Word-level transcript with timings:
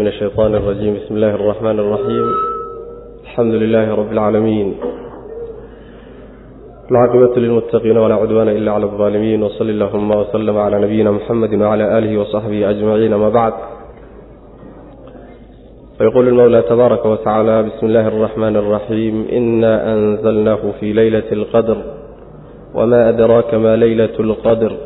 من 0.00 0.07
الشيطان 0.07 0.55
الرجيم 0.55 0.93
بسم 0.95 1.15
الله 1.15 1.35
الرحمن 1.35 1.79
الرحيم 1.79 2.25
الحمد 3.23 3.53
لله 3.53 3.95
رب 3.95 4.11
العالمين 4.11 4.75
العاقبة 6.91 7.35
للمتقين 7.39 7.97
ولا 7.97 8.15
عدوان 8.15 8.49
إلا 8.49 8.71
على 8.71 8.85
الظالمين 8.85 9.43
وصل 9.43 9.69
اللهم 9.69 10.11
وسلم 10.11 10.57
على 10.57 10.79
نبينا 10.81 11.11
محمد 11.11 11.53
وعلى 11.61 11.97
آله 11.97 12.17
وصحبه 12.19 12.69
أجمعين 12.69 13.15
ما 13.15 13.29
بعد 13.29 13.53
فيقول 15.97 16.27
المولى 16.27 16.61
تبارك 16.61 17.05
وتعالى 17.05 17.63
بسم 17.63 17.85
الله 17.87 18.07
الرحمن 18.07 18.55
الرحيم 18.55 19.25
إنا 19.31 19.93
أنزلناه 19.93 20.59
في 20.79 20.93
ليلة 20.93 21.31
القدر 21.31 21.77
وما 22.75 23.09
أدراك 23.09 23.53
ما 23.53 23.75
ليلة 23.75 24.15
القدر 24.19 24.77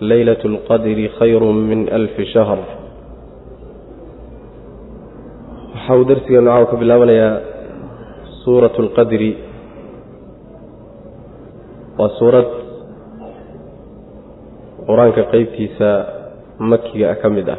ليلة 0.00 0.38
القدر 0.44 1.08
خير 1.18 1.44
من 1.44 1.88
ألف 1.88 2.20
شهر 2.20 2.58
waxau 5.90 6.04
darsigeenu 6.06 6.46
caawa 6.50 6.70
ka 6.70 6.76
bilaabanayaa 6.80 7.34
suurat 8.46 8.74
اlqadri 8.82 9.30
waa 11.98 12.10
suurad 12.18 12.48
qur'aanka 14.86 15.22
qeybtiisa 15.32 15.88
makiga 16.70 17.06
ah 17.12 17.16
ka 17.22 17.28
mid 17.36 17.48
ah. 17.54 17.58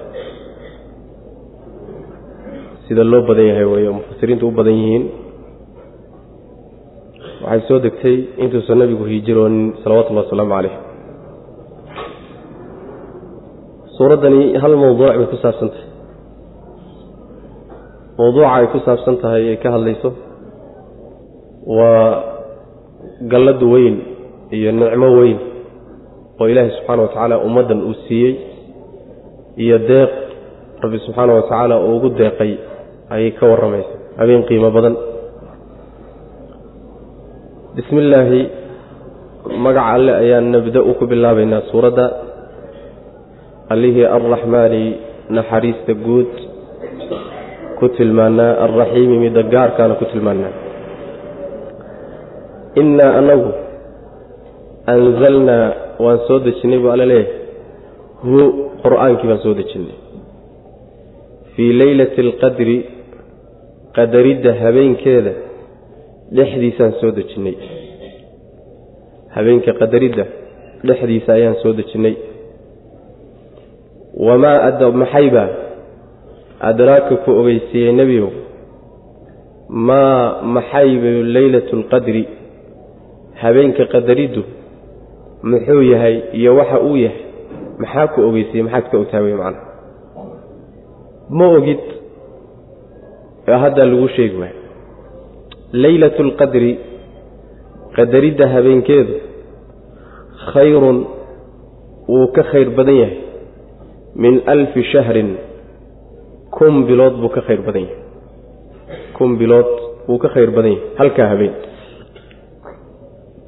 Sida 2.87 3.03
loo 3.03 3.21
badan 3.27 3.45
yahay 3.51 3.67
wey 3.73 3.83
oo 3.87 3.93
mufasiriintu 3.99 4.47
u 4.47 4.55
badan 4.59 4.75
yihiin. 4.79 5.03
Waxay 7.43 7.61
soo 7.67 7.79
degtay 7.83 8.15
intuusan 8.43 8.79
nabigu 8.79 9.03
hijiroonin 9.11 9.75
salawatullahi 9.83 10.25
wasalaamu 10.27 10.53
caleyh 10.55 10.75
suuraddani 13.97 14.41
hal 14.61 14.73
mawduuc 14.83 15.15
bay 15.19 15.27
ku 15.31 15.37
saabsantahay 15.43 15.90
mawduuca 18.17 18.49
ay 18.57 18.65
ku 18.73 18.77
saabsan 18.85 19.15
tahay 19.23 19.43
ay 19.53 19.57
ka 19.63 19.69
hadlayso 19.75 20.09
waa 21.77 22.07
gallad 23.31 23.61
weyn 23.73 23.95
iyo 24.57 24.69
nicmo 24.79 25.07
weyn 25.19 25.37
oo 26.39 26.47
ilaahay 26.51 26.71
subxaana 26.77 27.01
wa 27.03 27.09
tacaala 27.13 27.35
ummaddan 27.47 27.79
uu 27.89 27.95
siiyey 28.07 28.33
iyo 29.63 29.77
deeq 29.91 30.11
rabbi 30.83 30.97
subxaana 31.05 31.31
wa 31.37 31.43
tacaala 31.47 31.75
uu 31.85 31.95
ugu 31.97 32.09
deeqay 32.21 32.53
ayay 33.15 33.31
ka 33.39 33.45
warramaysa 33.51 33.93
habeen 34.19 34.43
qiimo 34.49 34.69
badan. 34.75 34.95
Bismi 37.75 37.99
illaahi 38.03 38.41
magaca 39.65 39.91
alle 39.95 40.11
ayaan 40.23 40.51
nabda-u 40.51 40.91
ku 40.99 41.03
bilaabaynaa 41.11 41.71
suuradda. 41.71 42.05
Allihii 43.73 44.05
arraxmaani 44.15 44.83
naxariista 45.37 45.93
guud 46.05 46.31
ku 47.81 47.89
tilmaanaa 47.97 48.51
alraxiimi 48.65 49.17
midda 49.25 49.41
gaarkaana 49.53 49.99
ku 49.99 50.05
tilmaanaa. 50.11 50.53
Innaa 52.81 53.11
anagu 53.19 53.51
anzalnaa 54.93 55.65
waan 56.03 56.19
soo 56.27 56.39
dejinnay 56.45 56.79
buu 56.83 56.91
alla 56.95 57.05
leeyahay. 57.11 57.39
Hu 58.23 58.39
qur'aankii 58.83 59.27
baan 59.29 59.41
soo 59.45 59.53
dejinnay 59.59 59.97
fii 61.53 61.71
leylati 61.81 62.19
alqadri 62.27 62.77
qadaridda 63.97 64.51
habeenkeeda 64.63 65.33
dhexdiisaan 66.37 66.93
soo 66.99 67.11
dejinnay 67.17 67.55
habeenka 69.35 69.71
qadaridda 69.81 70.25
dhexdiisa 70.87 71.29
ayaan 71.37 71.57
soo 71.63 71.73
dejinnay 71.79 72.15
wamaa 74.27 74.91
maxaybaa 75.01 75.49
adraaka 76.69 77.15
ku 77.23 77.29
ogeysiiyey 77.41 77.93
nebiyow 77.99 78.29
maa 79.87 80.41
maxayba 80.55 81.11
leylatu 81.35 81.71
alqadri 81.79 82.23
habeenka 83.41 83.83
qadariddu 83.93 84.41
muxuu 85.51 85.81
yahay 85.93 86.15
iyo 86.39 86.51
waxa 86.59 86.77
uu 86.87 86.97
yahay 87.05 87.23
maxaa 87.81 88.07
ku 88.13 88.19
ogeysiiyey 88.29 88.63
maxaad 88.67 88.85
ka 88.91 88.97
ogtaa 89.01 89.21
wey 89.25 89.35
macana 89.41 89.59
ma 91.37 91.45
ogid 91.57 91.81
haddaa 93.63 93.85
lagu 93.91 94.07
sheegi 94.15 94.37
waayo 94.41 94.59
leylatu 95.83 96.19
alqadri 96.27 96.71
qadaridda 97.97 98.45
habeenkeedu 98.53 99.13
khayrun 100.53 100.97
wuu 102.13 102.27
ka 102.35 102.43
khayr 102.51 102.69
badan 102.77 102.97
yahay 103.03 103.17
min 104.23 104.33
alfi 104.53 104.83
shahrin 104.93 105.29
kun 106.61 106.85
bilood 106.85 107.17
buu 107.21 107.29
ka 107.33 107.41
khayr 107.47 107.61
badan 107.65 107.89
yahay. 107.89 107.99
Kun 109.17 109.31
bilood 109.41 109.69
wuu 110.07 110.19
ka 110.21 110.29
khayr 110.33 110.51
badan 110.53 110.71
yahay 110.77 110.93
halkaa 110.99 111.27
habeen. 111.33 111.53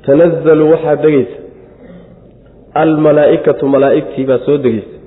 Tanazalu 0.05 0.65
waxaa 0.73 0.95
degaysa 1.03 1.37
almalaa'ikatu 2.83 3.67
malaa'igtii 3.73 4.25
baa 4.29 4.39
soo 4.45 4.57
degaysa 4.65 4.97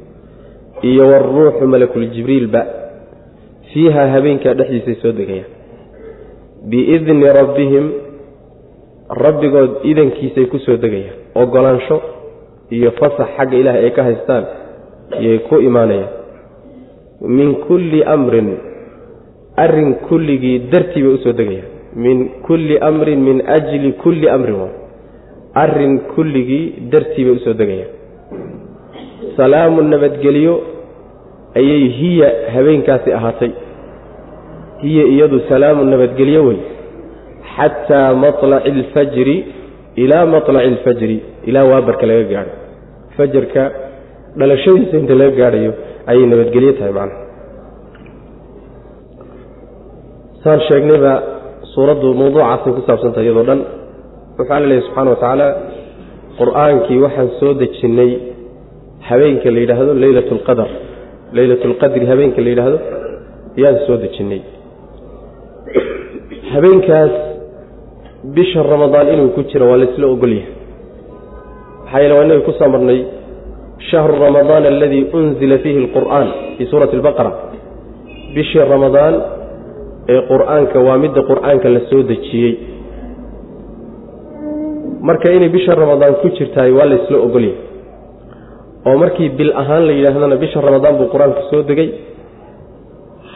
iyo 0.91 1.05
waaruuxu 1.11 1.67
malakuljibriilba 1.73 2.61
fiiha 3.73 4.03
habeenkaa 4.15 4.55
dhexdiisay 4.59 4.97
soo 5.03 5.13
degayaan. 5.21 5.51
Biidni 6.71 7.27
rabbihim 7.39 7.87
rabbigood 9.25 9.73
idankiisay 9.91 10.47
ku 10.53 10.59
soo 10.67 10.77
degayaan. 10.85 11.19
Ogolaansho 11.43 11.97
iyo 12.77 12.91
fasax 13.01 13.29
xagga 13.37 13.57
ilaah 13.63 13.77
ay 13.83 13.91
ka 13.99 14.03
haystaan 14.09 14.45
iyay 15.23 15.39
ku 15.51 15.59
imaanayaan 15.69 16.26
min 17.21 17.55
kulli 17.67 18.03
amrin 18.05 18.49
arrin 19.57 19.95
kulligii 20.09 20.59
dartii 20.73 21.03
bay 21.03 21.13
u 21.15 21.19
soo 21.25 21.33
degayaan. 21.33 21.71
Min 21.97 22.19
kulli 22.47 22.79
amrin 22.89 23.21
min 23.29 23.39
ajli 23.57 23.93
kulli 24.03 24.29
amrin 24.29 24.57
waa 24.63 24.73
arrin 25.63 25.95
kulligii 26.15 26.65
dartii 26.93 27.25
bay 27.25 27.35
u 27.37 27.39
soo 27.45 27.55
degayaan. 27.61 27.93
Salaamu 29.37 29.83
nabadgelyo 29.83 30.55
ayay 31.59 31.85
hiya 32.01 32.29
habeenkaasi 32.55 33.13
ahaatay. 33.13 33.53
Hiya 34.83 35.05
iyadu 35.15 35.41
salaamu 35.49 35.85
nabadgelyo 35.85 36.45
wey. 36.49 36.59
Xataa 37.57 38.15
maطlaci 38.15 38.69
alfajri 38.71 39.37
ilaa 39.97 40.27
maطlaci 40.27 40.67
alfajri 40.69 41.17
ilaa 41.49 41.65
waabarka 41.65 42.07
laga 42.07 42.25
gaadho. 42.33 42.55
Fajarka 43.17 43.63
dhalashadiisa 44.39 44.97
inta 45.01 45.15
laga 45.15 45.37
gaadhayo 45.41 45.73
ayay 46.11 46.27
nabadgelyo 46.33 46.73
tahay 46.79 46.93
macnaha 46.99 47.25
saan 50.43 50.61
sheegnayba 50.69 51.13
suuraddu 51.75 52.09
mawduucaasay 52.21 52.73
ku 52.77 52.81
saabsantahay 52.89 53.27
iyadoo 53.29 53.47
dhan 53.51 53.61
wuxuu 54.39 54.53
alla 54.57 54.67
leeyahy 54.71 54.85
subxana 54.87 55.11
wa 55.15 55.19
tacaala 55.23 55.47
qur'aankii 56.41 56.99
waxaan 57.05 57.29
soo 57.41 57.53
dejinnay 57.63 58.11
habeenka 59.09 59.49
la 59.55 59.59
yidhaahdo 59.65 59.93
leylat 60.05 60.29
alqadar 60.37 60.71
leylat 61.39 61.63
alqadri 61.71 62.05
habeenka 62.13 62.41
la 62.45 62.51
yidhaahdo 62.53 62.79
yaan 63.63 63.77
soo 63.87 63.97
dejinnay. 64.05 64.41
Habeenkaas 66.53 67.13
bisha 68.37 68.61
ramadaan 68.75 69.07
inuu 69.15 69.29
ku 69.37 69.41
jiro 69.51 69.65
waa 69.71 69.79
laysla 69.83 70.07
ogolyahay 70.15 70.53
maxaa 71.85 72.01
yeele 72.03 72.15
waa 72.19 72.25
inaga 72.29 72.43
ku 72.49 72.53
soo 72.59 72.69
marnay 72.75 72.99
shahru 73.91 74.15
ramadaan 74.27 74.65
aladii 74.73 75.05
unzila 75.19 75.59
fiihi 75.65 75.79
alqur'aan 75.85 76.29
fii 76.57 76.67
suurati 76.73 76.97
albaqara 76.99 77.31
bishii 78.35 78.65
ramadaan 78.75 79.15
ee 80.15 80.21
qur'aanka 80.33 80.79
waa 80.87 80.99
midda 81.05 81.21
qur'aanka 81.31 81.69
la 81.77 81.81
soo 81.91 82.03
dejiyey 82.11 82.53
marka 85.09 85.29
inay 85.37 85.49
bisha 85.57 85.73
ramadaan 85.83 86.15
ku 86.23 86.29
jirtahay 86.39 86.73
waa 86.79 86.87
laysla 86.93 87.17
ogolyahay 87.27 87.59
oo 88.89 88.97
markii 89.03 89.29
bil 89.39 89.53
ahaan 89.63 89.83
la 89.89 89.93
yidhaahdana 89.99 90.37
bisha 90.45 90.59
ramadaan 90.69 90.95
buu 91.01 91.09
qur'aanku 91.15 91.43
soo 91.51 91.63
degay 91.71 91.89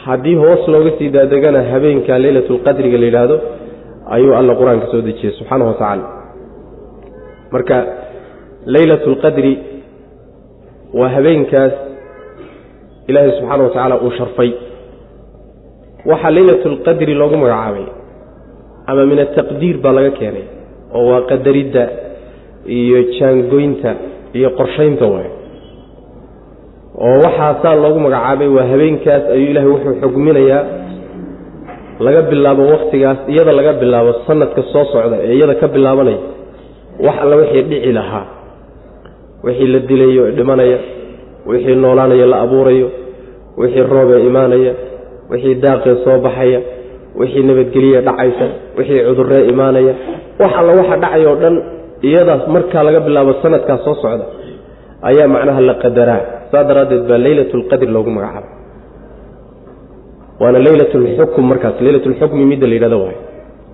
haddii 0.05 0.37
hoos 0.43 0.63
looga 0.75 0.91
sii 0.99 1.09
daadegana 1.17 1.61
habeenka 1.73 2.19
leylatulqadriga 2.25 2.99
la 3.03 3.07
yidhaahdo 3.11 3.37
ayuu 4.17 4.33
alla 4.41 4.53
qur'aanka 4.61 4.87
soo 4.93 5.03
dejiyey 5.09 5.33
subxaana 5.39 5.65
wa 5.71 5.75
tacaala 5.81 6.07
marka 7.55 7.77
leylatulqadri 8.75 9.53
waa 10.99 11.09
habeenkaas 11.17 11.73
ilaahay 13.09 13.33
subxaana 13.39 13.63
wa 13.65 13.69
tacaala 13.71 13.97
uu 14.07 14.11
sharfay. 14.19 14.51
Waxaa 16.11 16.31
leylatulqadri 16.37 17.15
loogu 17.21 17.37
magacaabay 17.43 17.87
ama 18.91 19.03
min 19.11 19.19
ataqdiir 19.27 19.77
baa 19.85 19.93
laga 19.99 20.11
keenay 20.19 20.45
oo 20.97 21.05
waa 21.11 21.21
qadaridda 21.31 21.85
iyo 22.77 22.99
jaangoynta 23.19 23.91
iyo 24.39 24.49
qorshaynta 24.59 25.07
waay. 25.15 25.29
Oo 27.05 27.17
waxaasaa 27.27 27.75
loogu 27.83 27.99
magacaabay 28.07 28.49
waa 28.57 28.67
habeenkaas 28.73 29.23
ayuu 29.35 29.51
ilaahay 29.53 29.71
wuxuu 29.75 29.95
xugminayaa 30.03 30.63
laga 32.07 32.23
bilaabo 32.31 32.63
wakhtigaas 32.73 33.19
iyada 33.33 33.53
laga 33.59 33.73
bilaabo 33.83 34.13
sanadka 34.27 34.63
soo 34.73 34.85
socda 34.93 35.17
ee 35.27 35.35
iyada 35.39 35.55
ka 35.63 35.67
bilaabanaya 35.75 36.19
wax 37.07 37.17
alla 37.25 37.37
wixii 37.41 37.63
dhici 37.71 37.93
lahaa 37.99 38.25
wixii 39.45 39.67
la 39.75 39.79
dilayo 39.91 40.25
dhimanaya 40.39 40.79
wixii 41.51 41.75
noolaanaya 41.83 42.27
la 42.33 42.37
abuurayo 42.45 42.89
wixii 43.61 43.83
roobee 43.93 44.21
imaanaya 44.29 44.73
wixii 45.31 45.55
daaqee 45.65 45.95
soo 46.05 46.19
baxaya 46.27 46.61
wixii 47.21 47.43
nabadgelye 47.49 48.01
dhacaysa 48.07 48.47
wixii 48.79 49.01
cudurree 49.09 49.45
imaanaya. 49.53 49.95
Wax 50.41 50.53
alla 50.61 50.73
waxa 50.81 50.97
dhacay 51.03 51.25
oo 51.31 51.37
dhan 51.43 51.57
iyadaas 52.09 52.43
markaa 52.55 52.83
laga 52.87 53.01
bilaabo 53.07 53.33
sanadkaas 53.43 53.81
soo 53.87 53.95
socda 54.03 54.25
ayaa 55.09 55.29
macnaha 55.35 55.61
la 55.69 55.75
qadaraa. 55.85 56.23
Saa 56.51 56.65
daraaddeed 56.69 57.05
baa 57.11 57.19
leylat 57.25 57.51
lqadri 57.61 57.91
loogu 57.95 58.11
magacaaba 58.17 58.49
waana 60.41 60.59
leylat 60.67 60.93
lxukm 61.03 61.45
markaas 61.51 61.77
leylat 61.85 62.07
lxukmi 62.13 62.45
midda 62.51 62.67
la 62.71 62.75
yidhahdo 62.77 62.99
waay 63.05 63.17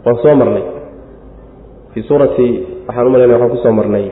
waan 0.04 0.16
soo 0.22 0.34
marnay. 0.40 0.64
Fii 1.94 2.02
suurati 2.08 2.46
waxaan 2.88 3.06
u 3.06 3.10
malayna 3.14 3.34
waxaan 3.34 3.50
ku 3.54 3.58
soo 3.64 3.72
marnay 3.78 4.06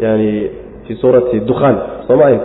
yani 0.00 0.50
fii 0.86 0.96
suurati 1.02 1.40
dukhaan 1.50 1.76
sooma 2.08 2.24
ahayd 2.24 2.40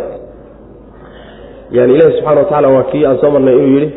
yani 1.71 1.94
ilahi 1.94 2.11
subxana 2.17 2.39
wa 2.39 2.45
tacala 2.45 2.67
waa 2.75 2.83
kii 2.91 3.05
aan 3.05 3.17
soo 3.21 3.31
marnay 3.31 3.55
inuu 3.55 3.73
yidhi 3.79 3.89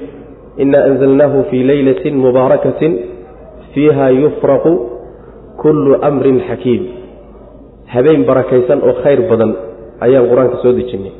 ina 0.57 0.79
anzalnaahu 0.85 1.45
fii 1.51 1.63
leylati 1.71 2.11
mubaarakatin 2.11 2.93
fiiha 3.75 4.11
yufraqu 4.11 4.73
kullu 5.63 5.99
amrin 6.09 6.41
xakiim 6.49 6.83
habeen 7.95 8.25
barakaysan 8.29 8.79
oo 8.89 8.95
khayr 9.03 9.21
badan 9.31 9.53
ayaan 10.05 10.27
qur'aanka 10.31 10.57
soo 10.63 10.73
dejinnay 10.79 11.13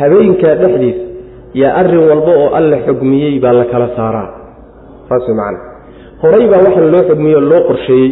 habeenkaa 0.00 0.54
dhexdiisa 0.60 1.02
yaa 1.60 1.72
arrin 1.80 2.02
walba 2.10 2.32
oo 2.42 2.48
alle 2.58 2.76
xugmiyey 2.86 3.34
baa 3.44 3.52
la 3.58 3.64
kala 3.72 3.88
saaraa. 3.96 4.28
Saas 5.08 5.28
macana 5.38 5.58
horay 6.22 6.44
baa 6.52 6.60
waxaan 6.66 6.90
loo 6.94 7.02
xugmiyey 7.10 7.36
oo 7.38 7.44
loo 7.52 7.62
qorsheeyey 7.68 8.08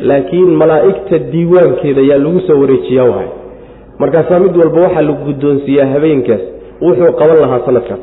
laakiin 0.00 0.50
malaa'igta 0.62 1.16
diiwaankeeda 1.32 2.00
yaa 2.10 2.18
lagu 2.24 2.40
soo 2.46 2.58
wareejiyaa 2.62 3.08
waay. 3.14 3.28
Markaasaa 3.98 4.38
mid 4.44 4.56
walba 4.56 4.80
waxaa 4.86 5.02
lagu 5.08 5.20
guddoonsiiyaa 5.28 5.86
habeenkaas 5.94 6.42
wuxuu 6.84 7.12
qaban 7.20 7.38
lahaa 7.44 7.60
sanadkaas. 7.66 8.02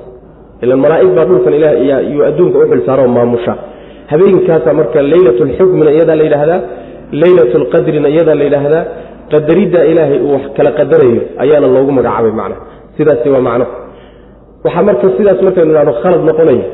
Ilan 0.64 0.80
malaa'ig 0.86 1.10
baa 1.18 1.26
dhulkan 1.30 1.54
ilaah 1.60 1.74
iyo 2.12 2.22
adduunka 2.30 2.58
u 2.60 2.66
xilsaaroo 2.72 3.08
maamusha. 3.18 3.54
Habeenkaasa 4.12 4.70
marka 4.80 5.00
leylat 5.12 5.40
lxukmina 5.50 5.92
iyadaa 5.96 6.16
la 6.20 6.24
yidhaahdaa 6.28 6.60
leylat 7.22 7.52
lqadrina 7.64 8.08
iyadaa 8.14 8.36
la 8.40 8.44
yidhaahdaa 8.48 8.84
qadaridda 9.32 9.80
ilaahay 9.92 10.20
uu 10.26 10.34
wax 10.36 10.44
kala 10.58 10.72
qadarayo 10.80 11.22
ayaana 11.44 11.68
loogu 11.76 11.92
magacaabay 11.98 12.32
macna 12.40 12.56
sidaasi 12.98 13.30
waa 13.36 13.42
macno. 13.50 13.66
Waxaa 14.66 14.84
marka 14.90 15.06
sidaas 15.18 15.40
markaynu 15.48 15.72
idhahdo 15.74 15.94
khalad 16.04 16.22
noqonaya. 16.30 16.66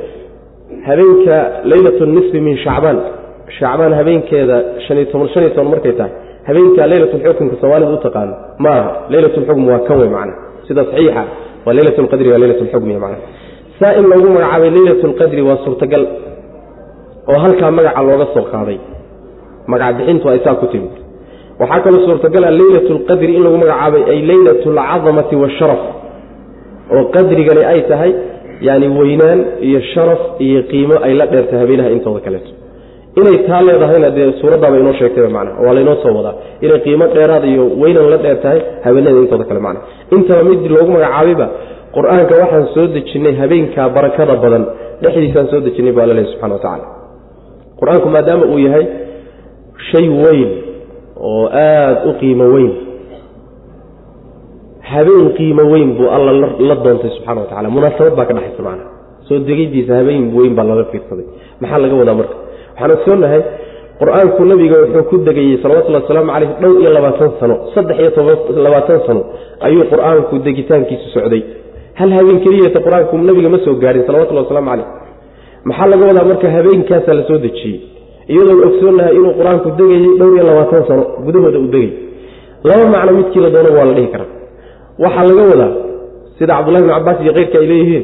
Habeenka 0.88 1.36
leylat 1.72 2.00
nisfi 2.16 2.40
min 2.48 2.56
shacbaan 2.66 2.98
shacbaan 3.58 3.94
habeenkeeda 4.00 4.58
markay 5.72 5.94
tahay 6.00 6.12
habeenka 6.48 6.88
leylatulxukmka 6.92 7.56
soomaalida 7.62 7.92
u 7.92 7.98
taqaano 8.08 8.34
ma 8.64 8.70
aha 8.80 8.92
leylatulxukm 9.14 9.68
waa 9.72 9.80
kan 9.88 9.98
wey 10.02 10.10
macna 10.16 10.34
sida 10.68 10.82
saxiixa 10.90 11.24
waa 11.66 11.74
leylat 11.78 11.98
lqadri 12.06 12.30
waa 12.32 12.40
leylat 12.44 12.62
lxukmi 12.66 12.94
macna. 13.04 13.18
Saa 13.80 13.94
in 14.00 14.06
loogu 14.12 14.30
magacaabay 14.36 14.70
leylat 14.78 15.02
lqadri 15.12 15.42
waa 15.48 15.58
suurtagal 15.66 16.04
oo 17.32 17.38
halkaa 17.44 17.72
magaca 17.78 18.02
looga 18.08 18.26
soo 18.34 18.46
qaaday. 18.54 18.80
Magac 19.72 19.92
bixintu 19.98 20.30
ay 20.30 20.40
saa 20.46 20.56
ku 20.62 20.66
timid. 20.74 20.94
Waxaa 21.60 21.80
kaloo 21.86 22.06
suurtagala 22.08 22.52
leylat 22.62 22.88
lqadri 22.98 23.32
in 23.38 23.44
lagu 23.46 23.58
magacaabay 23.64 24.04
ay 24.12 24.20
leylat 24.32 24.62
alcadamati 24.68 25.36
waasharaf 25.44 25.82
oo 26.94 27.04
qadrigani 27.16 27.64
ay 27.72 27.82
tahay 27.90 28.12
yani 28.68 28.88
weynaan 29.00 29.40
iyo 29.68 29.80
sharaf 29.94 30.22
iyo 30.46 30.62
qiimo 30.72 30.96
ay 31.06 31.14
la 31.20 31.26
dheertahay 31.32 31.60
habeenaha 31.64 31.90
intooda 31.96 32.20
kaleeto 32.26 32.52
inay 33.20 33.38
taa 33.48 33.62
leedahayna 33.68 34.10
dee 34.18 34.32
suuraddaaba 34.42 34.78
inoo 34.78 34.94
sheegtay 35.00 35.28
mana 35.38 35.52
waa 35.64 35.74
laynoo 35.78 35.96
soo 36.04 36.14
wadaa. 36.18 36.36
Inay 36.62 36.80
qiimo 36.86 37.06
dheeraad 37.16 37.46
iyo 37.46 37.64
weynan 37.82 38.10
la 38.10 38.18
dheer 38.18 38.42
tahay 38.44 38.62
habeenada 38.84 39.18
intooda 39.24 39.46
kale 39.50 39.60
macna 39.60 39.82
intaba 40.12 40.44
mid 40.44 40.62
loogu 40.76 40.92
magacaabayba 40.92 41.48
qur'aanka 41.96 42.34
waxaan 42.42 42.66
soo 42.74 42.88
dejinnay 42.96 43.36
habeenkaa 43.42 43.90
barakada 43.90 44.36
badan 44.44 44.64
dhexdiisaan 45.02 45.48
soo 45.52 45.62
dejinnay 45.68 45.94
bu 45.96 46.00
alla 46.04 46.14
lehy 46.14 46.28
subxana 46.32 46.56
wa 46.56 46.80
qur'aanku 47.80 48.08
maadaama 48.16 48.46
uu 48.52 48.60
yahay 48.68 48.86
shay 49.92 50.08
weyn 50.24 50.50
oo 51.30 51.46
aada 51.48 52.04
u 52.10 52.14
qiimo 52.22 52.46
weyn 52.56 52.72
habeen 54.92 55.28
qiimo 55.38 55.64
weyn 55.74 55.90
buu 55.98 56.10
alla 56.18 56.32
la 56.70 56.76
doontay 56.84 57.12
subxana 57.18 57.42
wa 57.42 57.70
munaasabad 57.78 58.14
baa 58.16 58.26
ka 58.26 58.34
dhexaysa 58.34 58.64
macna 58.68 58.86
soo 59.28 59.40
degiddiisa 59.40 59.94
habeen 60.00 60.24
weyn 60.38 60.56
baa 60.56 60.68
laga 60.72 60.84
fiirsaday. 60.92 61.26
Maxaa 61.62 61.80
laga 61.84 61.96
wadaa 62.02 62.18
marka 62.22 62.45
waxaan 62.76 62.92
ogsoonahay 62.98 63.42
qur'aanku 64.00 64.42
nabiga 64.52 64.76
wuxuu 64.84 65.04
ku 65.10 65.16
degayey 65.28 65.58
salawatullhi 65.64 66.00
wasalaamu 66.04 66.32
caleyh 66.36 66.50
dhowr 66.62 66.78
iyo 66.82 66.90
labaatan 66.98 67.30
sano 67.40 67.56
saddex 67.76 67.98
iyo 68.02 68.12
tobanlabaatan 68.18 69.00
sano 69.08 69.22
ayuu 69.68 69.84
qur'aanku 69.94 70.34
degitaankiisu 70.48 71.08
socday. 71.16 71.42
Hal 72.00 72.10
habeen 72.18 72.40
keliyata 72.46 72.80
qur'aanku 72.86 73.14
nabiga 73.30 73.50
ma 73.54 73.60
soo 73.66 73.76
gaadhin 73.84 74.04
salawatullhi 74.08 74.44
wasalaamu 74.46 74.70
caleyh 74.72 74.88
maxaa 75.70 75.88
laga 75.92 76.04
wadaa 76.10 76.26
marka 76.32 76.48
habeenkaasaa 76.56 77.16
la 77.20 77.24
soo 77.30 77.38
dejiyey? 77.46 77.78
Iyadoon 78.34 78.60
ogsoonahay 78.68 79.14
inuu 79.20 79.34
qur'aanku 79.40 79.68
degayey 79.80 80.04
dhowr 80.20 80.34
iyo 80.38 80.44
labaatan 80.50 80.84
sano 80.90 81.04
gudahooda 81.26 81.58
uu 81.64 81.70
degay. 81.76 81.92
Laba 82.68 82.86
macno 82.94 83.12
midkii 83.20 83.42
la 83.46 83.50
doono 83.56 83.70
waa 83.78 83.86
la 83.90 83.94
dhihi 83.98 84.10
karaa. 84.14 84.30
Waxaa 85.04 85.26
laga 85.30 85.44
wadaa 85.52 85.72
sida 86.38 86.52
cabdullahi 86.58 86.84
bn 86.86 86.92
cabaas 86.98 87.18
iyo 87.24 87.34
keyrka 87.38 87.58
ay 87.64 87.68
leeyihiin 87.72 88.04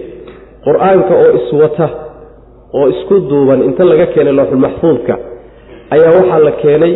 qur'aanka 0.65 1.13
oo 1.23 1.29
iswata 1.39 1.85
oo 2.77 2.85
isku 2.93 3.15
duuban 3.31 3.59
inta 3.69 3.83
laga 3.91 4.05
keenay 4.13 4.33
looxulmaxfuudka 4.39 5.13
ayaa 5.95 6.11
waxaa 6.17 6.39
la 6.47 6.51
keenay 6.63 6.93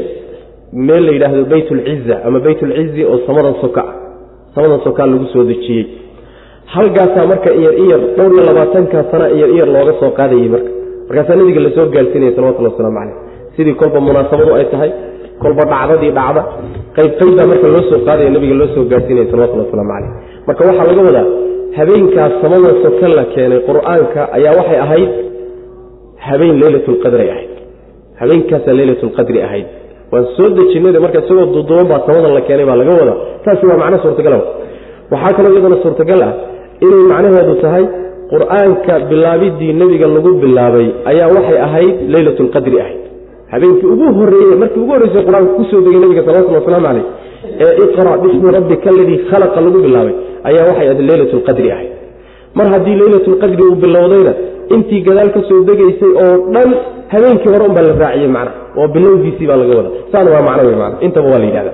meel 0.87 1.03
la 1.07 1.11
yidhaahdo 1.15 1.43
beytulciza 1.53 2.15
ama 2.27 2.39
beytulcizi 2.47 3.01
oo 3.11 3.17
samadan 3.27 3.55
soka 3.63 3.81
ah 3.91 3.93
samadan 4.55 4.79
sokaa 4.87 5.07
lagu 5.11 5.25
soo 5.33 5.43
dejiyey. 5.51 5.85
Halkaasaa 6.73 7.25
marka 7.31 7.49
iyar 7.59 7.73
iyar 7.83 8.01
dhowr 8.17 8.31
iyo 8.35 8.43
labaatankaa 8.49 9.03
sana 9.11 9.25
iyar 9.37 9.49
iyar 9.55 9.67
looga 9.75 9.93
soo 10.01 10.11
qaadayey 10.19 10.49
marka. 10.53 10.69
Markaasaa 11.07 11.35
nabiga 11.39 11.59
la 11.65 11.69
soo 11.77 11.85
gaarsiinaya 11.95 12.31
salawatullah 12.37 12.71
waslamu 12.73 12.97
caleyh 12.99 13.15
sidii 13.55 13.75
kolba 13.81 13.99
munaasabadu 14.07 14.51
ay 14.59 14.65
tahay 14.73 14.91
kolba 15.43 15.63
dhacdadii 15.71 16.11
dhacda 16.17 16.41
qayb 16.97 17.11
qaybaa 17.19 17.45
marka 17.51 17.67
loo 17.75 17.83
soo 17.91 17.99
qaadaya 18.07 18.29
nabiga 18.35 18.55
loo 18.61 18.67
soo 18.75 18.83
gaarsiinaya 18.93 19.27
salawatullah 19.31 19.65
waslamu 19.67 19.91
caleyh 19.93 20.11
marka 20.47 20.61
waxaa 20.69 20.87
laga 20.89 21.01
wadaa 21.09 21.25
habeenkaas 21.77 22.33
samada 22.43 22.69
soka 22.83 23.07
la 23.17 23.23
keenay 23.35 23.59
qur'aanka 23.69 24.21
ayaa 24.37 24.53
waxay 24.59 24.79
ahayd 24.85 25.09
habeen 26.27 26.55
leylatulqadri 26.63 27.25
ahayd. 27.33 27.51
Habeenkaasaa 28.21 28.73
leylatulqadri 28.79 29.39
ahayd. 29.47 29.67
Waan 30.11 30.25
soo 30.37 30.47
dejinay 30.57 30.99
marka 31.05 31.19
isagoo 31.23 31.45
duduban 31.55 31.85
baa 31.91 32.01
samada 32.07 32.29
la 32.37 32.41
keenay 32.47 32.65
baa 32.69 32.77
laga 32.81 32.91
wadaa 33.01 33.17
taasi 33.45 33.63
waa 33.69 33.77
macno 33.81 33.97
suurtagal 34.03 34.33
waxaa 35.11 35.33
kaloo 35.37 35.51
iyadana 35.55 35.77
suurtagal 35.83 36.21
ah 36.27 36.33
inay 36.85 37.03
macnaheedu 37.11 37.53
tahay 37.63 37.83
qur'aanka 38.33 38.93
bilaabidii 39.09 39.73
nebiga 39.81 40.07
lagu 40.15 40.31
bilaabay 40.43 40.87
ayaa 41.11 41.27
waxay 41.35 41.57
ahayd 41.67 41.95
leylatulqadri 42.13 42.77
ahayd. 42.83 43.01
Habeenkii 43.53 43.89
ugu 43.93 44.05
horeeye 44.19 44.55
markii 44.61 44.81
ugu 44.83 44.91
horreysay 44.95 45.23
qur'aanka 45.27 45.51
ku 45.57 45.63
soo 45.71 45.81
degay 45.85 45.99
nabiga 46.03 46.21
salawatulli 46.27 46.57
wasalaamu 46.61 46.85
caleyh 46.89 47.05
ee 47.65 47.73
iqra 47.85 48.11
bismi 48.23 48.47
rabbika 48.57 48.87
aladii 48.93 49.19
khalaqa 49.29 49.59
lagu 49.65 49.77
bilaabay 49.85 50.15
ayaa 50.49 50.63
waxay 50.69 50.87
ahayd 50.89 50.99
leylatulqadri 51.09 51.67
ahayd. 51.75 51.91
Mar 52.57 52.67
haddii 52.73 52.95
leylatulqadri 53.01 53.61
uu 53.69 53.75
bilowdayna 53.83 54.33
intii 54.75 55.01
gadaal 55.07 55.29
ka 55.35 55.41
soo 55.49 55.59
degaysay 55.69 56.11
oo 56.23 56.35
dhan 56.55 56.69
habeenkii 57.13 57.49
hore 57.53 57.65
unbaa 57.69 57.85
la 57.87 57.93
raaciyey 58.03 58.27
macna 58.37 58.51
oo 58.79 58.87
bilowgiisii 58.95 59.47
baa 59.49 59.59
laga 59.61 59.73
wada 59.79 59.89
saana 60.11 60.29
waa 60.35 60.43
macno 60.49 60.63
wey 60.69 60.91
intaba 61.07 61.27
waa 61.33 61.39
la 61.43 61.45
yidhahda 61.49 61.73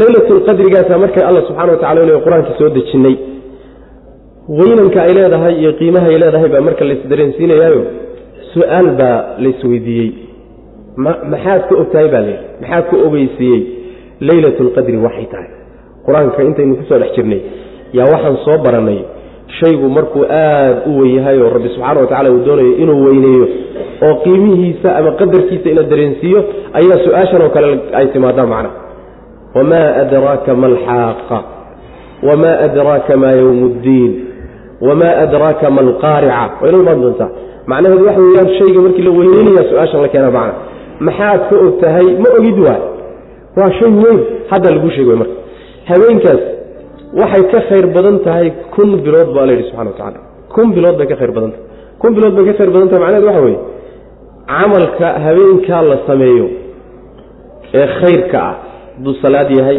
leylatulqadrigaasa 0.00 0.98
markay 0.98 1.24
alla 1.28 1.40
subxana 1.48 1.72
wa 1.72 1.78
tacala 1.82 2.00
inu 2.06 2.20
qur'aanka 2.26 2.50
soo 2.58 2.68
dejinnay 2.76 3.16
weynanka 4.58 4.98
ay 5.06 5.12
leedahay 5.18 5.54
iyo 5.60 5.72
qiimaha 5.80 6.06
ay 6.12 6.18
leedahay 6.22 6.48
baa 6.54 6.60
marka 6.68 6.84
laysdareensiinayaayo 6.90 7.82
su'aal 8.54 8.88
baa 9.00 9.16
laysweydiiyey 9.44 10.10
maxaad 11.32 11.62
ka 11.68 11.74
ogtahay 11.82 12.08
baa 12.14 12.22
layidhi 12.26 12.44
maxaad 12.62 12.84
ka 12.90 12.96
ogeysiiyey 13.06 13.60
leylatulqadri 14.28 14.96
waxay 15.06 15.26
tahay. 15.32 15.48
Qur'aanka 16.06 16.40
intaynu 16.48 16.74
ku 16.80 16.84
soo 16.88 16.98
dhex 17.02 17.12
jirnay 17.16 17.40
yaa 17.98 18.06
waxaan 18.12 18.36
soo 18.44 18.56
barannay 18.64 18.98
shaygu 19.60 19.88
markuu 19.96 20.24
aad 20.30 20.76
u 20.86 20.98
wen 21.00 21.10
yahay 21.16 21.38
oo 21.42 21.50
rabbi 21.56 21.68
subxaana 21.74 22.00
wa 22.00 22.06
tacala 22.06 22.30
uu 22.30 22.44
doonayo 22.46 22.72
inuu 22.82 23.04
weyneeyo 23.06 23.46
oo 24.06 24.14
qiimihiisa 24.24 24.96
ama 24.98 25.10
qadarkiisa 25.20 25.68
ina 25.70 25.82
dareensiiyo 25.92 26.40
ayaa 26.78 26.98
su'aashan 27.04 27.42
oo 27.42 27.48
kale 27.54 27.68
ay 27.98 28.06
timaadaan 28.14 28.48
macna. 28.54 28.70
Wamaa 29.54 29.88
adraaka 30.02 30.54
ma 30.60 30.66
alxaaqa? 30.72 31.38
Wamaa 32.28 32.56
adraaka 32.66 33.12
maa 33.22 33.30
yowm 33.40 33.60
ddiin 33.78 34.12
wamaa 34.86 35.14
adraaka 35.24 35.66
ma 35.76 35.80
alqaarica? 35.86 36.42
Waa 36.60 36.68
ina 36.70 36.78
imaan 36.82 37.00
doontaa. 37.04 37.30
Macnaheedu 37.70 38.04
waxa 38.08 38.20
weyaan 38.26 38.48
shayga 38.58 38.80
markii 38.84 39.02
la 39.06 39.10
weyneynaya 39.18 39.64
su'aashan 39.70 40.00
la 40.04 40.08
keena 40.12 40.30
macna. 40.36 40.54
Maxaad 41.06 41.40
ka 41.50 41.54
og 41.66 41.74
tahay 41.82 42.06
ma 42.22 42.28
ogid 42.38 42.58
waay. 42.66 42.80
Waa 43.58 43.70
shay 43.78 43.90
weyn 44.02 44.20
hadda 44.50 44.70
laguu 44.74 44.90
sheeg 44.96 45.06
marka. 45.20 45.34
Habeenkaas 45.90 46.40
waxay 47.20 47.42
ka 47.52 47.60
khayr 47.68 47.86
badan 47.96 48.16
tahay 48.26 48.48
kun 48.74 48.90
bilood 49.06 49.28
baa 49.36 49.46
la 49.48 49.52
yidhi 49.54 49.64
subxana 49.70 49.90
wa 49.90 49.96
tacala 49.98 50.20
kun 50.54 50.66
bilood 50.76 50.96
bay 51.00 51.06
ka 51.12 51.16
khayr 51.20 51.32
badan 51.36 51.50
tahay. 51.54 51.66
Kun 52.00 52.10
bilood 52.16 52.34
bay 52.36 52.44
ka 52.48 52.52
khayr 52.58 52.70
badan 52.74 52.88
tahay 52.90 53.00
macnahedu 53.04 53.26
waxa 53.30 53.42
weeye 53.46 53.58
camalka 54.52 55.06
habeenkaa 55.24 55.82
la 55.90 55.96
sameeyo 56.08 56.46
ee 57.80 57.86
khayrka 58.00 58.38
ah 58.48 58.54
hadduu 58.96 59.14
salaad 59.22 59.50
yahay 59.58 59.78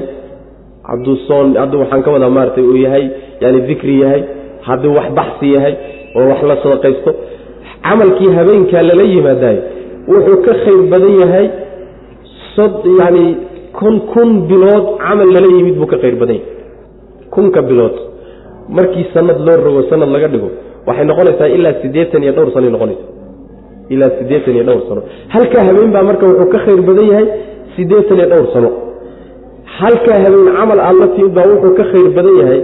hadduu 0.89 1.15
soon 1.27 1.47
hadduu 1.61 1.79
waxaan 1.83 2.01
ka 2.05 2.09
wadaa 2.15 2.29
maaratay 2.37 2.63
uu 2.71 2.77
yahay 2.85 3.05
yani 3.43 3.59
dikri 3.69 3.95
yahay 4.03 4.21
hadduu 4.67 4.93
wax 4.97 5.07
baxsi 5.19 5.47
yahay 5.55 5.73
oo 6.17 6.25
wax 6.31 6.41
la 6.51 6.55
sadaqaysto 6.63 7.11
camalkii 7.87 8.31
habeenkaa 8.39 8.83
lala 8.89 9.03
yimaadayo 9.13 9.61
wuxuu 10.11 10.37
ka 10.47 10.53
khayr 10.63 10.81
badan 10.93 11.13
yahay 11.23 11.45
yani 13.01 13.25
kun 13.79 13.95
kun 14.13 14.29
bilood 14.49 14.85
camal 15.03 15.29
lala 15.35 15.47
yimid 15.57 15.75
buu 15.81 15.89
ka 15.93 15.97
khayr 16.03 16.15
badan 16.21 16.35
yahay 16.39 16.57
kunka 17.35 17.61
bilood. 17.69 17.95
Markii 18.77 19.05
sanad 19.13 19.39
loo 19.47 19.57
rogo 19.65 19.81
sanad 19.89 20.09
laga 20.15 20.27
dhigo 20.33 20.49
waxay 20.87 21.05
noqonaysaa 21.11 21.47
ilaa 21.57 21.73
siddeetan 21.81 22.23
iyo 22.23 22.33
dhowr 22.37 22.51
sanoy 22.55 22.69
noqonaysa. 22.75 23.05
Ilaa 23.93 24.09
siddeetan 24.19 24.53
iyo 24.57 24.63
dhowr 24.69 24.81
sano. 24.89 25.01
Halkaa 25.33 25.63
habeen 25.67 25.91
baa 25.95 26.03
marka 26.09 26.25
wuxuu 26.29 26.49
ka 26.53 26.59
khayr 26.65 26.81
badan 26.89 27.05
yahay 27.11 27.27
siddeetan 27.75 28.17
iyo 28.19 28.27
dhowr 28.33 28.47
sano. 28.53 28.69
Halkaa 29.79 30.17
habeen 30.25 30.47
camal 30.57 30.79
aad 30.87 30.95
la 31.01 31.07
timid 31.15 31.33
baa 31.37 31.47
wuxuu 31.51 31.73
ka 31.79 31.83
khayr 31.91 32.09
badan 32.17 32.35
yahay 32.41 32.59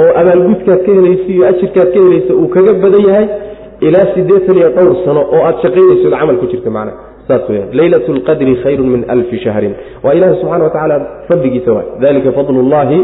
oo 0.00 0.10
abaalgudkaad 0.20 0.80
ka 0.86 0.90
helaysa 0.96 1.26
iyo 1.34 1.42
ajirkaad 1.50 1.88
ka 1.94 1.98
helaysa 2.04 2.32
uu 2.40 2.48
kaga 2.54 2.72
badan 2.84 3.02
yahay 3.08 3.26
ilaa 3.86 4.06
siddeetan 4.14 4.56
iyo 4.60 4.68
dhowr 4.76 4.94
sano 5.04 5.20
oo 5.34 5.42
aad 5.48 5.56
shaqaynayso 5.64 6.08
camal 6.14 6.36
ku 6.42 6.46
jirta 6.52 6.70
macna. 6.76 6.92
Saas 7.28 7.44
weyaan 7.50 7.68
leylat 7.78 8.06
lqadri 8.18 8.54
khayru 8.64 8.84
min 8.92 9.02
alfi 9.14 9.36
shahrin. 9.44 9.72
Waa 10.04 10.12
ilahi 10.18 10.34
subxana 10.40 10.64
wa 10.66 10.70
tacaala 10.74 10.96
fadligiisa 11.28 11.70
waay. 11.76 11.86
Dalika 12.02 12.30
fadlu 12.38 12.62
llahi 12.72 12.98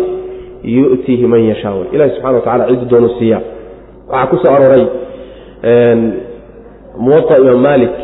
yu'tiihi 0.64 1.26
man 1.32 1.42
yashaa 1.50 1.92
ilahi 1.94 2.10
subxana 2.16 2.36
wa 2.38 2.40
tacala 2.46 2.64
cidu 2.70 2.84
doonu 2.92 3.08
siiya. 3.18 3.38
Waxaa 4.08 4.26
ku 4.30 4.36
soo 4.42 4.52
arooray 4.56 4.84
muwaطa 7.04 7.34
imaam 7.42 7.60
malik 7.68 7.94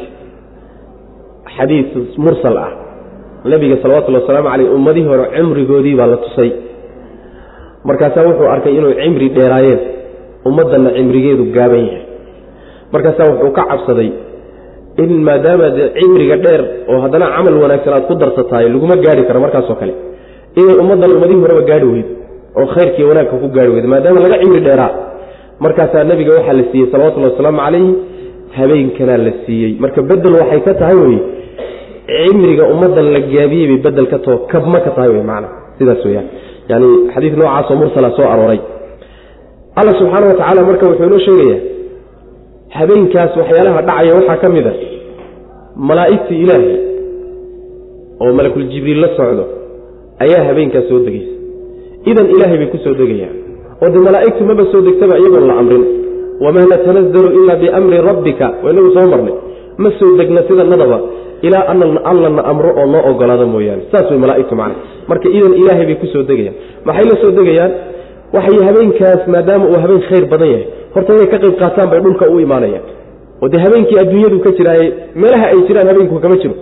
xadiid 1.57 1.89
mursal 2.25 2.57
ah. 2.67 2.73
Nabiga 3.45 3.77
salawatullhi 3.83 4.21
wasalaamu 4.23 4.49
caleyh 4.53 4.69
ummadihii 4.77 5.09
hore 5.11 5.25
cimrigoodii 5.37 5.95
baa 6.01 6.07
la 6.13 6.17
tusay. 6.25 6.51
Markaasaa 7.89 8.25
wuxuu 8.29 8.49
arkay 8.55 8.73
inuu 8.79 8.93
cimri 9.01 9.29
dheeraayeen. 9.37 9.81
Ummaddanna 10.49 10.91
cimrigeedu 10.97 11.45
gaaban 11.57 11.81
yahay. 11.89 12.05
Markaasaa 12.93 13.27
wuxuu 13.33 13.53
ka 13.57 13.63
cabsaday 13.71 14.11
in 15.03 15.11
maadaama 15.29 15.71
dee 15.77 15.89
cimriga 15.99 16.37
dheer 16.45 16.63
oo 16.93 16.99
haddana 17.05 17.27
camal 17.37 17.55
wanaagsan 17.63 17.93
aad 17.97 18.05
ku 18.11 18.15
darsatahay 18.23 18.69
laguma 18.75 18.97
gaari 19.05 19.23
karo 19.29 19.41
markaasoo 19.45 19.77
kale. 19.81 19.95
Inay 20.61 20.77
ummaddan 20.83 21.11
ummadihii 21.17 21.41
horeba 21.45 21.63
gaari 21.71 21.87
weydo 21.93 22.13
oo 22.59 22.67
khayrkii 22.75 23.05
wanaagka 23.11 23.37
ku 23.43 23.49
gaari 23.55 23.71
weydo 23.75 23.89
maadaama 23.89 24.21
laga 24.21 24.39
cimri 24.43 24.61
dheeraa. 24.67 24.93
Markaasaa 25.65 26.05
nabiga 26.05 26.33
waxaa 26.39 26.53
la 26.53 26.65
siiyey 26.73 26.91
salawatullhi 26.93 27.31
wasalaamu 27.31 27.61
calayhi 27.65 27.95
habeenkanaa 28.57 29.17
la 29.27 29.33
siiyey. 29.47 29.73
Marka 29.83 30.03
bedel 30.03 30.35
waxay 30.41 30.61
ka 30.67 30.75
tahay 30.75 30.97
wey 31.05 31.19
cimriga 32.27 32.65
ummaddan 32.73 33.07
la 33.15 33.21
gaabiyey 33.21 33.67
bay 33.71 33.79
bedel 33.87 34.07
ka 34.13 34.19
taho 34.25 34.37
kabma 34.53 34.81
ka 34.87 34.91
tahay 34.97 35.11
wey 35.15 35.23
macana 35.31 35.49
sidaas 35.79 36.05
weyaan 36.05 36.29
yani 36.71 36.89
xadiid 37.15 37.35
noocaasoo 37.41 37.77
mursala 37.83 38.11
soo 38.17 38.29
arooray. 38.35 38.61
Alla 39.79 39.93
subxaana 39.99 40.27
wa 40.31 40.35
tacaala 40.41 40.63
marka 40.71 40.87
wuxuu 40.91 41.07
inoo 41.11 41.19
sheegayaa 41.27 41.61
habeenkaas 42.79 43.37
waxyaalaha 43.37 43.83
dhacaya 43.89 44.15
waxaa 44.19 44.37
ka 44.43 44.49
mid 44.57 44.67
a 44.67 44.73
malaa'igtii 45.89 46.41
ilaahay 46.45 46.77
oo 48.21 48.33
malakul 48.39 48.65
la 49.03 49.09
socdo 49.17 49.45
ayaa 50.25 50.45
habeenkaas 50.49 50.89
soo 50.89 51.01
degaysa 51.07 51.40
idan 52.07 52.27
ilaahay 52.35 52.59
bay 52.59 52.69
ku 52.73 52.79
soo 52.85 52.95
degayaan. 52.95 53.37
oo 53.83 53.89
dee 53.95 54.03
malaa'igtu 54.07 54.43
maba 54.45 54.65
soo 54.73 54.81
degtaba 54.87 55.15
iyagoon 55.21 55.47
la 55.51 55.55
amrin. 55.61 55.85
wamaa 56.45 56.67
natanazalu 56.73 57.29
ilaa 57.39 57.57
biamri 57.63 57.99
rabbika. 58.09 58.47
Waa 58.63 58.71
inagu 58.73 58.91
soo 58.97 59.07
marnay. 59.13 59.35
Ma 59.83 59.91
soo 59.99 60.17
degna 60.19 60.41
sidanadaba 60.49 60.99
ilaa 61.47 61.65
allana 62.11 62.41
amro 62.51 62.71
oo 62.81 62.87
noo 62.93 63.03
ogolaado 63.11 63.47
mooyaane. 63.47 63.83
Saas 63.93 64.11
way 64.11 64.19
malaaigtu 64.25 64.55
macna 64.61 64.75
marka 65.09 65.29
idan 65.29 65.53
ilaahay 65.61 65.87
bay 65.87 65.97
ku 66.01 66.07
degayaan. 66.31 66.57
Maxay 66.85 67.05
la 67.11 67.17
soo 67.23 67.31
degayaan? 67.39 67.73
Waxay 68.35 68.59
habeenkaas 68.69 69.23
maadaama 69.35 69.65
uu 69.73 69.79
habeen 69.85 70.03
khayr 70.09 70.25
badan 70.33 70.49
yahay. 70.55 70.67
Horta 70.95 71.11
inay 71.17 71.29
ka 71.33 71.39
qayb 71.43 71.55
qaataan 71.63 71.89
bay 71.93 72.01
dhulka 72.05 72.25
u 72.35 72.39
imaanayaan. 72.47 72.85
oo 73.43 73.49
dee 73.53 73.61
habeenkii 73.65 73.99
adduunyadu 74.03 74.39
ka 74.45 74.51
jiraaye 74.59 74.87
meelaha 75.21 75.47
ay 75.53 75.61
jiraan 75.69 75.89
habeenku 75.91 76.17
kama 76.25 76.37
jiro. 76.43 76.55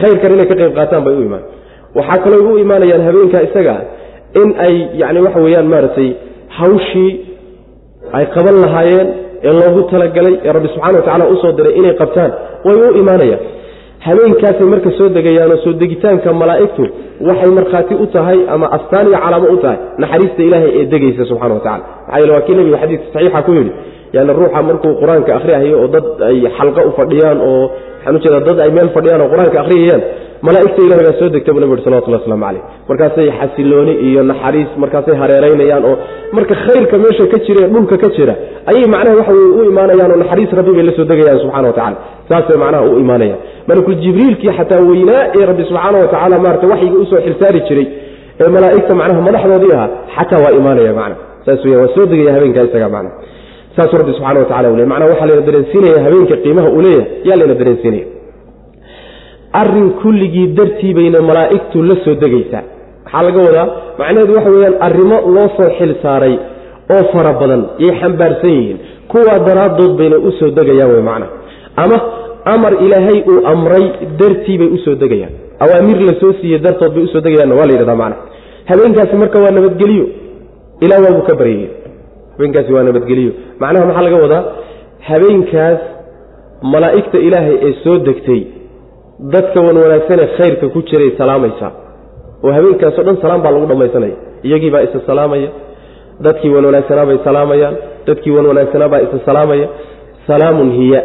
Khayrkan 0.00 0.32
inay 0.36 0.46
ka 0.50 0.54
qayb 0.60 0.72
qaataan 0.78 1.02
bay 1.06 1.14
u 1.20 1.22
imaan. 1.28 1.44
Waxaa 1.96 2.18
kaloo 2.24 2.52
u 2.54 2.58
imaanayaan 2.64 3.02
habeenkaa 3.08 3.42
isaga 3.48 3.74
in 4.40 4.48
ay 4.66 4.74
yani 5.02 5.18
waxa 5.26 5.40
weeyaan 5.46 5.66
maaragtay 5.72 6.08
hawshii 6.58 7.10
ay 8.18 8.24
qaban 8.34 8.56
lahaayeen 8.64 9.08
ee 9.48 9.52
loogu 9.60 9.80
talagalay 9.92 10.34
ee 10.46 10.52
rabbi 10.56 10.68
subxana 10.74 10.98
wa 11.00 11.04
tacala 11.08 11.24
u 11.32 11.36
soo 11.42 11.52
diray 11.58 11.74
inay 11.80 11.94
qabtaan 12.02 12.30
way 12.66 12.76
u 12.88 12.94
imaanayaan. 13.02 13.42
Habeenkaasay 14.06 14.66
marka 14.72 14.90
soo 14.98 15.08
degayaanoo 15.16 15.56
soo 15.64 15.72
degitaanka 15.82 16.28
malaa'igtu 16.42 16.84
waxay 17.28 17.50
markhaati 17.58 17.94
u 17.94 18.06
tahay 18.14 18.38
ama 18.54 18.66
astaan 18.76 19.06
iyo 19.10 19.18
calaamo 19.24 19.48
u 19.54 19.56
tahay 19.64 19.78
naxariista 20.02 20.42
ilaahay 20.48 20.70
ee 20.80 20.84
degaysa 20.92 21.24
subxana 21.30 21.54
wa 21.54 21.60
tacala 21.66 21.84
maxaa 22.06 22.18
yeele 22.20 22.32
waa 22.34 22.40
kii 22.46 22.54
nebigu 22.58 22.76
xadiidka 22.82 23.06
saxiixa 23.14 23.42
ku 23.46 23.52
yidhi 23.58 23.72
yani 24.16 24.32
ruuxa 24.38 24.60
markuu 24.68 24.92
qur'aanka 25.02 25.30
akhriyahayo 25.38 25.76
oo 25.82 25.88
dad 25.94 26.04
ay 26.28 26.36
xalqa 26.58 26.80
u 26.88 26.90
fadhiyaan 26.98 27.38
oo 27.50 27.62
waxaan 27.94 28.16
ujeeda 28.18 28.40
dad 28.48 28.58
ay 28.64 28.70
meel 28.76 28.88
fadhiyaan 28.96 29.20
oo 29.24 29.28
qur'aanka 29.34 29.58
akhriyayaan 29.64 30.02
malaa'igta 30.46 30.80
ilahay 30.86 31.04
baa 31.08 31.18
soo 31.20 31.28
degta 31.34 31.52
buu 31.54 31.60
nabi 31.62 31.72
uri 31.72 31.82
salawatullah 31.86 32.20
waslamu 32.20 32.44
caleyh 32.46 32.62
markaasay 32.88 33.28
xasilooni 33.38 33.92
iyo 34.06 34.22
naxariis 34.30 34.70
markaasay 34.82 35.16
hareeraynayaan 35.22 35.84
oo 35.90 35.94
marka 36.36 36.54
khayrka 36.66 36.96
meesha 37.04 37.24
ka 37.32 37.38
jira 37.46 37.68
dhulka 37.74 37.96
ka 38.02 38.08
jira 38.16 38.34
ayay 38.70 38.86
macnaha 38.94 39.16
waxa 39.20 39.32
weye 39.38 39.52
u 39.58 39.62
imaanayaan 39.72 40.10
oo 40.14 40.18
naxariis 40.22 40.50
rabbi 40.58 40.72
bay 40.76 40.84
la 40.88 40.92
soo 40.98 41.04
degayaan 41.12 41.38
subxana 41.44 41.66
wa 41.70 41.74
tacala 41.78 41.96
saasay 42.30 42.56
macnaha 42.64 42.82
u 42.94 42.98
imaanayaan. 43.04 43.40
Malakul 43.68 43.94
jibriilkii 44.04 44.52
xataa 44.58 44.80
weynaa 44.90 45.22
ee 45.38 45.44
rabbi 45.50 45.62
subxaana 45.70 45.98
wa 46.02 46.08
tacaala 46.12 46.38
maarata 46.44 46.66
waxyiga 46.72 46.96
u 47.02 47.06
soo 47.10 47.20
xilsaari 47.26 47.60
jiray 47.68 47.86
ee 48.42 48.48
malaa'igta 48.56 48.94
macnaha 49.00 49.20
madaxdoodii 49.28 49.72
ahaa 49.76 49.90
xataa 50.16 50.40
waa 50.44 50.52
imaanaya 50.60 50.92
macna 51.00 51.16
saas 51.46 51.64
weya 51.64 51.78
waa 51.82 51.94
soo 51.94 52.06
degaya 52.12 52.32
habeenkaa 52.36 52.64
isaga 52.68 52.88
macna 52.96 53.10
saasuu 53.76 53.98
rabbi 54.00 54.12
subxana 54.18 54.38
wa 54.42 54.48
tacala 54.50 54.68
u 54.72 54.76
macnaha 54.92 55.10
waxaa 55.12 55.26
layna 55.30 55.46
dareensiinaya 55.48 55.98
habeenka 56.06 56.36
qiimaha 56.44 56.68
uu 56.76 56.82
yaa 57.28 57.36
layna 57.40 57.54
dareensiinaya 57.62 58.21
arrin 59.60 59.88
kulligii 60.02 60.46
dartii 60.58 60.94
bayna 60.98 61.18
malaa'igtu 61.30 61.78
la 61.88 61.96
soo 62.04 62.14
degaysaa 62.22 62.62
maxaa 63.04 63.22
laga 63.26 63.40
wadaa 63.48 63.66
macnaheedu 63.98 64.32
waxa 64.38 64.50
weyaan 64.56 64.76
arrimo 64.86 65.16
loo 65.34 65.48
soo 65.56 65.68
xil 65.78 65.92
saaray 66.04 66.34
oo 66.94 67.02
fara 67.12 67.32
badan 67.40 67.62
yay 67.84 67.92
xambaarsan 68.00 68.50
yihiin. 68.58 68.78
Kuwaa 69.12 69.38
daraaddood 69.48 69.92
bayna 70.00 70.16
u 70.28 70.30
soo 70.38 70.50
degayaan 70.58 70.90
wey 70.94 71.02
macna. 71.08 71.26
Ama 71.82 71.96
amar 72.54 72.72
ilaahay 72.84 73.18
uu 73.32 73.38
amray 73.52 73.84
dartii 74.20 74.56
bay 74.60 74.68
u 74.76 74.78
soo 74.84 74.94
degayaan. 75.02 75.32
Awaamir 75.64 75.98
la 76.08 76.14
soo 76.20 76.32
siiyey 76.40 76.58
dartood 76.66 76.92
bay 76.94 77.04
u 77.04 77.08
soo 77.12 77.20
degayaanna 77.26 77.54
waa 77.58 77.66
la 77.68 77.72
yidhahdaa 77.74 77.98
macna. 78.02 78.16
Habeenkaasi 78.70 79.16
marka 79.22 79.38
waa 79.44 79.50
nabadgeliyo 79.58 80.06
ilaa 80.84 81.00
waabuu 81.04 81.22
ka 81.28 81.34
baryaya 81.40 81.68
habeenkaasi 82.34 82.70
waa 82.76 82.82
nabadgeliyo 82.88 83.32
macnaha 83.62 83.86
maxaa 83.88 84.02
laga 84.06 84.16
wadaa? 84.24 84.42
Habeenkaas 85.08 85.80
malaa'igta 86.72 87.18
ilaahay 87.26 87.56
ee 87.68 87.72
soo 87.84 87.96
degtay 88.08 88.40
dadka 89.34 89.60
wan 89.66 89.76
wanaagsanee 89.84 90.26
khayrka 90.38 90.68
ku 90.74 90.82
jiray 90.90 91.10
salaamaysaa 91.20 91.72
oo 92.44 92.52
habeenkaasoo 92.56 93.04
dhan 93.08 93.16
salaam 93.24 93.42
baa 93.44 93.52
lagu 93.56 93.66
dhammaysanaya 93.72 94.16
iyagii 94.46 94.70
baa 94.74 94.82
isa 94.88 95.00
salaamaya 95.10 95.48
dadkii 96.26 96.50
wan 96.56 96.64
wanaagsanaa 96.68 97.06
bay 97.10 97.18
salaamayaan 97.28 97.76
dadkii 98.06 98.30
wan 98.36 98.46
wanaagsanaa 98.50 98.88
baa 98.94 99.00
isa 99.06 99.18
salaamaya. 99.26 99.68
Salaamun 100.26 100.68
hiya. 100.78 101.00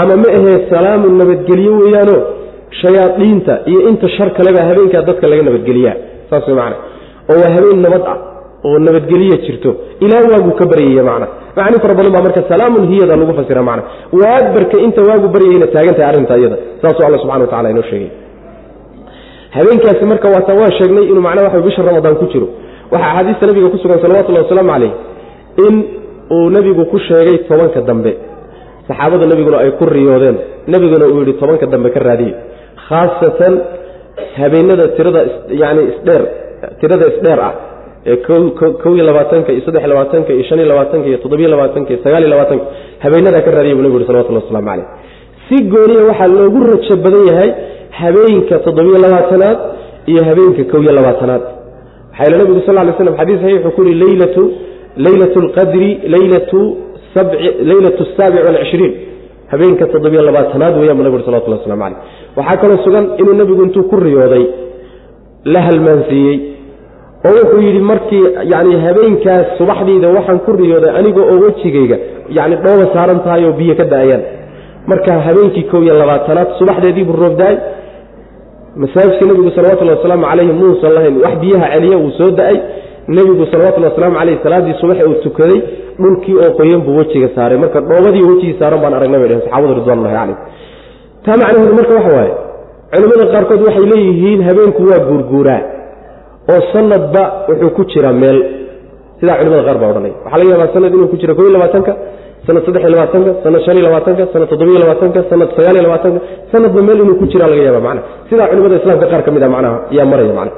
Ama 0.00 0.14
ma 0.16 0.28
ahee 0.36 0.58
salaamun 0.70 1.12
nabadgelyo 1.20 1.72
weeyaano 1.80 2.16
shayaadiinta 2.80 3.54
iyo 3.70 3.80
inta 3.88 4.08
shar 4.16 4.30
kalebaa 4.36 4.64
habeenkaa 4.68 5.02
dadka 5.08 5.28
laga 5.28 5.42
nabadgeliyaa. 5.48 5.96
Saas 6.30 6.46
way 6.48 6.56
macana 6.56 6.76
oo 7.30 7.36
waa 7.42 7.52
habeen 7.56 7.80
nabad 7.86 8.02
ah 8.12 8.16
oo 8.68 8.78
nabadgeliya 8.86 9.36
jirto. 9.46 9.70
Ilaa 10.04 10.22
waagu 10.32 10.50
ka 10.60 10.64
baryaya 10.72 11.02
macna. 11.08 11.26
Macni 11.56 11.78
fara 11.82 11.94
badan 11.98 12.12
baa 12.16 12.22
marka 12.26 12.40
salaamun 12.50 12.82
hiyada 12.90 13.16
lagu 13.20 13.32
fasira 13.38 13.62
macna. 13.68 13.82
Waagbarka 14.20 14.76
inta 14.86 15.00
waagu 15.08 15.26
baryayna 15.34 15.66
taagan 15.74 15.94
arrinta 16.10 16.34
iyada 16.40 16.56
saasuu 16.82 17.04
alla 17.06 17.18
subxana 17.22 17.44
wa 17.44 17.50
tacala 17.52 17.68
inoo 17.74 17.82
sheegay. 17.90 18.10
Habeenkaasi 19.56 20.04
marka 20.12 20.28
waata 20.34 20.52
waa 20.60 20.70
sheegnay 20.78 21.04
inuu 21.10 21.20
macnaha 21.26 21.46
waxa 21.48 21.60
bisha 21.66 21.82
ramadaan 21.88 22.16
ku 22.22 22.26
jiro. 22.32 22.48
Waxaa 22.92 23.10
axaadiista 23.10 23.46
nabiga 23.50 23.68
ku 23.74 23.78
sugan 23.82 23.98
salawatullahi 24.04 24.44
wasalaamu 24.46 24.70
calayh 24.74 24.92
in 25.66 25.74
uu 26.36 26.46
nebigu 26.56 26.84
ku 26.92 26.98
sheegay 27.08 27.36
tobanka 27.48 27.80
dambe. 27.88 28.12
Saxaabada 28.88 29.26
nebiguna 29.32 29.58
ay 29.64 29.70
ku 29.78 29.84
riyoodeen. 29.96 30.36
Nebiguna 30.72 31.04
uu 31.12 31.20
yidhi 31.22 31.34
tobanka 31.42 31.66
dambe 31.74 31.88
ka 31.94 32.00
raadiye 32.08 32.34
khaasatan 32.88 33.54
habeenada 34.38 34.84
tirada 34.96 35.20
yani 35.62 35.82
isdheer 35.92 36.22
tirada 36.80 37.04
isdheer 37.12 37.40
ah 37.48 37.52
ee 38.10 38.16
kow 38.82 38.92
iyo 38.96 39.04
labaatanka 39.10 39.52
iyo 39.54 39.62
saddex 39.66 39.84
labaatanka 39.92 40.30
iyo 40.36 40.44
shan 40.48 40.58
iyo 40.62 40.68
labaatanka 40.72 41.06
iyo 41.10 41.18
toddobiyo 41.24 41.48
labaatanka 41.54 41.88
iyo 41.92 42.00
sagaal 42.04 42.22
iyo 42.24 42.30
labaatanka 42.34 42.64
habeenadaa 43.04 43.40
ka 43.46 43.50
raadiya 43.56 43.74
buu 43.76 43.82
nebigu 43.86 44.00
yhi 44.00 44.06
salawatullah 44.10 44.42
waslamu 44.44 44.66
calayh. 44.70 44.86
Si 45.48 45.56
gooniya 45.72 46.02
waxaa 46.10 46.28
loogu 46.36 46.60
rajo 46.70 46.94
badan 47.04 47.24
yahay 47.30 47.50
habeenka 48.00 48.54
toddobiyo 48.66 48.98
labaatanaad 49.06 49.58
iyo 50.12 50.22
habeenka 50.28 50.62
kow 50.72 50.80
iyo 50.84 50.92
labaatanaad. 50.98 51.42
Waxaa 52.12 52.28
yl 52.32 52.38
nebigu 52.42 52.60
sal 52.66 52.76
ly 52.88 52.92
slam 52.98 53.16
xadis 53.20 53.36
saxiix 53.42 53.64
wuxuu 53.64 53.76
ku 53.76 53.82
yihi 53.88 53.98
leylatu 54.04 54.42
leylatu 55.06 55.38
lqadri 55.46 55.88
leylatu 56.14 56.60
leylatu 57.70 58.02
saabic 58.16 58.40
walcishriin 58.48 58.92
habeenka 59.52 59.84
toddobiyo 59.94 60.22
labaatanaad 60.28 60.74
weeyaan 60.80 60.96
bu 60.98 61.02
nabig 61.06 61.16
uri 61.18 61.24
salawatullah 61.28 61.58
waslamu 61.60 61.82
calayh. 61.82 61.98
Waxaa 62.38 62.60
kaloo 62.62 62.78
sugan 62.86 63.04
inuu 63.20 63.34
nebigu 63.40 63.62
intuu 63.66 63.84
ku 63.90 63.96
riyooday 64.06 64.44
la 65.54 65.60
halmaansiiyey 65.66 66.36
oo 67.28 67.32
wuxuu 67.38 67.60
yidhi 67.66 67.80
markii 67.90 68.22
yani 68.52 68.72
habeenkaas 68.86 69.46
subaxdiida 69.58 70.08
waxaan 70.16 70.38
ku 70.46 70.50
riyooday 70.60 70.92
aniga 70.98 71.20
oo 71.30 71.36
wejigayga 71.44 71.96
yani 72.38 72.54
dhooba 72.64 72.86
saaran 72.94 73.20
tahay 73.26 73.44
oo 73.48 73.52
biyo 73.60 73.74
ka 73.80 73.84
da'ayaan. 73.92 74.22
Marka 74.90 75.12
habeenkii 75.26 75.64
kow 75.70 75.80
iyo 75.86 75.94
labaatanaad 76.02 76.48
subaxdeediibuu 76.58 77.16
roob 77.22 77.34
da'ay 77.42 77.56
masaajidka 78.82 79.24
nebigu 79.28 79.50
salawatullhi 79.56 79.94
wasalaamu 79.96 80.24
calayhi 80.30 80.52
muusan 80.60 80.92
lahayn. 80.96 81.14
Wax 81.24 81.34
biyaha 81.42 81.66
celiya 81.74 81.96
uu 82.04 82.10
soo 82.18 82.30
da'ay. 82.40 82.56
Nebigu 83.16 83.44
salawatullhi 83.52 83.88
wasalaamu 83.90 84.16
caleyh 84.20 84.36
salaaddii 84.44 84.74
subax 84.80 84.98
uu 85.10 85.14
tukaday 85.26 85.60
dhulkii 86.02 86.36
oo 86.44 86.50
qoyan 86.58 86.80
buu 86.86 86.96
wejiga 87.00 87.28
saaray. 87.36 87.58
Marka 87.64 87.80
dhoobadii 87.88 88.24
wejigii 88.30 88.56
saaran 88.60 88.80
baan 88.82 88.94
aragnay 88.98 89.18
bay 89.20 89.28
dheheen 89.28 89.44
saxaabadu 89.46 89.74
ridwanullahi 89.80 90.14
caleyh 90.20 90.36
taa 91.24 91.36
macnaheedu 91.40 91.74
marka 91.80 91.92
waxa 91.98 92.12
waaye 92.18 92.32
culimmada 92.92 93.24
qaarkood 93.34 93.60
waxay 93.68 93.86
leeyihiin 93.92 94.40
habeenku 94.48 94.82
waa 94.90 95.00
guurguuraa 95.08 95.60
oo 96.52 96.60
sanadba 96.72 97.22
wuxuu 97.48 97.70
ku 97.76 97.82
jira 97.92 98.10
meel. 98.22 98.38
Sidaa 99.20 99.36
culimada 99.40 99.62
qaar 99.68 99.78
baa 99.82 99.90
odhanay. 99.92 100.12
Waxaa 100.24 100.38
laga 100.40 100.50
yaabaa 100.54 100.72
sanad 100.76 100.92
inuu 100.96 101.08
ku 101.12 101.16
jiro 101.20 101.32
ko 101.36 101.42
iyo 101.44 101.52
labaatanka 101.56 101.92
sanad 102.46 102.62
saddex 102.66 102.82
iyo 102.84 102.90
labaatanka 102.94 103.30
sanad 103.44 103.60
shan 103.66 103.76
iyo 103.78 103.84
labaatanka 103.88 104.22
sanad 104.32 104.48
toddobiyo 104.52 104.78
labaatanka 104.84 105.20
sanad 105.30 105.48
sagaal 105.56 105.74
iyo 105.78 105.84
labaatanka. 105.88 106.20
Sanadba 106.52 106.80
meel 106.88 106.98
inuu 107.04 107.16
ku 107.20 107.26
jira 107.32 107.46
laga 107.52 107.62
yaaba 107.68 107.80
macna 107.86 108.00
sidaa 108.30 108.48
culimada 108.50 108.76
islaamka 108.80 109.06
qaar 109.12 109.22
ka 109.26 109.30
mid 109.36 109.42
a 109.42 109.48
macnaha 109.54 109.76
ayaa 109.92 110.06
maraya 110.12 110.34
macna 110.40 110.52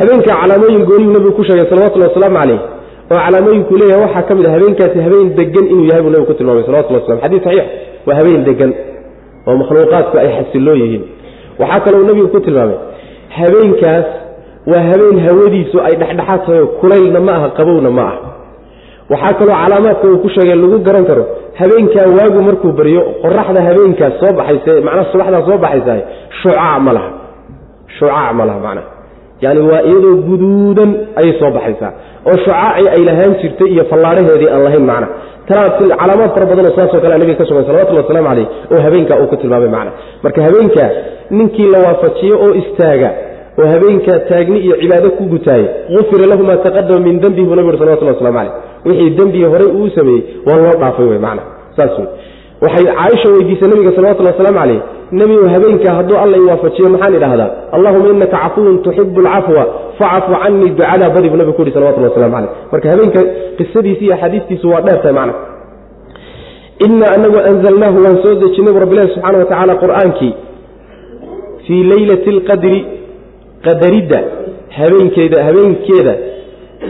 habeenka 0.00 0.30
calaamooyin 0.40 0.82
gooniyuu 0.90 1.12
nabigu 1.16 1.32
ku 1.38 1.42
sheegay 1.48 1.66
salawatullahi 1.72 2.10
wasalaamu 2.12 2.36
caleyh 2.40 2.60
oo 3.12 3.18
calaamooyinkuu 3.26 3.76
leeyahay 3.80 4.02
waxaa 4.06 4.22
ka 4.28 4.34
mid 4.38 4.46
a 4.46 4.50
habeenkaasi 4.56 4.98
habeen 5.06 5.28
degan 5.38 5.66
inuu 5.72 5.86
yahay 5.90 6.02
buu 6.04 6.10
nabigu 6.14 6.26
ku 6.30 6.34
tilmaamay 6.40 6.64
salawatullah 6.68 7.00
waslam 7.02 7.18
xadis 7.24 7.40
saxiix 7.46 7.66
waa 8.08 8.16
habeen 8.20 8.42
degan 8.48 8.70
oo 9.48 9.54
makhluuqaadku 9.62 10.14
ay 10.22 10.28
xasiloo 10.38 10.76
yihiin. 10.82 11.02
Waxaa 11.62 11.80
kaloo 11.86 12.02
nabigu 12.10 12.28
ku 12.34 12.40
tilmaamay 12.46 12.78
habeenkaas 13.38 14.06
waa 14.70 14.82
habeen 14.90 15.18
hawadiisu 15.26 15.76
ay 15.86 15.94
dhexdhexaad 16.02 16.40
tahay 16.46 16.64
kulaylna 16.80 17.20
ma 17.28 17.32
aha 17.38 17.48
qabowna 17.58 17.90
ma 17.98 18.02
aha. 18.10 18.18
Waxaa 19.12 19.34
kaloo 19.38 19.56
calaamaadka 19.62 20.06
uu 20.12 20.18
ku 20.24 20.28
sheegay 20.34 20.56
lagu 20.62 20.78
garan 20.86 21.04
karo 21.10 21.24
habeenkaa 21.60 22.06
waagu 22.18 22.40
markuu 22.48 22.72
baryo 22.78 23.02
qoraxda 23.22 23.60
habeenkaas 23.68 24.14
soo 24.20 24.32
baxaysa 24.38 24.72
macnaha 24.86 25.04
subaxdaa 25.12 25.42
soo 25.48 25.58
baxaysa 25.64 25.94
shucaac 26.40 26.80
ma 26.86 26.92
laha. 26.96 27.10
Shucaac 27.98 28.32
ma 28.38 28.44
laha 28.48 28.58
macnaha. 28.66 28.88
Yani 29.44 29.60
waa 29.70 29.82
iyadoo 29.90 30.14
guduudan 30.28 30.90
ayay 31.20 31.32
soo 31.40 31.50
baxaysaa. 31.56 31.90
Oo 32.28 32.36
shucaacii 32.44 32.88
ay 32.94 33.02
lahaan 33.08 33.32
jirtay 33.42 33.68
iyo 33.74 33.84
fallaadhaheedii 33.90 34.48
aan 34.54 34.62
lahayn 34.66 34.84
macna 34.90 35.08
calaamaad 35.48 36.30
fara 36.34 36.46
badanoo 36.50 36.72
saasoo 36.78 37.00
kale 37.04 37.14
nabiga 37.18 37.38
ka 37.40 37.44
sugan 37.48 37.64
salawatulli 37.68 38.00
waslamu 38.02 38.28
caleyh 38.28 38.46
oo 38.72 38.80
habeenkaa 38.86 39.18
uu 39.22 39.26
ku 39.32 39.36
tilmaamay 39.42 39.68
macna 39.76 39.90
marka 40.24 40.40
habeenkaa 40.46 40.88
ninkii 41.38 41.66
la 41.74 41.78
waafajiyo 41.86 42.36
oo 42.44 42.52
istaaga 42.62 43.10
oo 43.60 43.66
habeenkaa 43.72 44.18
taagni 44.30 44.58
iyo 44.66 44.76
cibaado 44.82 45.10
ku 45.18 45.24
gutaayey 45.32 45.68
ufira 46.00 46.26
lahu 46.32 46.42
maa 46.48 46.56
taqadama 46.66 47.00
min 47.06 47.16
dembihi 47.24 47.46
buu 47.48 47.56
nabig 47.58 47.68
uri 47.72 47.78
salawatulli 47.82 48.12
waslamu 48.14 48.38
caleyh 48.38 48.52
wixii 48.86 49.10
dembigii 49.18 49.48
horay 49.52 49.68
uu 49.78 49.88
sameeyey 49.96 50.22
waa 50.46 50.56
loo 50.62 50.74
dhaafay 50.82 51.06
wey 51.12 51.18
macna. 51.26 51.42
Saas 51.76 51.94
wey 51.98 52.06
waxay 52.64 52.84
caaisha 52.98 53.28
weydiisay 53.34 53.68
nabiga 53.72 53.92
salawatulli 53.96 54.30
wasalaamu 54.32 54.58
caleyh 54.62 54.80
nebigu 55.18 55.46
habeenkaa 55.54 55.94
hadduu 55.98 56.16
alla 56.24 56.36
i 56.36 56.44
waafajiyo 56.50 56.88
maxaan 56.94 57.14
idhahdaa 57.18 57.50
allahuma 57.76 58.08
inaka 58.16 58.36
cafuwun 58.44 58.76
tuxibu 58.84 59.20
alcafwa 59.20 59.64
facfu 59.98 60.32
canii 60.42 60.68
ducadaa 60.78 61.10
badi 61.16 61.28
buu 61.30 61.36
nabigu 61.40 61.56
ku 61.56 61.62
yihi 61.62 61.74
salawatulli 61.76 62.08
waslamu 62.08 62.34
caleyh 62.36 62.50
marka 62.72 62.86
habeenka 62.92 63.20
qisadiisi 63.58 64.04
iyo 64.04 64.14
axaadiistiisu 64.14 64.66
waa 64.72 64.80
dheer 64.86 64.98
tahay 65.02 65.14
macna. 65.20 65.34
Ina 66.86 67.06
anagu 67.16 67.38
anzalnaahu 67.50 67.98
waan 68.04 68.16
soo 68.22 68.34
dejinay 68.42 68.72
bu 68.76 68.80
rabbilahi 68.84 69.08
subxana 69.14 69.38
wa 69.38 69.44
tacaala 69.50 69.74
qur'aankii 69.84 70.32
fii 71.66 71.82
leylati 71.92 72.30
alqadri 72.36 72.78
qadaridda 73.66 74.18
habeenkeeda 74.78 75.38
habeenkeeda 75.48 76.14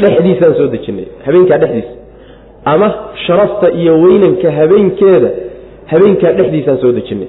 dhexdiisaan 0.02 0.54
soo 0.58 0.68
dejinay 0.74 1.06
habeenkaa 1.26 1.58
dhexdiisa 1.62 1.92
ama 2.72 2.88
sharafta 3.26 3.66
iyo 3.80 3.92
weynanka 4.04 4.48
habeenkeeda 4.58 5.30
habeenkaa 5.92 6.32
dhexdiisaan 6.38 6.78
soo 6.82 6.92
dejinay. 6.98 7.28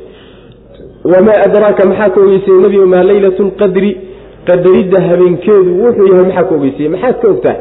Wamaa 1.13 1.37
adraaka 1.47 1.83
maxaa 1.89 2.09
ka 2.15 2.19
ogeysayey 2.25 2.59
nebigu 2.63 2.85
maa 2.93 3.03
leylatu 3.11 3.43
lqadri 3.49 3.91
qadaridda 4.47 4.97
habeenkeedu 5.09 5.69
wuxuu 5.83 6.07
yahay 6.11 6.25
maxaa 6.29 6.43
ka 6.49 6.55
ogeysayey 6.59 6.89
maxaad 6.93 7.15
ka 7.21 7.27
ogtahay 7.33 7.59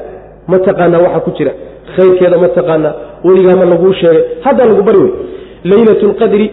ma 0.51 0.59
taqaanaa 0.67 1.03
waxa 1.07 1.21
ku 1.27 1.31
jira. 1.39 1.53
Khayrkeeda 1.97 2.37
ma 2.45 2.49
taqaanaa. 2.59 2.93
Weligaa 3.27 3.57
ma 3.61 3.65
laguu 3.73 3.93
sheegay. 4.01 4.25
Haddaa 4.47 4.67
lagu 4.71 4.83
bari 4.89 4.99
wey 5.05 5.13
leylatu 5.71 6.05
lqadri 6.13 6.47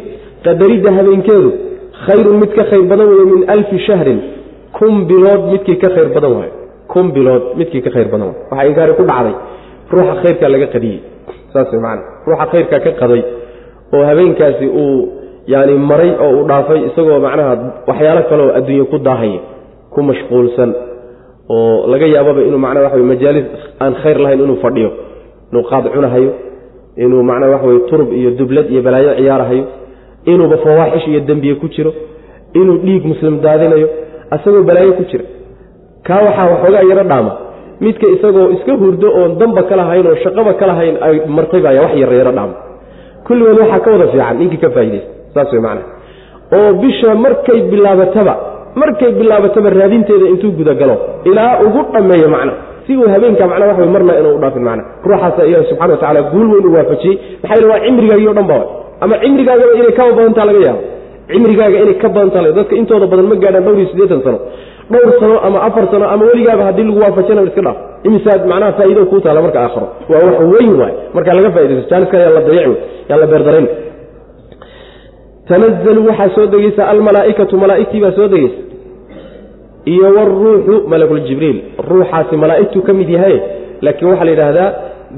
qadaridda 0.45 0.89
habeenkeedu 0.97 1.49
khayrun 2.05 2.37
mid 2.41 2.51
ka 2.57 2.63
khayr 2.71 2.83
badan 2.91 3.07
weeye 3.11 3.25
min 3.33 3.41
alfi 3.55 3.77
shahrin 3.87 4.19
kun 4.77 4.93
bilood 5.09 5.41
midkii 5.51 5.77
ka 5.83 5.89
khayr 5.95 6.09
badan 6.15 6.31
waayo. 6.37 6.53
Kun 6.91 7.05
bilood 7.15 7.43
midkii 7.59 7.81
ka 7.85 7.89
khayr 7.95 8.07
badan 8.13 8.27
waayo. 8.27 8.39
Waxaa 8.51 8.67
inkaari 8.69 8.93
ku 8.99 9.03
dhacday. 9.09 9.35
Ruuxa 9.91 10.13
khayrkaa 10.23 10.49
laga 10.53 10.67
qadiyey. 10.75 10.99
Saas 11.53 11.71
macana 11.73 12.01
ruuxa 12.27 12.45
khayrkaa 12.51 12.79
ka 12.85 12.91
qaday 13.01 13.21
oo 13.95 14.03
habeenkaasi 14.09 14.65
uu 14.83 14.99
yani 15.53 15.73
maray 15.89 16.11
oo 16.23 16.29
uu 16.37 16.43
dhaafay 16.49 16.79
isagoo 16.87 17.19
macnaha 17.25 17.53
waxyaalo 17.89 18.21
kaleoo 18.29 18.51
adduunye 18.57 18.85
ku 18.91 18.97
daahaya 19.07 19.39
ku 19.93 19.99
mashquulsan 20.09 20.69
oo 21.55 21.87
laga 21.91 22.07
yaababa 22.13 22.41
inuu 22.47 22.61
macnaha 22.65 22.83
waxa 22.85 22.97
wey 22.99 23.07
majaalis 23.11 23.45
aan 23.83 23.93
khayr 24.03 24.17
lahayn 24.23 24.39
inuu 24.45 24.57
fadhiyo 24.63 24.89
inuu 25.51 25.63
qaad 25.71 25.85
cunahayo 25.95 26.31
inuu 27.03 27.23
macnaha 27.29 27.51
waxa 27.55 27.67
wey 27.71 27.79
turub 27.89 28.09
iyo 28.19 28.29
dublad 28.39 28.67
iyo 28.73 28.81
balaayo 28.85 29.11
ciyaarahayo 29.19 29.63
inuuba 30.31 30.57
fawaaxish 30.63 31.07
iyo 31.11 31.19
dembiye 31.29 31.55
ku 31.61 31.67
jiro 31.75 31.91
inuu 32.59 32.77
dhiig 32.85 33.03
muslim 33.11 33.33
daadinayo 33.45 33.87
asagoo 34.35 34.63
balaayo 34.69 34.93
ku 34.99 35.03
jira. 35.11 35.23
Kaa 36.07 36.21
waxaa 36.27 36.47
waxoogaa 36.53 36.83
yaro 36.91 37.03
dhaama. 37.11 37.31
Midka 37.85 38.07
isagoo 38.15 38.47
iska 38.55 38.73
hurdo 38.81 39.07
oon 39.19 39.31
damba 39.39 39.61
ka 39.69 39.75
lahayn 39.81 40.07
oo 40.11 40.15
shaqaba 40.23 40.53
ka 40.59 40.65
lahayn 40.71 40.95
ay 41.07 41.15
martay 41.37 41.61
baya 41.65 41.81
wax 41.85 41.93
yara 42.01 42.15
yaro 42.21 42.31
dhaama. 42.37 42.53
Kulligood 43.27 43.59
waxaa 43.63 43.79
ka 43.85 43.89
wada 43.93 44.07
fiican 44.13 44.35
ninkii 44.39 44.57
ka 44.63 44.69
faa'idaysta 44.75 45.09
saas 45.35 45.49
wey 45.53 45.61
macnaha. 45.61 45.87
Oo 46.57 46.69
bisha 46.83 47.09
markay 47.25 47.59
bilaabataba 47.71 48.33
markay 48.81 49.11
bilaabataba 49.19 49.69
raadinteeda 49.77 50.25
intuu 50.33 50.51
gudagalo 50.59 50.95
ilaa 51.29 51.51
ugu 51.65 51.81
dhammeeyo 51.93 52.27
macna 52.35 52.53
si 52.87 52.91
uu 52.97 53.07
habeenka 53.13 53.47
macna 53.51 53.65
wax 53.69 53.77
marna 53.95 54.13
inuu 54.19 54.35
u 54.35 54.39
dhaafin 54.43 54.63
macna 54.67 54.83
ruuxaasa 55.05 55.41
ilahi 55.49 55.65
subxana 55.69 55.93
wa 55.93 55.99
tacala 56.01 56.21
guul 56.33 56.47
weyn 56.53 56.65
u 56.69 56.73
waafajiyey. 56.77 57.15
Maxaa 57.43 57.55
yeele 57.55 57.67
waa 57.71 57.79
cimrigaagii 57.85 58.27
o 58.27 58.33
dhan 58.37 58.47
ba 58.51 58.57
ama 59.03 59.15
cimrigaagaba 59.23 59.73
inay 59.79 59.91
kaba 59.99 60.11
badantaa 60.17 60.45
laga 60.49 60.59
yaabo 60.67 60.81
cimrigaaga 61.33 61.77
inay 61.83 61.95
ka 62.03 62.07
badantaa 62.15 62.41
laga 62.45 62.55
dadka 62.59 62.73
intooda 62.81 63.05
badan 63.11 63.25
ma 63.31 63.35
gaadhaan 63.43 63.63
dhowr 63.65 63.77
iyo 63.81 63.87
siddeetan 63.91 64.21
sano. 64.25 64.39
Dhowr 64.93 65.11
sano 65.21 65.35
ama 65.47 65.57
afar 65.67 65.85
sano 65.91 66.05
ama 66.13 66.23
weligaaba 66.29 66.63
haddii 66.69 66.83
lagu 66.89 66.99
waafajina 67.03 67.41
iska 67.49 67.61
dhaaf. 67.67 67.77
Imisaad 68.07 68.41
macnaha 68.51 68.71
faa'ido 68.79 69.01
kuu 69.11 69.19
taala 69.25 69.41
marka 69.45 69.59
aakhiro. 69.65 69.87
Waa 70.11 70.21
wax 70.27 70.37
weyn 70.53 70.73
waay. 70.81 70.93
Markaa 71.15 71.33
laga 71.37 71.49
faa'idaysto 71.55 71.89
jaaniska 71.93 72.17
yaa 72.23 72.29
la 72.37 72.41
dayaci 72.47 72.75
yaa 73.09 73.17
la 73.23 73.27
beerdarayn 73.33 73.67
tanazalu 75.47 76.01
waxaa 76.09 76.29
soo 76.35 76.45
degeysa 76.53 76.83
almalaaikatu 76.93 77.55
malaaigtii 77.63 78.01
baa 78.05 78.11
soo 78.17 78.27
degeysa 78.33 78.59
iyo 79.93 80.07
wruuxu 80.15 80.75
malakuljibriil 80.91 81.57
ruuxaasi 81.89 82.35
malaaigtuu 82.43 82.81
ka 82.87 82.93
mid 82.99 83.09
yahay 83.15 83.35
laakiin 83.85 84.09
waxaa 84.11 84.25
la 84.25 84.31
yidhaahdaa 84.33 84.69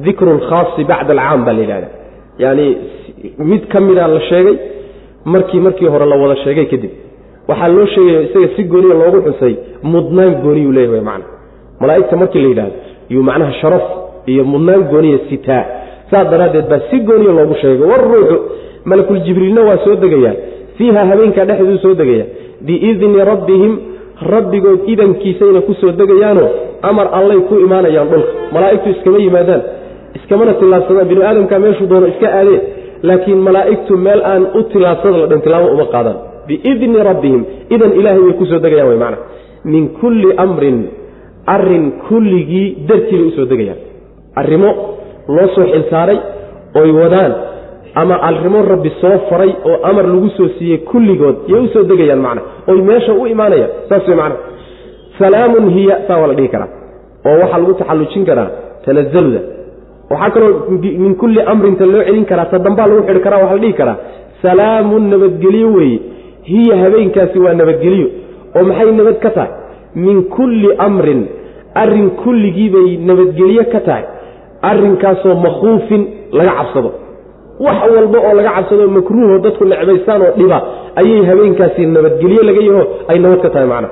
dikru 0.06 0.32
lkhaasi 0.40 0.82
bacda 0.92 1.12
alcaam 1.14 1.42
baa 1.48 1.54
la 1.58 1.62
yidhahda 1.64 1.88
yani 2.44 2.68
mid 3.52 3.64
ka 3.74 3.80
mida 3.88 4.08
la 4.16 4.22
sheegay 4.30 4.56
markii 5.26 5.60
markii 5.60 5.88
hore 5.88 6.06
la 6.06 6.16
wada 6.16 6.36
sheegay 6.44 6.66
kadib. 6.66 6.92
Waxaa 7.48 7.68
loo 7.68 7.86
sheegaya 7.86 8.22
isaga 8.22 8.48
si 8.56 8.64
gooniya 8.64 8.94
loogu 9.02 9.20
xusay 9.28 9.56
mudnaan 9.84 10.36
gooniyuu 10.44 10.72
leeyahay 10.72 11.02
macna. 11.02 11.26
Malaaigta 11.80 12.16
markii 12.18 12.42
la 12.42 12.48
yidhahdo 12.50 12.74
yuu 13.10 13.24
macnaha 13.24 13.54
sharaf 13.62 13.84
iyo 14.26 14.44
mudnaan 14.44 14.84
gooniya 14.92 15.20
sitaa. 15.30 15.64
Saas 16.12 16.28
daraaddeed 16.32 16.68
baa 16.70 16.80
si 16.90 17.00
gooniya 17.00 17.32
loogu 17.38 17.56
sheegay 17.62 17.88
waruuxu 17.92 18.38
malakuljibriilna 18.86 19.62
waa 19.62 19.78
soo 19.86 19.96
degayaa 19.96 20.36
fiiha 20.78 21.06
habeenkaa 21.06 21.46
dhexduu 21.46 21.78
soo 21.78 21.94
degaya 21.94 22.26
biidni 22.66 23.26
rabbihim 23.32 23.74
rabbigood 24.34 24.80
idankiisayna 24.94 25.62
ku 25.68 25.74
soo 25.82 25.92
degayaanoo 26.02 26.50
amar 26.90 27.08
allay 27.20 27.38
ku 27.50 27.56
imaanayaan 27.66 28.08
dhulka. 28.12 28.30
Malaa'igtu 28.54 28.90
iskama 28.90 29.18
yimaadaan 29.26 29.62
iskamana 30.18 30.54
tillaabsadaan 30.60 31.08
binu 31.12 31.22
aadamkaa 31.30 31.60
meeshuu 31.66 31.88
doono 31.92 32.08
iska 32.14 32.28
aadeen 32.40 32.62
laakiin 33.08 33.40
malaa'igtu 33.48 33.94
meel 34.06 34.22
aan 34.32 34.44
u 34.60 34.64
tillaabsada 34.72 35.18
la 35.22 35.28
dhan 35.32 35.42
tilaabo 35.46 35.68
uma 35.76 35.86
qaadaan 35.94 36.18
biidni 36.48 37.00
rabbihim 37.10 37.42
idan 37.76 37.92
ilaahay 38.00 38.22
way 38.26 38.34
ku 38.40 38.46
soo 38.52 38.60
degayaan 38.66 38.90
way 38.92 38.98
macna. 39.04 39.18
Min 39.74 39.84
kulli 40.00 40.30
amrin 40.46 40.78
arrin 41.56 41.86
kulligii 42.08 42.68
dartii 42.90 43.18
bay 43.20 43.28
u 43.28 43.32
soo 43.38 43.46
degayaan. 43.52 43.80
Arrimo 44.40 44.70
loo 45.36 45.48
soo 45.56 45.66
xilsaaray 45.74 46.18
oy 46.82 46.90
wadaan 47.00 47.34
ama 48.02 48.16
arrimo 48.30 48.60
rabbi 48.72 48.90
soo 49.02 49.16
faray 49.30 49.52
oo 49.70 49.78
amar 49.90 50.06
lagu 50.14 50.30
soo 50.38 50.48
siiyey 50.58 50.80
kulligood 50.92 51.38
yay 51.52 51.62
u 51.66 51.68
soo 51.74 51.84
degayaan 51.92 52.22
macna. 52.26 52.42
Oy 52.72 52.80
meesha 52.90 53.14
u 53.14 53.26
imaanayaan 53.34 53.72
saas 53.90 54.08
way 54.08 54.18
macna. 54.22 54.36
Salaamun 55.20 55.66
hiya 55.76 55.96
saa 56.08 56.18
waa 56.22 56.28
la 56.32 56.34
dhihi 56.40 56.50
karaa. 56.56 56.70
Oo 57.28 57.36
waxaa 57.42 57.60
lagu 57.62 57.74
taxallujin 57.80 58.26
karaa 58.30 58.50
tanazaluda 58.86 59.40
waxaa 60.14 60.32
kaloo 60.36 60.52
min 61.04 61.14
kulli 61.22 61.40
amrinta 61.54 61.86
loo 61.94 62.04
celin 62.08 62.26
karaa 62.32 62.46
ta 62.52 62.58
dambaa 62.66 62.88
lagu 62.90 63.02
xidhi 63.08 63.22
karaa 63.26 63.40
waxaa 63.44 63.56
la 63.58 63.62
dhihi 63.64 63.74
karaa 63.82 63.98
salaamun 64.44 65.04
nabadgelyo 65.14 65.70
weeye 65.78 66.00
hiya 66.52 66.76
habeenkaasi 66.84 67.38
waa 67.46 67.54
nabadgelyo 67.62 68.08
oo 68.58 68.64
maxay 68.70 68.92
nabad 69.00 69.18
ka 69.26 69.30
tahay? 69.38 69.52
Min 70.06 70.18
kulli 70.36 70.70
amrin 70.88 71.22
arrin 71.82 72.10
kulligii 72.24 72.70
bay 72.76 72.90
nabadgelye 73.10 73.64
ka 73.74 73.80
tahay 73.88 74.04
arrinkaasoo 74.70 75.36
makhuufin 75.46 76.02
laga 76.38 76.52
cabsado. 76.60 76.90
Wax 77.66 77.78
walba 77.96 78.18
oo 78.28 78.34
laga 78.40 78.52
cabsado 78.58 78.88
makruuho 78.98 79.36
dadku 79.46 79.64
necbaystaan 79.72 80.22
oo 80.28 80.32
dhiba 80.40 80.58
ayay 81.02 81.22
habeenkaasi 81.30 81.82
nabadgelye 81.96 82.42
laga 82.50 82.62
yaho 82.70 82.84
ay 83.12 83.18
nabad 83.26 83.40
ka 83.46 83.50
tahay 83.56 83.68
macna. 83.74 83.90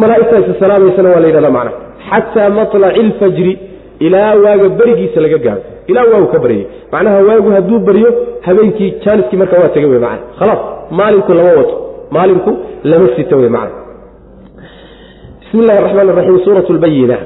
Malaaigtaasi 0.00 0.52
salaamaysana 0.60 1.08
waa 1.14 1.20
la 1.20 1.26
yidhahda 1.30 1.50
macna. 1.58 1.72
Xataa 2.10 2.50
matlaci 2.58 3.00
ilfajri 3.04 3.52
ilaa 4.06 4.34
waaga 4.44 4.68
berigiisa 4.78 5.20
laga 5.24 5.38
gaaro. 5.46 5.62
Ilaa 5.90 6.04
waagu 6.12 6.26
ka 6.34 6.38
baryay. 6.44 6.64
Macnaha 6.92 7.18
waagu 7.28 7.48
hadduu 7.56 7.78
baryo 7.88 8.10
habeenkii 8.46 8.90
jaaniskii 9.04 9.36
marka 9.42 9.56
waa 9.62 9.68
tegay 9.74 9.90
wey 9.92 9.98
macna 10.06 10.18
khalaas 10.38 10.60
maalinku 10.98 11.32
lama 11.38 11.52
wato. 11.58 11.74
Maalinku 12.16 12.50
lama 12.90 13.06
sito 13.16 13.36
wey 13.42 13.48
macna 13.56 13.76
bismi 15.40 15.60
illahi 15.62 15.78
araxmaan 15.80 16.08
raxiim 16.18 16.38
suurat 16.44 16.66
lbayina 16.76 17.16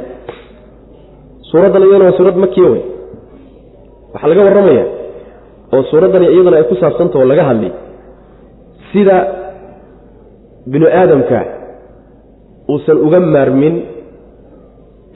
suuraddan 1.51 1.83
iyadana 1.87 2.05
waa 2.09 2.17
suurad 2.19 2.37
makiya 2.45 2.69
wey 2.75 2.83
waxaa 4.15 4.29
laga 4.31 4.43
warramaya 4.49 4.85
oo 5.75 5.83
suuraddani 5.91 6.27
iyadana 6.35 6.57
ay 6.61 6.65
ku 6.71 6.75
saabsantao 6.83 7.25
laga 7.31 7.45
hadlay 7.49 7.73
sida 8.93 9.17
binu 10.73 10.87
aadamka 11.01 11.39
uusan 12.73 12.97
uga 13.07 13.21
maarmin 13.35 13.75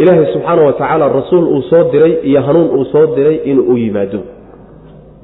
ilaahay 0.02 0.26
subxaana 0.34 0.62
wa 0.68 0.72
tacaala 0.72 1.08
rasuul 1.18 1.44
uu 1.56 1.62
soo 1.70 1.84
diray 1.92 2.12
iyo 2.30 2.40
hanuun 2.46 2.68
uu 2.78 2.84
soo 2.92 3.06
diray 3.16 3.36
inuu 3.50 3.76
yimaado. 3.82 4.20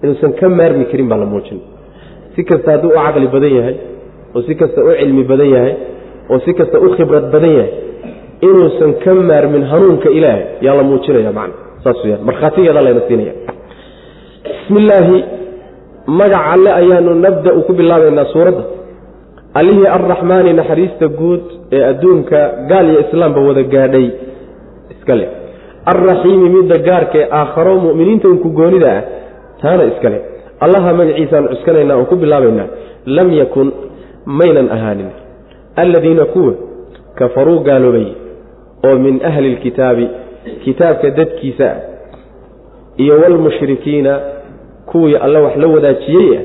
Inuusan 0.02 0.32
ka 0.40 0.48
maarmi 0.48 0.85
karin 0.90 1.08
baa 1.11 1.18
la 1.22 1.26
muujin. 1.32 1.61
Si 2.35 2.40
kasta 2.48 2.68
hadduu 2.72 2.90
u 2.90 2.94
caqli 3.04 3.26
badan 3.35 3.52
yahay 3.58 3.76
oo 4.35 4.42
si 4.46 4.54
kasta 4.61 4.80
u 4.85 4.90
cilmi 5.00 5.24
badan 5.30 5.50
yahay 5.54 5.74
oo 6.30 6.38
si 6.44 6.50
kasta 6.58 6.76
u 6.80 6.88
khibrad 6.96 7.26
badan 7.35 7.52
yahay 7.58 7.72
inuusan 8.46 8.92
ka 9.04 9.11
maarmin 9.30 9.64
hanuunka 9.70 10.08
ilaahay 10.18 10.44
yaa 10.66 10.74
la 10.78 10.82
muujinaya 10.88 11.32
macna. 11.38 11.54
Saas 11.85 11.98
weyaan 12.04 12.22
markhaatigeeda 12.28 12.80
layna 12.87 13.00
siinaya. 13.08 13.32
Bismi 14.46 14.78
illaahi 14.82 15.18
magac 16.20 16.44
alle 16.54 16.70
ayaanu 16.80 17.12
nabda-u 17.24 17.61
ku 17.66 17.72
bilaabaynaa 17.80 18.24
suuradda. 18.32 18.64
Allihii 19.58 19.87
arraxmaani 19.96 20.52
naxariista 20.61 21.06
guud 21.20 21.44
ee 21.76 21.82
adduunka 21.90 22.38
gaal 22.70 22.87
iyo 22.92 23.00
islaamba 23.04 23.40
wada 23.48 23.62
gaadhay 23.74 24.06
iska 25.02 25.14
leh. 25.20 25.28
Alraxiimi 25.92 26.48
midda 26.56 26.78
gaarka 26.78 27.18
ee 27.18 27.28
aakharo 27.40 27.74
mu'miniinta 27.86 28.28
unku 28.28 28.48
goonida 28.58 28.88
ah 28.98 29.02
taana 29.62 29.84
iska 29.92 30.08
leh. 30.14 30.20
Allaha 30.64 30.90
magaciisaan 31.00 31.48
cuskanaynaa 31.52 31.96
oon 31.98 32.06
ku 32.06 32.16
bilaabaynaa. 32.22 32.68
Lam 33.06 33.28
yakun 33.40 33.68
maynan 34.26 34.68
ahaanin. 34.76 35.10
Alladiina 35.82 36.24
kuwa 36.24 36.54
kafaruu 37.18 37.58
gaaloobay 37.68 38.06
oo 38.86 38.94
min 39.04 39.20
ahli 39.30 39.50
lkitaabi 39.54 40.08
kitaabka 40.64 41.10
dadkiisa 41.10 41.66
ah 41.70 41.76
iyo 42.96 43.14
walmushrikiina 43.22 44.20
kuwii 44.86 45.16
alle 45.16 45.38
wax 45.38 45.56
la 45.56 45.66
wadaajiyey 45.66 46.36
ah 46.38 46.42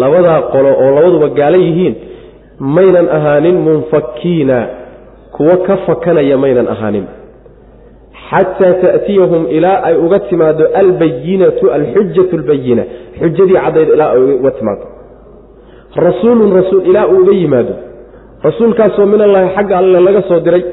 labadaa 0.00 0.40
qolo 0.42 0.68
oo 0.82 0.90
labaduba 0.96 1.28
gaalo 1.28 1.58
yihiin 1.66 1.94
maynan 2.58 3.08
ahaanin 3.08 3.56
munfakiina 3.66 4.66
kuwo 5.36 5.56
ka 5.66 5.76
fakanaya 5.76 6.36
maynan 6.36 6.68
ahaanin 6.68 7.04
xataa 8.30 8.72
ta'tiyahum 8.84 9.42
ilaa 9.56 9.78
ay 9.88 9.94
uga 10.04 10.18
timaado 10.28 10.64
albayinatu 10.82 11.64
alxujatu 11.76 12.32
albayina 12.40 12.82
xujadii 13.20 13.58
caddayd 13.64 13.88
ilaa 13.96 14.10
ay 14.16 14.20
uga 14.40 14.50
timaado 14.58 14.84
rasuulun 16.06 16.50
rasuul 16.60 16.82
ilaa 16.90 17.06
uu 17.12 17.20
uga 17.24 17.32
yimaado 17.42 17.74
rasuulkaasoo 18.48 19.06
min 19.12 19.20
allaahi 19.26 19.48
xagga 19.56 19.74
alle 19.80 20.00
laga 20.08 20.22
soo 20.30 20.40
diray 20.46 20.64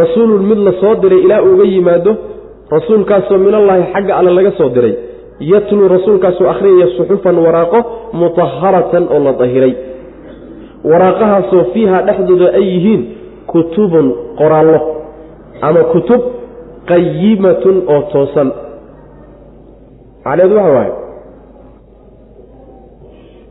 rasuulun 0.00 0.42
mid 0.50 0.58
la 0.68 0.72
soo 0.82 0.94
diray 1.02 1.20
ilaa 1.26 1.40
uu 1.46 1.54
uga 1.56 1.64
yimaado 1.74 2.12
rasuulkaasoo 2.76 3.38
min 3.46 3.54
allaahi 3.60 3.84
xagga 3.94 4.12
alle 4.18 4.30
laga 4.38 4.52
soo 4.58 4.68
diray 4.76 4.94
yatluu 5.52 5.88
rasuulkaasoo 5.94 6.46
akhriyaya 6.52 6.86
suxufan 6.96 7.36
waraaqo 7.46 7.78
mutaharatan 8.20 9.04
oo 9.14 9.20
la 9.26 9.32
dahiray 9.42 9.72
waraaqahaasoo 10.90 11.64
fiiha 11.74 11.98
dhexdooda 12.08 12.46
ay 12.58 12.64
yihiin 12.74 13.02
kutubun 13.52 14.06
qoraallo 14.40 14.78
ama 15.66 15.82
kutub 15.92 16.22
qayimatun 16.90 17.76
oo 17.94 18.02
toosan. 18.12 18.48
Macneedu 20.24 20.54
waxa 20.56 20.72
waaye 20.76 20.92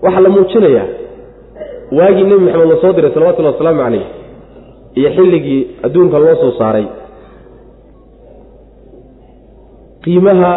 waxaa 0.04 0.22
la 0.26 0.30
muujinayaa 0.36 0.88
waagii 1.98 2.24
nebi 2.30 2.44
maxamed 2.46 2.70
la 2.72 2.78
soo 2.82 2.94
diray 2.98 3.12
salawatullahi 3.16 3.54
wasalaamu 3.56 3.82
calayh 3.84 4.06
iyo 5.00 5.10
xilligii 5.16 5.62
adduunka 5.86 6.18
loo 6.24 6.36
soo 6.42 6.52
saaray. 6.60 6.86
Qiimaha 10.04 10.52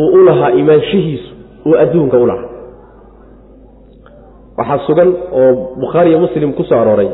uu 0.00 0.08
u 0.12 0.24
lahaa 0.28 0.50
imaanshihiisu 0.60 1.30
uu 1.66 1.74
adduunka 1.82 2.16
u 2.18 2.26
lahaa. 2.30 2.48
Waxaa 4.58 4.78
sugan 4.86 5.10
oo 5.40 5.50
bukhaari 5.80 6.10
iyo 6.10 6.18
muslim 6.24 6.52
ku 6.52 6.64
soo 6.64 6.78
arooray 6.82 7.08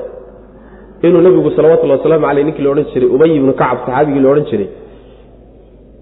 inuu 1.06 1.20
nebigu 1.26 1.50
salawatullahi 1.56 1.98
wasalaamu 2.00 2.26
caleyh 2.28 2.44
ninkii 2.48 2.62
la 2.64 2.70
odhan 2.74 2.86
jiray 2.94 3.08
ubay 3.16 3.30
ibnu 3.38 3.52
kacab 3.60 3.78
saxaabigii 3.86 4.20
la 4.24 4.30
odhan 4.32 4.46
jiray 4.50 4.68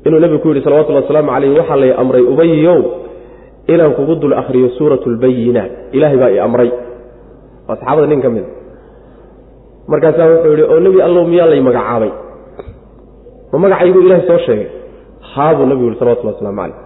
inuu 0.07 0.21
nebigu 0.25 0.41
ku 0.43 0.49
yidhi 0.51 0.63
salawatullahi 0.67 1.05
wasalaamu 1.05 1.31
caleyh 1.35 1.51
waxaa 1.59 1.77
lay 1.83 1.93
amray 2.03 2.23
ubayiyow 2.33 2.81
inaan 3.73 3.93
kugu 3.99 4.15
dul 4.23 4.35
akhriyo 4.41 4.69
suuratu 4.79 5.07
lbayinaat 5.15 5.95
ilaahay 5.97 6.19
baa 6.23 6.31
i 6.35 6.39
amray. 6.47 6.71
Waa 7.69 7.77
saxaabada 7.79 8.07
nin 8.11 8.21
ka 8.25 8.31
mida 8.35 8.49
markaasaa 9.91 10.27
wuxuu 10.33 10.51
yidhi 10.53 10.65
oo 10.73 10.81
nebi 10.87 10.99
allow 11.07 11.25
miyaa 11.33 11.47
lay 11.53 11.61
magacaabay? 11.69 12.11
Ma 13.53 13.59
magacaygu 13.65 13.99
ilaahay 14.07 14.27
soo 14.31 14.39
sheegay. 14.47 14.67
Haabuu 15.35 15.67
nebigu 15.71 15.87
yihi 15.89 15.99
salawatullahi 16.01 16.37
waslamu 16.37 16.59
caleyh 16.61 16.77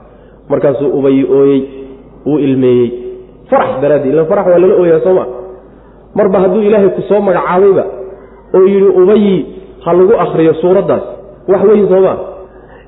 markaasuu 0.51 0.89
ubayi 0.99 1.23
ooyey 1.39 1.61
wuu 2.27 2.39
ilmeeyey. 2.47 2.89
Farax 3.51 3.81
daraadii 3.83 4.11
ila 4.15 4.25
farax 4.31 4.47
waa 4.53 4.59
lala 4.63 4.75
ooyaa 4.83 5.01
sooma 5.07 5.25
marba 6.19 6.39
hadduu 6.45 6.63
ilaahay 6.69 6.89
ku 6.97 7.03
soo 7.09 7.21
magacaabayba 7.29 7.85
oo 8.57 8.65
yidhi 8.73 8.89
ubayi 9.03 9.37
ha 9.85 9.91
lagu 9.99 10.15
akhriyo 10.25 10.53
suuraddaas. 10.63 11.05
Wax 11.51 11.63
weyn 11.71 11.87
sooma. 11.93 12.15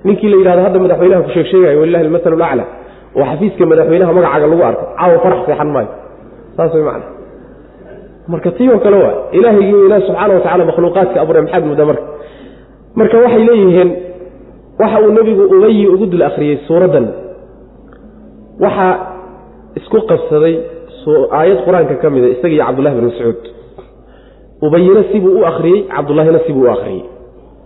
Ninkii 0.06 0.28
la 0.32 0.36
yidhahdo 0.40 0.62
hadda 0.66 0.78
madaxweynaha 0.84 1.22
ku 1.26 1.30
sheeg 1.34 1.76
walilahi 1.80 2.04
almasalu 2.06 2.36
lacla 2.42 2.64
oo 3.18 3.24
xafiiska 3.30 3.62
madaxweynaha 3.72 4.12
magacaaga 4.18 4.46
lagu 4.52 4.62
arko. 4.70 4.84
Caawa 4.98 5.18
farax 5.24 5.38
seexan 5.46 5.68
maayo. 5.74 5.88
Saas 6.56 6.72
way 6.76 6.82
macna. 6.88 7.06
Marka 8.32 8.50
tii 8.56 8.68
oo 8.74 8.78
kale 8.84 8.96
waa 9.04 9.14
ilaahaygi 9.36 9.74
ilaah 9.86 10.00
subxaana 10.06 10.32
wa 10.36 10.40
tacala 10.44 10.64
makhluuqaadka 10.70 11.16
abuure 11.22 11.40
maxaad 11.44 11.64
mudda 11.70 11.84
marka? 11.90 12.02
Marka 12.98 13.16
waxay 13.24 13.44
leeyihiin 13.48 13.90
waxa 14.80 14.96
uu 15.04 15.10
nebigu 15.16 15.42
ubayi 15.56 15.86
ugu 15.94 16.06
dul 16.12 16.22
akhriyey 16.28 16.56
suuraddan. 16.68 17.06
Waxaa 18.64 18.92
isku 19.78 19.98
qabsaday 20.10 20.54
aayad 21.38 21.58
qur'aanka 21.66 21.94
ka 22.02 22.08
mida 22.14 22.28
isaga 22.34 22.54
iyo 22.56 22.64
cabdullahi 22.68 22.94
bin 22.98 23.04
mascuud 23.10 23.38
ubayina 24.66 25.02
sibuu 25.12 25.34
u 25.40 25.44
akhriyey 25.50 25.80
cabdullaahina 25.94 26.40
sibuu 26.46 26.64
u 26.66 26.70
akhriyey. 26.74 27.02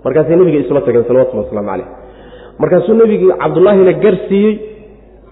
Markaasay 0.04 0.36
nebiga 0.40 0.58
isula 0.64 0.80
tageen 0.86 1.04
salawatullhi 1.08 1.44
waslamu 1.44 1.68
caleyh 1.70 1.88
markaasuu 2.62 2.94
nebigu 3.00 3.26
cabdullaahina 3.42 3.92
gar 4.04 4.16
siiyey 4.28 4.54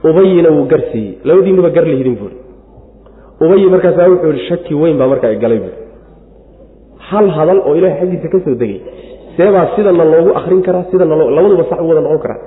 ubayina 0.09 0.49
wuu 0.57 0.66
gar 0.73 0.83
siiyey. 0.92 1.12
Labadiinuba 1.29 1.70
gar 1.77 1.85
lihidin 1.90 2.16
buuri. 2.20 2.37
Ubayi 3.44 3.66
markaasaa 3.75 4.09
wuxuu 4.12 4.33
yihi 4.33 4.46
shaki 4.49 4.75
weyn 4.81 4.96
baa 5.01 5.09
markaa 5.12 5.35
galay 5.42 5.59
buuri. 5.64 5.77
Hal 7.11 7.27
hadal 7.37 7.59
oo 7.68 7.75
ilahay 7.79 7.99
xaggiisa 8.01 8.29
ka 8.33 8.38
soo 8.44 8.55
degay 8.62 8.79
seebaa 9.37 9.66
sidana 9.77 10.05
loogu 10.12 10.31
akrin 10.38 10.62
karaa 10.66 10.85
sidana 10.90 11.14
labaduba 11.37 11.64
sax 11.70 11.79
u 11.81 11.88
wada 11.90 12.01
noqon 12.07 12.20
karaa. 12.25 12.40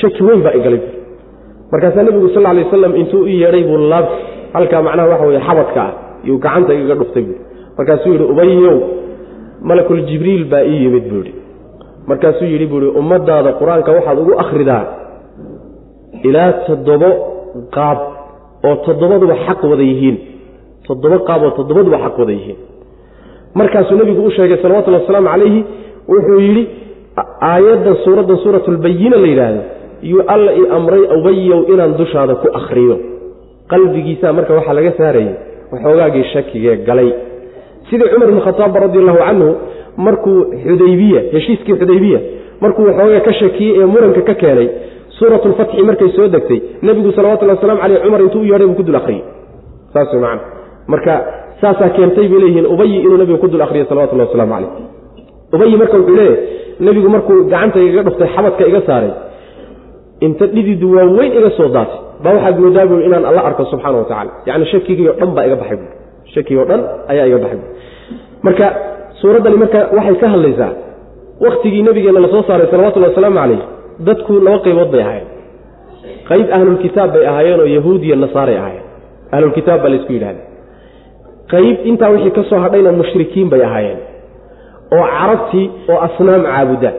Shaki 0.00 0.22
weyn 0.26 0.40
baa 0.46 0.54
igalay 0.58 0.78
buuri. 0.82 0.98
Markaasaa 1.72 2.02
nebigu 2.06 2.28
sal 2.34 2.46
alay 2.50 2.64
waslam 2.66 2.92
intuu 3.00 3.22
u 3.22 3.28
yeedhay 3.40 3.64
buu 3.68 3.78
laab 3.92 4.06
halkaa 4.54 4.82
macnaha 4.86 5.08
waxa 5.12 5.26
weye 5.30 5.40
xabadka 5.48 5.80
ah 5.86 5.92
iyuu 6.26 6.38
gacanta 6.44 6.72
igaga 6.78 6.94
dhuftay 7.00 7.22
buui 7.28 7.38
markaasuu 7.78 8.12
yidhi 8.14 8.24
ubayow 8.32 8.76
malakul 9.68 10.00
jibriil 10.10 10.44
baa 10.52 10.64
ii 10.72 10.78
yimid 10.84 11.04
buu 11.10 11.16
yidhi. 11.22 11.34
Markaasuu 12.10 12.44
yidhi 12.52 12.66
buuhi 12.72 12.88
ummadaada 13.00 13.50
qur'aanka 13.60 13.90
waxaad 13.96 14.18
ugu 14.22 14.32
akhridaa 14.42 14.84
ilaa 16.28 16.52
toddobo 16.66 17.10
qaab 17.76 17.98
oo 18.68 18.74
toddobaduba 18.86 19.34
xaq 19.46 19.60
wada 19.70 19.82
yihiin. 19.90 20.16
Toddobo 20.86 21.16
qaab 21.28 21.40
oo 21.46 21.50
toddobaduba 21.58 21.98
xaq 22.04 22.16
wada 22.22 22.32
yihiin. 22.38 22.58
Markaasuu 23.58 23.96
nebigu 24.00 24.22
u 24.26 24.30
sheegay 24.36 24.58
salawatullhi 24.62 25.00
wasalaamu 25.02 25.28
calayhi 25.34 25.60
wuxuu 26.12 26.40
yidhi 26.46 26.62
aayaddan 27.52 27.96
suuraddan 28.04 28.36
suuratulbayina 28.44 29.16
la 29.22 29.26
yidhaahdo 29.32 29.62
yuu 30.10 30.22
alla 30.34 30.52
i 30.52 30.62
amray 30.76 31.02
ubayow 31.16 31.60
inaan 31.72 31.92
dushaada 32.00 32.34
ku 32.42 32.48
akhriyo. 32.60 32.96
Qalbigiisaa 33.72 34.32
marka 34.36 34.52
waxaa 34.58 34.74
laga 34.78 34.92
saarayay 35.00 35.34
waxoogaagii 35.72 36.24
shakigee 36.32 36.76
galay 36.88 37.10
sidii 37.92 38.08
cumar 38.12 38.28
ibn 38.32 38.40
khataab 38.46 38.74
radi 38.84 38.98
allahu 39.02 39.18
canhu 39.28 39.48
markuu 40.06 40.36
xudaybiya 40.64 41.20
heshiiskii 41.34 41.76
xudaybiya 41.82 42.20
markuu 42.64 42.82
waxoogaa 42.88 43.20
ka 43.28 43.32
shakiyey 43.40 43.72
ee 43.80 43.86
muranka 43.94 44.22
ka 44.28 44.34
keenay 44.42 44.68
suurat 45.18 45.44
lfatxi 45.52 45.82
markay 45.90 46.08
soo 46.16 46.28
degtay 46.34 46.58
nebigu 46.86 47.10
salawatullhi 47.16 47.54
waslamu 47.56 47.80
caleyh 47.82 48.00
cumar 48.04 48.20
intuu 48.26 48.40
u 48.40 48.44
yeedhay 48.50 48.66
buu 48.70 48.78
ku 48.80 48.82
dul 48.88 48.96
akhriyey. 49.00 49.22
Saas 49.92 50.08
macana 50.14 50.40
marka 50.92 51.12
saasaa 51.60 51.88
keentay 51.96 52.26
bay 52.32 52.38
leeyihiin 52.42 52.66
ubayi 52.74 52.96
inuu 53.06 53.18
nebigu 53.22 53.38
ku 53.44 53.48
dul 53.52 53.62
akhriyo 53.66 53.84
salawatullahi 53.90 54.28
waslamu 54.30 54.52
caleyh 54.54 54.70
ubayi 55.54 55.76
marka 55.82 55.96
wuxuu 56.00 56.16
leeyahy 56.20 56.36
nebigu 56.86 57.08
markuu 57.14 57.36
gacanta 57.52 57.78
igaga 57.86 58.02
dhuftay 58.08 58.28
xabadka 58.34 58.62
iga 58.70 58.80
saaray 58.88 59.12
inta 60.26 60.44
dhididu 60.54 60.86
waaweyn 60.96 61.32
iga 61.38 61.50
soo 61.58 61.68
daatay. 61.76 61.98
Baa 62.24 62.32
waxaad 62.36 62.56
moodaa 62.64 62.86
buui 62.90 63.04
inaan 63.08 63.24
alla 63.30 63.40
arko 63.48 63.62
subxaana 63.72 63.98
wa 63.98 64.04
tacala 64.10 64.30
yacni 64.48 64.66
shakigii 64.72 65.08
o 65.08 65.14
dhan 65.20 65.30
baa 65.36 65.44
iga 65.48 65.56
baxay 65.62 65.76
buui 65.80 65.90
shakigii 66.34 66.60
o 66.62 66.64
dhan 66.70 66.80
ayaa 67.12 67.26
iga 67.30 67.38
baxay 67.44 67.58
buui 67.62 67.71
marka 68.42 68.66
suuraddani 69.20 69.56
marka 69.56 69.80
waxay 69.96 70.16
ka 70.22 70.28
hadlaysaa 70.34 70.72
wakhtigii 71.44 71.82
nebigeenna 71.82 72.20
la 72.20 72.28
soo 72.28 72.42
saaray 72.48 72.66
salawatullhi 72.70 73.08
wasalaamu 73.10 73.36
calayh 73.40 73.60
dadku 74.08 74.32
laba 74.46 74.58
qaybood 74.66 74.90
bay 74.94 75.02
ahaayeen. 75.02 75.28
Qayb 76.28 76.46
ahlulkitaab 76.56 77.12
bay 77.14 77.26
ahaayeen 77.26 77.60
oo 77.60 77.66
yahuud 77.76 78.02
iyo 78.04 78.16
nasaaray 78.16 78.56
ahaayeen. 78.56 78.86
Ahlulkitaab 79.32 79.82
baa 79.82 79.92
laysku 79.94 80.12
yidhahda 80.12 80.42
qayb 81.52 81.76
intaa 81.90 82.10
wixii 82.14 82.30
ka 82.50 82.60
hadhayna 82.64 82.92
mushrikiin 83.00 83.48
bay 83.52 83.62
ahaayeen. 83.68 84.00
Oo 84.94 85.04
carabtii 85.18 85.66
oo 85.88 85.98
asnaam 86.06 86.42
caabuda 86.42 86.90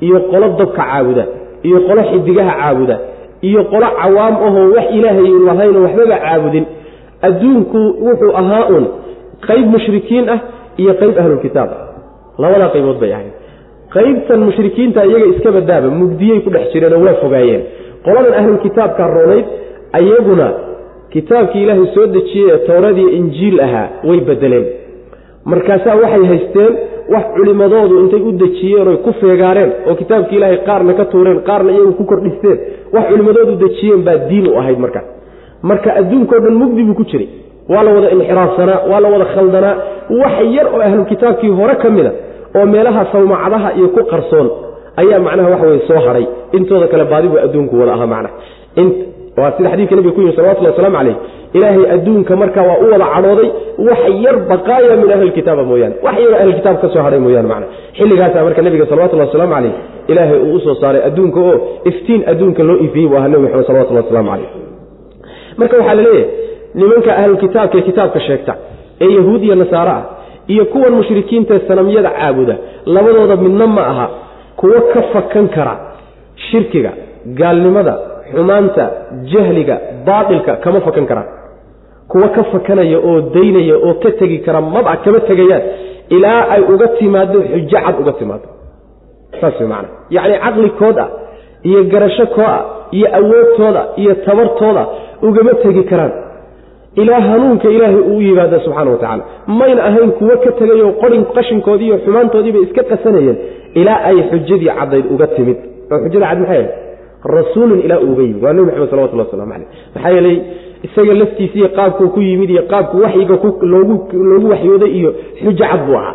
iyo 0.00 0.20
qolo 0.30 0.48
dabka 0.58 0.82
caabuda 0.82 1.24
iyo 1.62 1.78
qolo 1.88 2.02
xidigaha 2.10 2.52
caabuda 2.60 2.96
iyo 3.42 3.64
qolo 3.64 3.86
cawaam 4.00 4.34
ahoo 4.46 4.70
wax 4.76 4.86
ilaahay 4.90 5.30
lahayno 5.48 5.78
waxbaba 5.82 6.16
caabudin 6.24 6.64
adduunku 7.22 7.78
wuxuu 8.06 8.32
ahaa 8.40 8.64
un 8.76 8.84
qayb 9.46 9.66
mushrikiin 9.74 10.28
ah 10.34 10.40
iyo 10.82 10.92
qayb 11.00 11.14
ahlulkitaab 11.22 11.70
ah 11.76 11.82
labadaa 12.42 12.68
qaybood 12.74 12.98
bay 13.02 13.12
ahayd. 13.16 13.32
Qaybtan 13.96 14.40
mushrikiinta 14.48 15.00
iyaga 15.10 15.26
iska 15.34 15.50
badaaba 15.58 15.88
mugdiyey 16.00 16.38
ku 16.44 16.50
dhex 16.54 16.66
jireenoo 16.74 17.02
waa 17.06 17.14
fogaayeen. 17.22 17.62
Qoladan 18.06 18.34
ahlulkitaabka 18.40 19.02
roonayd 19.16 19.46
ayaguna 19.98 20.48
kitaabkii 21.14 21.62
ilaahay 21.64 21.86
soo 21.94 22.06
dejiyey 22.16 22.48
ee 22.54 22.58
towradiiyo 22.68 23.10
injiil 23.20 23.56
ahaa 23.66 23.86
way 24.08 24.20
bedeleen 24.28 24.66
markaasaa 25.52 25.96
waxay 26.02 26.24
haysteen 26.32 26.72
wax 27.14 27.24
culimadoodu 27.36 27.94
intay 28.02 28.22
u 28.28 28.32
dejiyeen 28.42 28.88
oy 28.92 28.96
ku 29.06 29.12
feegaareen 29.20 29.70
oo 29.88 29.94
kitaabkii 30.00 30.36
ilaahay 30.38 30.58
qaarna 30.68 30.92
ka 30.98 31.04
tuureen 31.12 31.40
qaarna 31.48 31.70
iyagu 31.76 31.92
ku 32.00 32.04
kordhisteen 32.10 32.58
wax 32.94 33.04
culimadoodu 33.12 33.54
dejiyeen 33.64 34.02
baa 34.08 34.16
diin 34.30 34.46
u 34.52 34.58
ahayd 34.60 34.78
markaas 34.84 35.06
marka 35.70 35.90
adduunkao 36.00 36.40
dhan 36.44 36.54
mugdi 36.62 36.82
buu 36.88 36.94
ku 37.00 37.04
jiray 37.12 37.28
waa 37.72 37.82
la 37.86 37.90
wada 37.96 38.08
inxiraafsanaa 38.16 38.78
waa 38.90 39.00
la 39.04 39.08
wada 39.14 39.24
khaldanaa 39.34 39.74
wax 40.22 40.36
yar 40.56 40.66
oo 40.74 40.80
ahlulkitaabkii 40.88 41.48
hore 41.60 41.74
ka 41.82 41.88
mida 41.96 42.12
oo 42.58 42.66
meelaha 42.74 43.02
sawmacadaha 43.12 43.68
iyo 43.78 43.88
ku 43.96 44.02
qarsoon 44.12 44.46
ayaa 45.02 45.18
macnaha 45.26 45.48
waxa 45.54 45.66
weye 45.70 45.80
soo 45.88 46.00
hadhay 46.06 46.24
intooda 46.56 46.86
kale 46.92 47.04
baadi 47.12 47.28
buu 47.32 47.38
adduunku 47.46 47.74
wada 47.80 47.92
ahaa 47.96 48.06
macnaha 48.14 48.34
waa 49.40 49.50
sida 49.56 49.68
xadiidka 49.72 49.94
nabiga 49.98 50.14
ku 50.16 50.20
yimi 50.22 50.32
salawatullah 50.36 50.70
waslamu 50.74 50.96
calayh 50.98 51.16
ilaahay 51.56 51.84
adduunka 51.96 52.32
marka 52.42 52.60
waa 52.68 52.78
u 52.84 52.86
wada 52.92 53.06
cadhooday 53.14 53.48
wax 53.88 54.00
yar 54.24 54.36
baqaaya 54.50 54.94
min 55.02 55.10
ahlilkitaaba 55.16 55.62
mooyaane. 55.70 55.94
Wax 56.06 56.14
yaroo 56.22 56.38
ahlilkitaab 56.42 56.76
ka 56.82 56.88
soo 56.94 57.02
hadhay 57.06 57.20
mooyaane 57.26 57.48
macna. 57.52 57.66
Xilligaasaa 57.98 58.42
marka 58.46 58.60
nabiga 58.66 58.86
salawatullahi 58.90 59.28
wasalaamu 59.30 59.54
calayh 59.56 59.72
ilaahay 60.12 60.38
uu 60.46 60.54
u 60.56 60.60
soo 60.64 60.74
saaray 60.82 61.02
adduunka 61.08 61.40
oo 61.48 61.54
iftiin 61.90 62.20
adduunka 62.32 62.62
loo 62.68 62.76
ifiyey 62.86 63.06
buu 63.10 63.16
ahaa 63.20 63.28
nebi 63.32 63.42
maxamed 63.44 63.66
salawatullahi 63.70 64.04
waslamu 64.06 64.28
calayh. 64.32 64.48
Marka 65.60 65.74
waxaa 65.80 65.94
la 65.98 66.02
leeyahay 66.02 66.26
nimanka 66.74 67.16
ahlulkitaabka 67.16 67.78
ee 67.78 67.82
kitaabka 67.82 68.20
sheegta 68.20 68.54
ee 69.00 69.10
yahuud 69.16 69.42
iyo 69.44 69.54
nasaare 69.54 69.90
ah 69.90 70.02
iyo 70.52 70.64
kuwan 70.64 70.92
mushrikiintaee 70.92 71.60
sanamyada 71.68 72.10
caabuda 72.18 72.56
labadooda 72.86 73.36
midna 73.36 73.66
ma 73.66 73.82
aha 73.92 74.06
kuwo 74.56 74.80
ka 74.92 75.02
fakan 75.12 75.48
kara 75.56 75.74
shirkiga 76.50 76.92
gaalnimada 77.40 77.94
xumaanta 78.32 78.84
jahliga 79.32 79.76
baatilka 80.06 80.52
kama 80.64 80.80
fakan 80.80 81.06
karaan 81.10 81.28
kuwa 82.12 82.28
ka 82.36 82.42
fakanaya 82.52 82.98
oo 83.08 83.20
daynaya 83.34 83.76
oo 83.86 83.94
ka 84.02 84.10
tegi 84.20 84.38
kara 84.46 84.60
maba 84.60 84.96
kama 85.04 85.20
tegayaan 85.30 85.62
ilaa 86.16 86.40
ay 86.54 86.62
uga 86.74 86.88
timaado 86.98 87.38
xujo 87.50 87.68
cad 87.84 87.96
uga 88.02 88.12
timaado 88.20 88.48
saas 89.40 89.60
macana 89.60 89.88
yacni 90.16 90.36
caqlikooda 90.44 91.04
iyo 91.68 91.80
garashokooda 91.92 92.58
iyo 92.96 93.06
awoodtooda 93.18 93.82
iyo 94.02 94.14
tabartooda 94.26 94.82
ugama 95.22 95.52
tegi 95.62 95.82
karaan 95.90 96.12
ilaa 97.02 97.20
hanuunka 97.28 97.68
ilaahay 97.76 98.00
uu 98.12 98.20
yimaada 98.26 98.58
subxana 98.64 98.90
wa 98.90 98.96
tacaala. 99.02 99.24
Mayna 99.58 99.82
ahayn 99.88 100.10
kuwo 100.18 100.34
ka 100.44 100.50
tegayo 100.58 100.88
qorin 101.02 101.24
qashinkoodii 101.36 101.86
iyo 101.90 101.98
xumaantoodiibay 102.04 102.62
iska 102.66 102.82
qasanayeen 102.90 103.36
ilaa 103.80 104.00
ay 104.10 104.18
xujadii 104.30 104.70
caddayd 104.78 105.04
uga 105.14 105.26
timid. 105.36 105.56
Oo 105.92 105.98
xujada 106.04 106.26
cad 106.30 106.38
maxay? 106.42 106.56
Ahayd 106.56 106.68
rasuulun 107.36 107.80
ilaa 107.86 108.00
uuga 108.06 108.22
yimid 108.22 108.42
waa 108.44 108.52
nebi 108.52 108.66
maxamed 108.66 108.90
salawatullah 108.90 109.26
waslamu 109.26 109.52
caleyh 109.52 109.68
maxaa 109.94 110.10
yeelay 110.16 110.36
isaga 110.86 111.14
laftiisa 111.20 111.54
iyo 111.60 111.68
qaabkuu 111.78 112.08
ku 112.14 112.20
yimid 112.28 112.50
iyo 112.54 112.62
qaabku 112.72 112.96
waxyiga 113.04 113.36
loogu 113.72 114.48
waxyooday 114.52 114.90
iyo 114.98 115.10
xujo 115.42 115.64
cad 115.70 115.80
buu 115.86 115.96
ahaa. 116.02 116.14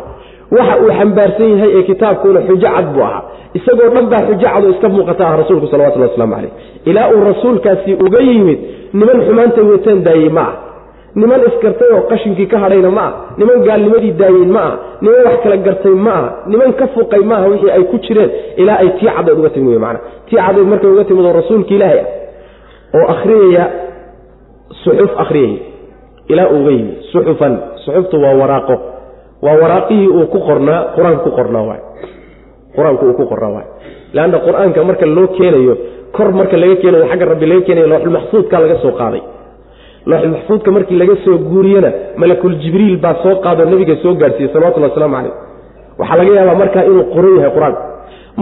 Waxa 0.56 0.74
uu 0.84 0.90
xambaarsan 0.98 1.48
yahay 1.54 1.70
ee 1.78 1.82
kitaabkuuna 1.90 2.40
xujo 2.48 2.66
cad 2.74 2.86
buu 2.94 3.02
ahaa. 3.08 3.22
Isagoo 3.58 3.88
dhan 3.94 4.06
baa 4.12 4.22
xujo 4.28 4.46
cad 4.52 4.64
oo 4.64 4.70
iska 4.74 4.88
muuqata 4.94 5.22
ah 5.28 5.36
rasuulku 5.40 5.66
salawatullah 5.72 6.08
waslamu 6.10 6.34
caleyh 6.36 6.52
ilaa 6.90 7.08
uu 7.14 7.20
rasuulkaasi 7.30 7.90
uga 8.06 8.20
yimid 8.28 8.58
niman 8.98 9.18
xumaantay 9.26 9.64
wataan 9.72 10.00
daayey 10.06 10.28
ma 10.38 10.40
ah 10.50 10.54
niman 11.20 11.40
isgartay 11.48 11.88
oo 11.96 12.02
qashinkii 12.10 12.46
ka 12.52 12.58
hadhayna 12.64 12.90
ma 12.98 13.04
ah 13.08 13.12
niman 13.40 13.58
gaalnimadii 13.68 14.12
daayeen 14.20 14.50
ma 14.56 14.62
ah 14.70 14.74
niman 15.04 15.20
wax 15.28 15.36
kala 15.44 15.56
gartay 15.66 15.94
ma 16.06 16.10
aha. 16.18 16.28
Niman 16.50 16.72
ka 16.80 16.86
fuqay 16.94 17.22
maaha 17.30 17.46
wixii 17.52 17.70
ay 17.76 17.84
ku 17.90 17.96
jireen. 18.06 18.30
Ilaa 18.62 18.78
ay 18.82 18.88
tii 18.98 19.06
caddeed 19.16 19.38
uga 19.40 19.50
timid 19.56 19.78
man 19.84 19.96
tii 20.28 20.36
caddeed 20.44 20.66
markay 20.72 20.90
uga 20.94 21.04
timid 21.08 21.24
oo 21.28 21.32
rasuulka 21.40 21.74
ilaahay 21.76 22.00
ah 22.02 22.96
oo 22.98 23.06
akhriyaya 23.14 23.64
suxuf 24.84 25.10
akhriyaya 25.24 25.58
ilaa 26.32 26.48
uuga 26.56 26.70
yimid 26.76 26.96
suxufan. 27.12 27.52
Suxuftu 27.84 28.16
waa 28.24 28.34
waraaqo. 28.40 28.74
Waa 29.44 29.56
waraaqihii 29.62 30.08
uu 30.18 30.26
ku 30.32 30.38
qornaa 30.48 30.80
qur'aanka 30.96 31.22
ku 31.26 31.30
qornaa 31.38 31.62
waay 31.68 31.80
qur'aanku 32.76 33.02
uu 33.10 33.14
ku 33.20 33.24
qornaa 33.32 33.52
waay 33.56 33.66
leanna 34.16 34.38
qur'aanka 34.46 34.78
marka 34.88 35.06
loo 35.16 35.26
keenayo 35.36 35.74
kor 36.16 36.28
marka 36.38 36.56
laga 36.62 36.76
keenayo 36.82 37.04
xagga 37.10 37.24
rabbi 37.32 37.46
laga 37.50 37.62
keenayo 37.68 37.86
looxulmaxfuudka 37.92 38.56
laga 38.64 38.76
soo 38.84 38.92
qaaday 39.00 39.22
looxul 40.10 40.30
maxfuudka 40.34 40.70
markii 40.76 40.98
laga 41.02 41.14
soo 41.24 41.36
guuriyena 41.50 41.90
malakul 42.22 42.54
jibriil 42.62 42.96
baa 43.04 43.14
soo 43.22 43.34
qaadoo 43.44 43.66
nebiga 43.72 43.96
soo 44.02 44.14
gaadhsiiyey 44.22 44.52
salawatullah 44.54 44.90
waslamu 44.92 45.14
calayh. 45.16 45.34
Waxaa 46.00 46.16
laga 46.20 46.32
yaabaa 46.38 46.58
markaa 46.62 46.84
inuu 46.90 47.04
qoran 47.14 47.34
yahay 47.38 47.52
qur'aanku 47.56 47.82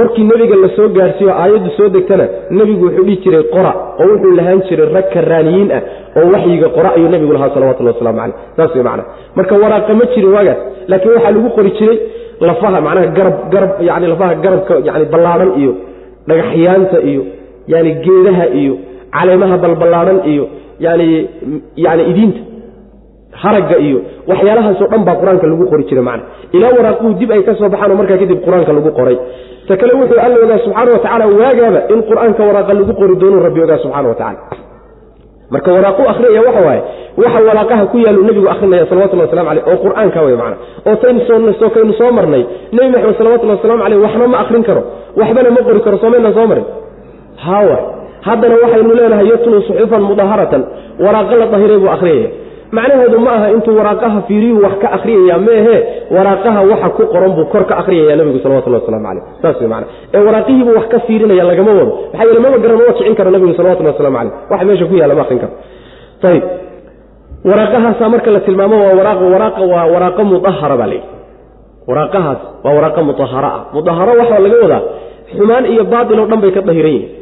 markii 0.00 0.24
nebiga 0.30 0.56
la 0.64 0.68
soo 0.76 0.88
gaadhsiiyo 0.98 1.32
aayaddu 1.42 1.70
soo 1.78 1.88
degtana 1.96 2.24
nebigu 2.58 2.84
wuxuu 2.86 3.04
dhihi 3.08 3.16
jiray 3.24 3.44
qora 3.54 3.72
oo 4.02 4.06
wuxuu 4.12 4.32
lahaan 4.38 4.60
jiray 4.68 4.88
rag 4.96 5.06
karaaniyiin 5.14 5.68
ah 5.78 5.82
oo 6.20 6.26
waxyiga 6.34 6.68
qora 6.76 6.88
ayuu 6.96 7.08
nebigu 7.14 7.32
lahaa 7.36 7.50
salawatullah 7.56 7.92
waslamu 7.94 8.18
calayh. 8.20 8.34
Saas 8.56 8.74
wey 8.76 8.84
macana 8.88 9.04
marka 9.38 9.54
waraaqa 9.64 9.92
ma 10.00 10.04
jirin 10.14 10.32
waagaas 10.36 10.58
laakiin 10.90 11.12
waxaa 11.16 11.32
lagu 11.36 11.48
qori 11.58 11.70
jiray 11.78 11.98
lafaha 12.48 12.78
macnaha 12.86 13.06
garab 13.18 13.36
garab 13.54 13.70
yani 13.88 14.06
lafaha 14.12 14.34
garabka 14.44 14.74
yani 14.88 15.04
ballaadhan 15.14 15.50
iyo 15.62 15.72
dhagaxyaanta 16.30 16.98
iyo 17.10 17.22
yani 17.72 17.90
geedaha 18.04 18.46
iyo 18.60 18.74
caleemaha 19.16 19.56
balballaadhan 19.64 20.18
iyo 20.32 20.44
yani 20.86 21.08
yani 21.86 22.02
idiinta 22.10 22.40
haragga 23.42 23.76
iyo 23.86 23.98
waxyaalahaasoo 24.30 24.88
dhan 24.92 25.02
baa 25.08 25.16
qur'aanka 25.20 25.46
lagu 25.52 25.64
qori 25.72 25.84
jiray 25.90 26.04
macna. 26.08 26.24
Ilaa 26.56 26.72
waraaquhu 26.78 27.08
dib 27.20 27.30
ay 27.36 27.42
ka 27.48 27.52
soo 27.60 27.68
baxaan 27.74 27.90
oo 27.92 27.98
markaa 28.00 28.18
kadib 28.22 28.38
qur'aanka 28.46 28.72
lagu 28.78 28.90
qoray. 28.98 29.16
Ta 29.68 29.74
kale 29.80 29.92
wuxuu 30.00 30.18
alla 30.24 30.36
ogaa 30.44 30.58
subxaana 30.66 30.90
wa 30.94 31.00
tacala 31.04 31.24
waagaaba 31.40 31.80
in 31.94 32.00
qur'aanka 32.10 32.40
waraaqa 32.48 32.72
lagu 32.78 32.92
qori 33.00 33.14
doonuu 33.22 33.40
rabbi 33.46 33.60
ogaa 33.66 33.78
subxana 33.84 34.08
wa 34.12 34.14
tacala 34.22 34.40
marka 35.54 35.70
waraaqu 35.76 36.02
akhriyaya 36.12 36.40
waxa 36.48 36.60
waaye 36.66 36.82
waxa 37.22 37.40
waraaqaha 37.48 37.84
ku 37.92 37.96
yaalu 38.04 38.20
nebigu 38.28 38.48
akhrinaya 38.54 38.84
salawatullah 38.90 39.26
waslamu 39.28 39.48
aleyh 39.52 39.64
oo 39.70 39.76
qur'aanka 39.84 40.18
wey 40.26 40.36
macna. 40.42 40.56
Oo 40.88 40.96
taynu 41.02 41.20
soo 41.60 41.70
kaynu 41.76 41.92
soo 42.00 42.10
marnay 42.18 42.42
nebi 42.76 42.88
maxamed 42.94 43.16
salawatullahi 43.20 43.58
waslamu 43.60 43.82
caleyh 43.84 43.98
waxna 44.06 44.26
ma 44.34 44.38
akhrin 44.44 44.62
karo 44.68 44.82
waxbana 45.20 45.48
ma 45.56 45.60
qori 45.68 45.80
karo 45.86 45.96
soomaynaan 46.02 46.34
soo 46.38 46.46
marin. 46.52 46.66
Hawa 47.46 47.78
haddana 48.26 48.54
waxaynu 48.64 48.94
leenahay 48.98 49.26
yatluu 49.32 49.60
suxufan 49.68 50.02
mudaharatan 50.10 50.62
waraaqo 51.04 51.34
la 51.42 51.46
dahiray 51.54 51.78
buu 51.82 51.90
akhriyaya 51.96 52.30
macnaheedu 52.76 53.18
ma 53.24 53.30
aha 53.36 53.46
intuu 53.54 53.74
waraaqaha 53.80 54.18
fiiriyuu 54.28 54.62
wax 54.66 54.74
ka 54.82 54.88
akhriyaya 54.96 55.36
meehe 55.48 55.76
waraaqaha 56.16 56.60
waxa 56.70 56.88
ku 56.96 57.02
qoran 57.14 57.32
buu 57.36 57.44
kor 57.52 57.64
ka 57.70 57.74
akhriyaya 57.82 58.16
nebigu 58.20 58.38
salawatullah 58.44 58.80
waslamu 58.82 59.04
caleyh 59.08 59.24
saas 59.42 59.56
wey 59.62 59.68
macana 59.72 59.86
ee 60.16 60.22
waraaqihiibuu 60.28 60.74
wax 60.78 60.86
ka 60.94 60.98
fiirinaya 61.06 61.44
lagama 61.50 61.70
wado. 61.78 61.92
Maxaa 62.12 62.24
yeele 62.28 62.40
maba 62.44 62.58
garan 62.64 62.76
maba 62.80 62.92
kicin 62.98 63.14
karo 63.18 63.30
nebigu 63.34 63.54
salawatullah 63.60 63.92
waslamu 63.94 64.16
caleyh 64.18 64.32
waxa 64.52 64.64
meesha 64.68 64.86
ku 64.90 64.94
yaalla 65.00 65.14
ma 65.14 65.22
akrin 65.26 65.40
karo. 65.44 65.52
Ayib 66.30 66.44
waraaqahaasaa 67.50 68.08
marka 68.14 68.30
la 68.36 68.40
tilmaamo 68.46 68.76
waa 68.84 68.94
waraaqa 69.34 69.62
waa 69.72 69.86
waraaqo 69.94 70.22
mudahara 70.32 70.76
baa 70.80 70.86
layidhi 70.92 71.08
waraaqahaas 71.90 72.40
waa 72.64 72.74
waraaqo 72.78 73.00
mudahara 73.10 73.48
ah. 73.58 73.62
Mudaharo 73.76 74.12
waxaa 74.20 74.40
laga 74.44 74.56
wadaa 74.64 74.82
xumaan 75.36 75.64
iyo 75.72 75.84
baatil 75.92 76.18
oo 76.22 76.26
dhan 76.30 76.40
bay 76.44 76.52
ka 76.56 76.60
dahiran 76.68 76.92
yihiin 76.96 77.21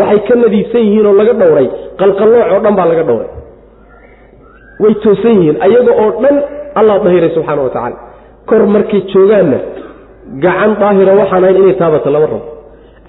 waxay 0.00 0.20
ka 0.28 0.34
nadiifsan 0.42 0.82
yihiin 0.86 1.06
oo 1.10 1.14
laga 1.20 1.32
dhowray. 1.40 1.68
Qalqallooc 2.00 2.46
oo 2.54 2.60
dhan 2.64 2.74
baa 2.78 2.86
laga 2.92 3.02
dhowray. 3.08 3.30
Way 4.82 4.94
toosan 5.04 5.34
yihiin. 5.40 5.56
Ayaga 5.66 5.92
oo 6.02 6.10
dhan 6.22 6.36
allah 6.78 6.96
dahiray 7.04 7.30
subxaana 7.36 7.62
wa 7.66 7.70
tacaala 7.74 7.96
kor 8.48 8.62
markay 8.74 9.00
joogaanna 9.12 9.58
gacan 10.44 10.70
daahira 10.80 11.12
waxaan 11.20 11.44
ahayn 11.44 11.56
inay 11.62 11.76
taabata 11.80 12.10
lama 12.14 12.26
rabo. 12.32 12.40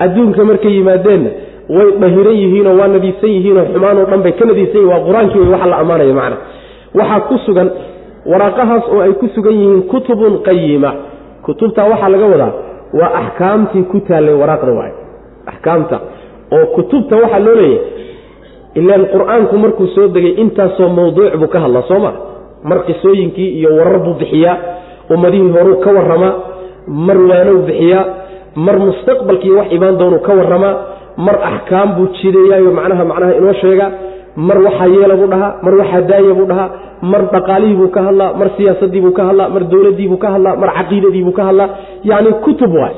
Adduunka 0.04 0.41
markay 0.50 0.71
yimaadeenna 0.78 1.30
way 1.76 1.88
dahiran 2.04 2.36
yihiinoo 2.43 2.76
waa 2.80 2.88
nadiifsan 2.95 3.30
yihiinoo 3.36 3.65
xumaanoo 3.74 4.06
dhan 4.12 4.21
bay 4.26 4.34
ka 4.39 4.43
nadiifsan 4.50 4.80
yihiin 4.82 4.91
waa 4.93 5.02
qur'aankii 5.08 5.39
wey 5.43 5.50
waxa 5.56 5.67
la 5.71 5.78
ammaanaya 5.84 6.13
macna. 6.19 6.38
Waxaa 7.00 7.19
ku 7.30 7.36
sugan 7.45 7.69
waraaqahaas 8.32 8.86
oo 8.93 9.00
ay 9.06 9.13
ku 9.21 9.26
sugan 9.36 9.54
yihiin 9.60 9.82
kutubun 9.91 10.34
qayima 10.48 10.91
kutubtaa 11.45 11.88
waxaa 11.93 12.10
laga 12.13 12.26
wadaa 12.34 12.54
waa 13.00 13.12
axkaamtii 13.21 13.84
ku 13.91 13.98
taallay 14.08 14.36
waraaqda 14.41 14.71
waay 14.80 14.93
axkaamta 15.52 15.98
oo 16.57 16.65
kutubta 16.75 17.15
waxaa 17.23 17.39
loo 17.47 17.55
leeyahay 17.55 17.79
ilaan 18.79 19.03
qur'aanku 19.13 19.55
markuu 19.63 19.87
soo 19.95 20.07
degay 20.15 20.33
intaasoo 20.43 20.89
mawduuc 20.97 21.33
buu 21.41 21.47
ka 21.53 21.59
hadlaa 21.65 21.83
soo 21.91 21.99
ma? 22.05 22.11
Mar 22.69 22.79
qisooyinkii 22.87 23.49
iyo 23.59 23.69
warar 23.77 23.99
buu 24.05 24.13
bixiyaa 24.21 24.57
ummadihii 25.13 25.51
horuu 25.57 25.77
ka 25.85 25.89
warramaa 25.97 26.33
mar 27.07 27.17
waanow 27.29 27.57
bixiyaa 27.67 28.03
mar 28.65 28.75
mustaqbalkii 28.85 29.51
wax 29.57 29.67
imaan 29.77 29.97
doonuu 29.99 30.19
ka 30.27 30.33
warramaa 30.39 30.73
mar 31.25 31.35
axkaam 31.51 31.89
buu 31.97 32.07
jideeyaayo 32.17 32.71
macnaha 32.79 33.03
macnaha 33.11 33.33
inoo 33.39 33.53
sheega 33.61 33.87
mar 34.47 34.57
waxaa 34.65 34.87
yeela 34.95 35.15
buu 35.21 35.27
dhahaa 35.33 35.51
mar 35.65 35.73
waxaa 35.81 36.01
daaya 36.09 36.33
buu 36.39 36.47
dhahaa 36.51 36.69
mar 37.11 37.21
dhaqaalihii 37.35 37.75
buu 37.81 37.87
ka 37.95 38.01
hadlaa 38.07 38.31
mar 38.39 38.47
siyaasadii 38.57 39.01
buu 39.05 39.13
ka 39.19 39.23
hadlaa 39.29 39.49
mar 39.55 39.63
dowladii 39.73 40.07
buu 40.11 40.17
ka 40.23 40.29
hadlaa 40.35 40.55
mar 40.63 40.69
caqiidadii 40.79 41.23
buu 41.27 41.35
ka 41.39 41.43
hadlaa 41.49 41.69
yacni 42.09 42.31
kutub 42.45 42.73
waay 42.81 42.95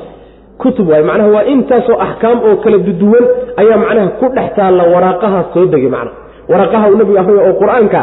kutub 0.62 0.88
waay. 0.90 1.02
Macnaha 1.08 1.30
waa 1.36 1.44
intaasoo 1.54 1.96
axkaam 2.06 2.38
oo 2.48 2.56
kala 2.64 2.78
duduwan 2.86 3.24
ayaa 3.60 3.76
macnaha 3.84 4.08
ku 4.20 4.26
dhex 4.36 4.48
taalla 4.58 4.82
waraaqaha 4.94 5.40
soo 5.54 5.66
degay 5.72 5.90
macnaha 5.96 6.16
waraaqaha 6.52 6.84
uu 6.90 6.96
nabigu 7.00 7.18
akriyo 7.22 7.42
oo 7.48 7.54
qur'aanka 7.62 8.00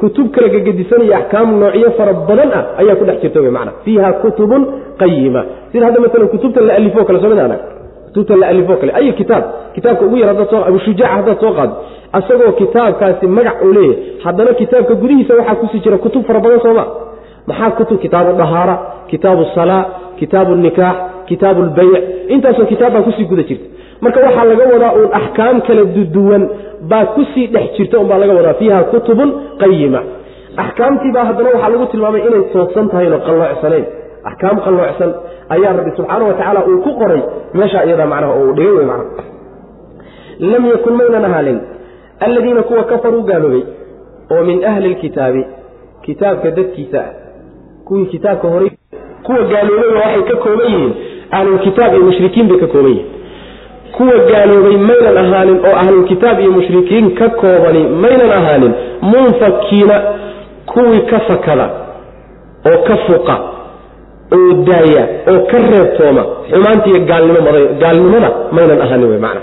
kutub 0.00 0.26
kala 0.34 0.48
gegedisanaya 0.54 1.16
axkaam 1.20 1.48
noocyo 1.60 1.90
fara 1.98 2.12
badan 2.28 2.50
ah 2.58 2.64
ayaa 2.80 2.96
ku 3.00 3.04
dhex 3.08 3.18
jirta 3.22 3.40
wy 3.46 3.50
mana 3.58 3.70
fiiha 3.84 4.08
kutubun 4.22 4.62
qayima 5.00 5.42
sida 5.72 5.84
hadda 5.88 6.00
maalan 6.04 6.28
kutubta 6.34 6.60
la 6.68 6.74
alifo 6.80 7.04
kale 7.08 7.18
soo 7.22 7.30
mid 7.34 7.38
anag 7.46 7.60
kutubta 8.08 8.34
la 8.40 8.46
alifo 8.52 8.74
kale. 8.80 8.92
Ay 8.98 9.12
kitaab? 9.20 9.44
Kitaabka 9.74 10.04
ugu 10.06 10.16
yar 10.20 10.28
haddaad 10.32 10.48
soo 10.52 10.62
abushujaac 10.68 11.10
haddaad 11.18 11.38
soo 11.42 11.52
qaado. 11.58 11.74
Asagoo 12.18 12.52
kitaabkaasi 12.60 13.26
magac 13.36 13.58
uu 13.66 13.72
leeyahay. 13.76 13.96
Haddana 14.24 14.52
kitaabka 14.60 14.94
gudihiisa 15.02 15.34
waxaa 15.38 15.54
ku 15.60 15.66
sii 15.72 15.80
jira 15.84 15.98
kutub 16.04 16.22
fara 16.28 16.40
badan 16.44 16.60
sooma 16.64 16.84
maxaa 17.50 17.70
kutub? 17.78 17.98
Kitaabu 18.04 18.32
dahaara 18.40 18.74
kitaabu 19.10 19.44
salaa 19.54 19.84
kitaabu 20.20 20.54
nikaax 20.64 20.96
kitaabu 21.28 21.60
lbayc 21.68 21.94
intaasoo 22.34 22.66
kitaab 22.72 22.92
baa 22.94 23.02
ku 23.06 23.12
sii 23.16 23.24
guda 23.30 23.42
jirta. 23.48 23.66
Marka 24.00 24.20
waxaa 24.26 24.44
laga 24.50 24.64
wadaa 24.74 24.92
uun 24.98 25.10
axkaam 25.20 25.56
kala 25.66 25.84
duduwan 25.96 26.42
baa 26.90 27.04
ku 27.14 27.24
sii 27.34 27.46
dhex 27.54 27.66
jirta 27.76 27.98
unbaa 28.02 28.18
laga 28.22 28.34
wadaa 28.38 28.54
fiiha 28.60 28.82
kutubun 28.92 29.30
qayima 29.62 30.00
axkaamtiibaa 30.64 31.24
haddana 31.28 31.48
waxaa 31.54 31.70
lagu 31.74 31.86
tilmaamay 31.92 32.22
inay 32.28 32.42
toosan 32.52 32.86
tahayno 32.92 33.18
qalloocsaneyn. 33.26 33.86
Axkaam 34.28 34.56
qalloocsan 34.66 35.10
ayaa 35.54 35.72
rabbi 35.78 35.90
subxaana 35.96 36.24
wa 36.30 36.34
tacaala 36.38 36.60
uu 36.70 36.78
ku 36.86 36.90
qoray 37.00 37.22
meesha 37.58 37.84
iyadaa 37.88 38.06
macnaha 38.12 38.32
oo 38.38 38.44
uu 38.48 38.54
dhigay 38.58 38.72
wey 38.78 38.86
macnaha. 38.92 39.24
Lam 40.52 40.62
yakun 40.72 40.94
maynan 41.00 41.24
ahaalin. 41.28 41.58
Alladiina 42.26 42.62
kuwa 42.68 42.84
kafaruu 42.90 43.22
gaaloobay 43.30 43.62
oo 44.32 44.42
min 44.48 44.64
ahli 44.70 44.88
lkitaabi 44.94 45.42
kitaabka 46.04 46.50
dadkiisa 46.50 47.00
ah. 47.00 47.10
Kuwii 47.86 48.06
kitaabka 48.14 48.48
horay 48.48 48.70
kuwa 49.26 49.38
gaaloobaya 49.52 49.94
waxay 50.00 50.22
ka 50.30 50.36
kooban 50.44 50.72
yihiin 50.72 50.92
ahlulkitaab 51.36 51.94
iyo 51.94 52.04
mushrikiin 52.08 52.48
bay 52.48 52.58
ka 52.58 52.66
kooban 52.66 52.90
yihiin. 52.90 53.06
Kuwa 53.96 54.16
gaaloobay 54.30 54.76
maynan 54.88 55.16
ahaanin 55.24 55.58
oo 55.68 55.74
ahlulkitaab 55.82 56.40
iyo 56.40 56.50
mushrikiin 56.58 57.14
ka 57.18 57.28
koobani 57.40 57.82
maynan 58.02 58.30
ahaanin 58.38 58.72
munfakiina 59.10 59.96
kuwii 60.66 61.00
ka 61.10 61.18
fakada 61.28 61.66
oo 62.70 62.78
ka 62.88 62.96
fuqa 63.06 63.36
oo 64.36 64.52
daaya 64.68 65.04
oo 65.32 65.40
ka 65.50 65.58
reebtooma 65.72 66.22
xumaantiiyo 66.50 67.00
gaalnimada 67.80 68.30
maynan 68.56 68.80
ahaanin 68.86 69.10
wey 69.12 69.18
macna. 69.26 69.40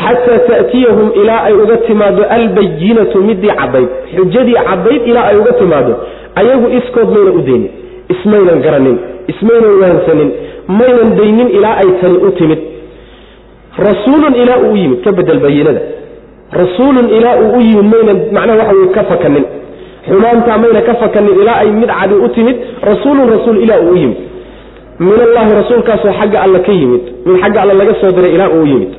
Xataa 0.00 0.38
ta'tiyahum 0.48 1.08
ilaa 1.20 1.42
ay 1.48 1.52
uga 1.62 1.76
timaado 1.76 2.22
albayinatu 2.36 3.18
midii 3.28 3.52
caddayd 3.60 3.88
xujadii 4.16 4.58
caddayd 4.68 5.02
ilaa 5.10 5.24
ay 5.30 5.36
uga 5.42 5.52
timaado 5.60 5.92
ayagu 6.40 6.66
iskood 6.78 7.08
mayna 7.14 7.30
u 7.30 7.40
daynin 7.48 7.70
ismaynan 8.14 8.60
garanin 8.66 8.98
ismaynan 9.32 9.72
waansanin 9.82 10.30
maynan 10.68 11.10
daynin 11.18 11.48
ilaa 11.58 11.76
ay 11.82 11.90
tani 12.00 12.18
u 12.26 12.30
timid. 12.38 12.58
Rasuulun 13.78 14.34
ilaa 14.42 14.58
uu 14.58 14.72
u 14.72 14.76
yimid 14.76 15.00
ka 15.04 15.12
bedel 15.12 15.38
bayinada 15.44 15.80
rasuulun 16.52 17.08
ilaa 17.18 17.36
uu 17.44 17.56
u 17.58 17.60
yimid 17.60 17.84
maynan 17.92 18.18
macnaha 18.34 18.58
waxa 18.58 18.74
weye 18.78 18.88
ka 18.96 19.02
fakanin. 19.10 19.44
Xumaantaa 20.08 20.58
mayna 20.62 20.80
ka 20.88 20.94
fakanin 21.02 21.34
ilaa 21.42 21.58
ay 21.62 21.70
mid 21.80 21.90
cadi 22.00 22.14
u 22.14 22.28
timid 22.36 22.56
rasuulun 22.90 23.26
rasuul 23.34 23.56
ilaa 23.64 23.80
uu 23.86 23.92
u 23.92 23.96
yimid. 24.02 24.16
Min 24.98 25.18
allahi 25.26 25.50
rasuulkaasoo 25.60 26.12
xagga 26.20 26.38
alla 26.44 26.58
ka 26.66 26.72
yimid 26.80 27.02
mid 27.26 27.36
xagga 27.42 27.60
alla 27.62 27.74
laga 27.80 27.94
soo 28.00 28.10
diray 28.16 28.32
ilaa 28.36 28.48
uu 28.56 28.62
u 28.62 28.66
yimid. 28.72 28.90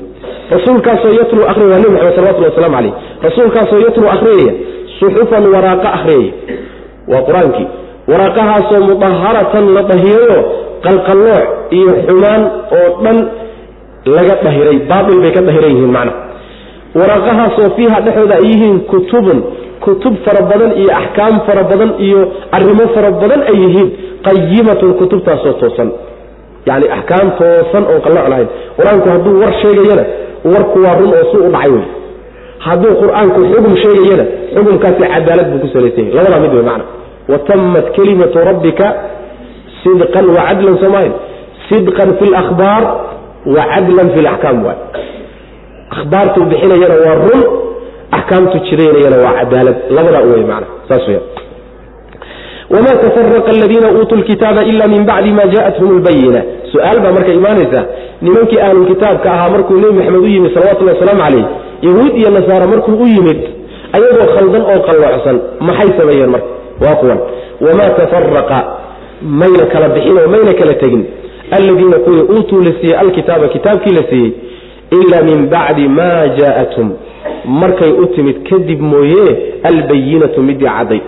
Rasuulkaasoo 0.56 1.12
yatluu 1.20 1.46
akhriya 1.52 1.70
waa 1.74 1.80
nebi 1.82 1.92
maxamed 1.96 2.16
salawatulli 2.16 2.48
waslamu 2.50 2.76
calayh 2.76 2.94
rasuulkaasoo 3.28 3.80
yatluu 3.86 4.10
akhriyaya 4.16 4.54
suxufan 5.00 5.44
waraaqa 5.54 5.88
akhriyaya 5.98 6.32
waa 7.12 7.22
qur'aankii. 7.28 7.68
Waraaqahaasoo 8.12 8.82
mudaharatan 8.90 9.66
la 9.76 9.82
dahirayo 9.92 10.40
qalqallooc 10.86 11.44
iyo 11.78 11.92
xumaan 12.08 12.42
oo 12.80 12.88
dhan 13.04 13.18
laga 14.16 14.36
dhahiray 14.46 14.78
baail 14.90 15.18
bay 15.24 15.32
ka 15.38 15.42
dahiran 15.50 15.72
yihiin 15.76 15.92
macna. 15.98 16.14
Waraaqahaasoo 17.00 17.70
fiiha 17.78 17.98
dhexooda 18.06 18.36
ay 18.40 18.46
yihiin 18.52 18.78
kutubun 18.92 19.40
kutub 19.86 20.14
fara 20.26 20.42
badan 20.52 20.72
iyo 20.82 20.90
axkaam 21.02 21.36
fara 21.48 21.64
badan 21.72 21.92
iyo 22.06 22.20
arrimo 22.58 22.86
fara 22.96 23.12
badan 23.22 23.42
ay 23.52 23.58
yihiin 23.64 23.88
qayimatun 24.28 24.92
kutubtaasoo 25.00 25.54
toosan. 25.62 25.90
Yani 26.70 26.86
axkaam 26.98 27.28
toosan 27.40 27.84
oon 27.92 28.02
qallooc 28.06 28.28
lahayn 28.32 28.50
qur'aanku 28.78 29.08
hadduu 29.14 29.34
war 29.42 29.54
sheegayana 29.62 30.04
warku 30.54 30.78
waa 30.86 30.96
run 31.00 31.12
oo 31.20 31.26
su 31.32 31.38
u 31.48 31.50
dhacay 31.56 31.72
wey 31.76 31.86
hadduu 32.68 32.94
qur'aanku 33.02 33.40
xugum 33.52 33.74
sheegayana 33.84 34.26
xugumkaasi 34.56 35.04
cadaalad 35.14 35.48
buu 35.52 35.60
ku 35.64 35.68
salaysan 35.76 36.04
yahy 36.08 36.16
labadaa 36.18 36.40
mid 36.46 36.54
wey 36.58 36.66
macna. 36.70 36.86
Watamat 37.32 37.86
kelimatu 37.96 38.38
rabbika 38.50 38.86
sidqan 39.88 40.26
wacadlan 40.38 40.76
soomaalia 40.84 41.14
sidqan 41.70 42.10
fi 42.20 42.26
lahbaar 42.36 42.84
wacadlan 43.58 44.08
fi 44.16 44.20
laxkaam 44.28 44.58
waay 44.68 44.78
ahbaartuu 45.98 46.46
bixinayana 46.52 46.96
waa 47.06 47.16
run 47.26 47.42
axkaamtu 48.18 48.58
jidaynayana 48.70 49.18
waa 49.26 49.34
cadaalad 49.40 49.78
labadaa 49.98 50.24
u 50.28 50.30
wey 50.34 50.44
macna 50.52 50.68
saas 50.90 51.08
weya 51.10 51.22
wma 52.76 52.92
tafaraqa 53.04 53.50
aladiina 53.56 53.88
uutuu 53.98 54.16
lkitaaba 54.22 54.62
ila 54.72 54.88
min 54.94 55.04
bacdi 55.10 55.32
ma 55.40 55.46
jaathum 55.56 55.90
lbayina 56.00 56.42
su'aal 56.72 57.00
baa 57.04 57.12
marka 57.18 57.32
imaanaysa 57.40 57.82
nimankii 58.26 58.60
ahlulkitaabka 58.68 59.28
ahaa 59.36 59.50
markuu 59.56 59.76
nebi 59.84 59.94
maxamed 60.00 60.24
u 60.24 60.28
yimid 60.34 60.52
salawatulli 60.56 60.92
wasalaamu 60.94 61.22
calayh 61.24 61.46
yahuud 61.88 62.14
iyo 62.22 62.30
nasaara 62.38 62.68
markuu 62.74 62.96
u 63.04 63.08
yimid 63.14 63.40
ayagoo 63.96 64.28
khaldan 64.36 64.62
oo 64.72 64.80
qalloocsan 64.88 65.38
maxay 65.68 65.90
sameeyeen 66.00 66.30
marka 66.36 66.48
waa 66.84 66.96
kuwan 67.02 67.20
wamaa 67.66 67.90
tafaraqa 68.00 68.60
mayna 69.22 69.66
kala 69.74 69.90
bixin 69.90 70.18
oo 70.18 70.28
mayna 70.36 70.54
kala 70.60 70.74
tegin. 70.74 71.04
Aladiina 71.52 71.98
kuwii 72.06 72.22
uutuu 72.34 72.62
la 72.62 72.72
siiyey 72.80 72.98
alkitaaba 73.00 73.48
kitaabkii 73.48 73.94
la 73.94 74.04
siiyey 74.10 74.32
ila 75.00 75.22
min 75.24 75.48
bacdi 75.54 75.88
ma 75.88 76.10
jaa'athum 76.40 76.90
markay 77.46 77.92
u 77.92 78.06
timid 78.16 78.38
kadib 78.50 78.82
mooye 78.82 79.26
albayinatu 79.64 80.42
midii 80.44 80.66
caddayd. 80.68 81.08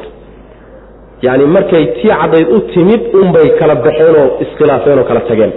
Yani 1.22 1.46
markay 1.46 1.86
tii 1.86 2.10
caddayd 2.10 2.48
u 2.56 2.60
timid 2.74 3.02
unbay 3.22 3.50
kala 3.60 3.76
baxeen 3.76 4.16
oo 4.22 4.28
iskhilaafeen 4.44 5.00
oo 5.00 5.04
kala 5.04 5.20
tageen. 5.20 5.52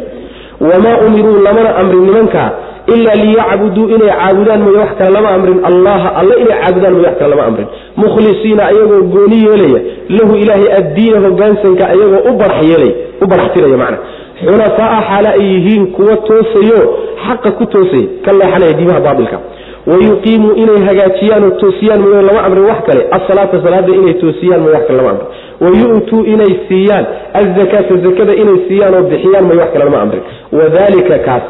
Wamaa 0.60 0.96
umiruu 1.06 1.38
lamana 1.46 1.76
amrin 1.76 2.04
nimanka 2.06 2.42
ilaa 2.86 3.14
liyacbuduu 3.14 3.88
inay 3.94 4.08
caabudaan 4.18 4.60
mooye 4.62 4.78
wax 4.78 4.90
kale 4.98 5.10
lama 5.10 5.28
amrin 5.30 5.60
allaha 5.70 6.08
alle 6.20 6.34
inay 6.42 6.58
caabudaan 6.62 6.92
mooye 6.94 7.06
wax 7.06 7.18
kale 7.18 7.30
lama 7.30 7.44
amrin 7.50 7.66
mukhlisiina 7.96 8.62
ayagoo 8.66 9.02
gooni 9.14 9.38
yeelaya 9.46 9.80
lahu 10.08 10.36
ilaahay 10.36 10.72
addiina 10.78 11.20
hogaansanka 11.28 11.84
ayagoo 11.88 12.22
u 12.30 12.32
barax 12.40 12.62
yeelay 12.70 12.92
u 13.22 13.26
baraxtiraya 13.26 13.76
macna 13.82 13.98
xunafaa'a 14.44 15.00
xaale 15.08 15.28
ay 15.28 15.42
yihiin 15.52 15.86
kuwa 15.96 16.16
toosayo 16.16 16.80
xaqa 17.26 17.50
ku 17.58 17.66
toosay 17.66 18.04
ka 18.24 18.32
leexanaya 18.32 18.72
diimaha 18.78 19.00
baabilka 19.06 19.38
wayuqiimuu 19.86 20.52
inay 20.62 20.80
hagaajiyaan 20.88 21.44
oo 21.44 21.50
toosiyaan 21.62 22.00
mooye 22.04 22.22
lama 22.28 22.42
amrin 22.46 22.64
wax 22.70 22.80
kale 22.88 23.02
asalaata 23.18 23.62
salaada 23.64 23.92
inay 24.00 24.14
toosiyaan 24.14 24.60
mooye 24.64 24.74
wax 24.76 24.86
kale 24.86 24.96
lama 25.02 25.10
amrin 25.10 25.28
wayu'tuu 25.64 26.24
inay 26.34 26.52
siiyaan 26.68 27.06
azakaata 27.40 27.94
zakada 28.06 28.34
inay 28.42 28.58
siiyaan 28.68 28.94
oo 28.94 29.02
bixiyaan 29.12 29.44
mooye 29.48 29.60
wax 29.62 29.70
kale 29.72 29.84
lama 29.84 30.00
amrin 30.04 30.22
wadalika 30.58 31.18
kaas 31.28 31.42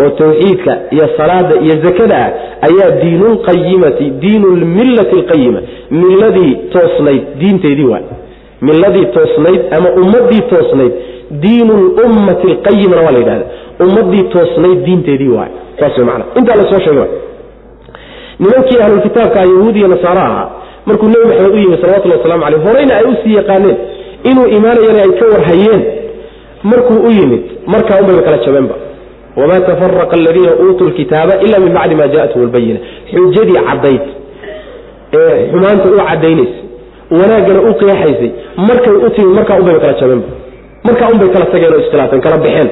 oo 0.00 0.08
tawxiidka 0.20 0.78
iyo 0.90 1.08
salaada 1.16 1.54
iyo 1.64 1.74
zakada 1.84 2.16
ah 2.26 2.30
ayaa 2.68 2.90
diinulqayimati 3.02 4.04
diinu 4.10 4.48
lmillati 4.56 5.14
alqayima 5.20 5.60
milladii 5.90 6.52
toosnayd 6.72 7.22
diinteedii 7.40 7.84
waay. 7.92 8.02
Milladii 8.60 9.06
toosnayd 9.16 9.60
ama 9.76 9.88
ummadii 10.02 10.40
toosnayd 10.52 10.92
diinu 11.30 11.74
lummati 11.98 12.46
alqayimana 12.52 13.02
waa 13.06 13.12
la 13.12 13.18
yidhahda 13.18 13.44
ummadii 13.84 14.22
toosnayd 14.34 14.84
diinteedii 14.84 15.28
waay. 15.28 15.50
Saas 15.80 15.96
way 15.98 16.04
macana 16.06 16.24
intaa 16.38 16.56
la 16.56 16.64
soo 16.72 16.80
sheegay 16.86 17.08
nimankii 18.38 18.78
ahlulkitaabka 18.84 19.38
yahuud 19.40 19.76
iyo 19.76 19.88
nasaaro 19.88 20.20
ahaa 20.20 20.50
markuu 20.86 21.06
nebi 21.08 21.24
maxamed 21.26 21.54
u 21.54 21.58
yimi 21.58 21.76
salawatullhi 21.80 22.18
waslamu 22.18 22.42
caleyh 22.44 22.62
horeyna 22.66 22.96
ay 22.96 23.04
u 23.04 23.14
sii 23.24 23.34
yaqaaneen 23.34 23.76
inuu 24.30 24.46
imaanayana 24.56 25.02
ay 25.02 25.12
ka 25.20 25.26
warhayeen. 25.34 25.82
Markuu 26.62 26.98
u 27.08 27.10
yimid 27.10 27.42
markaa 27.66 28.00
unbayba 28.00 28.22
kala 28.22 28.38
jabeenba 28.38 28.74
wamaa 29.40 29.60
tafaraqa 29.68 30.14
aladiina 30.20 30.52
uutuu 30.64 30.86
lkitaaba 30.90 31.34
ila 31.46 31.56
min 31.64 31.72
bacdi 31.78 31.94
ma 32.00 32.06
jaathum 32.14 32.42
lbayina 32.48 32.78
xujadii 33.12 33.60
caddayd 33.68 34.02
ee 35.20 35.34
xumaanta 35.52 35.86
u 35.88 35.98
cadaynaysay 36.10 36.60
wanaaggana 37.20 37.60
u 37.70 37.74
qeexaysay 37.80 38.30
markay 38.68 38.94
u 39.06 39.10
timid 39.16 39.34
markaa 39.38 39.56
unbayba 39.60 39.80
kala 39.84 39.94
jabeenba 40.00 40.28
markaa 40.86 41.08
unbay 41.14 41.28
kala 41.34 41.46
tageen 41.52 41.72
oo 41.74 41.80
iskhilaafeen 41.84 42.20
kala 42.26 42.36
baxeen 42.44 42.68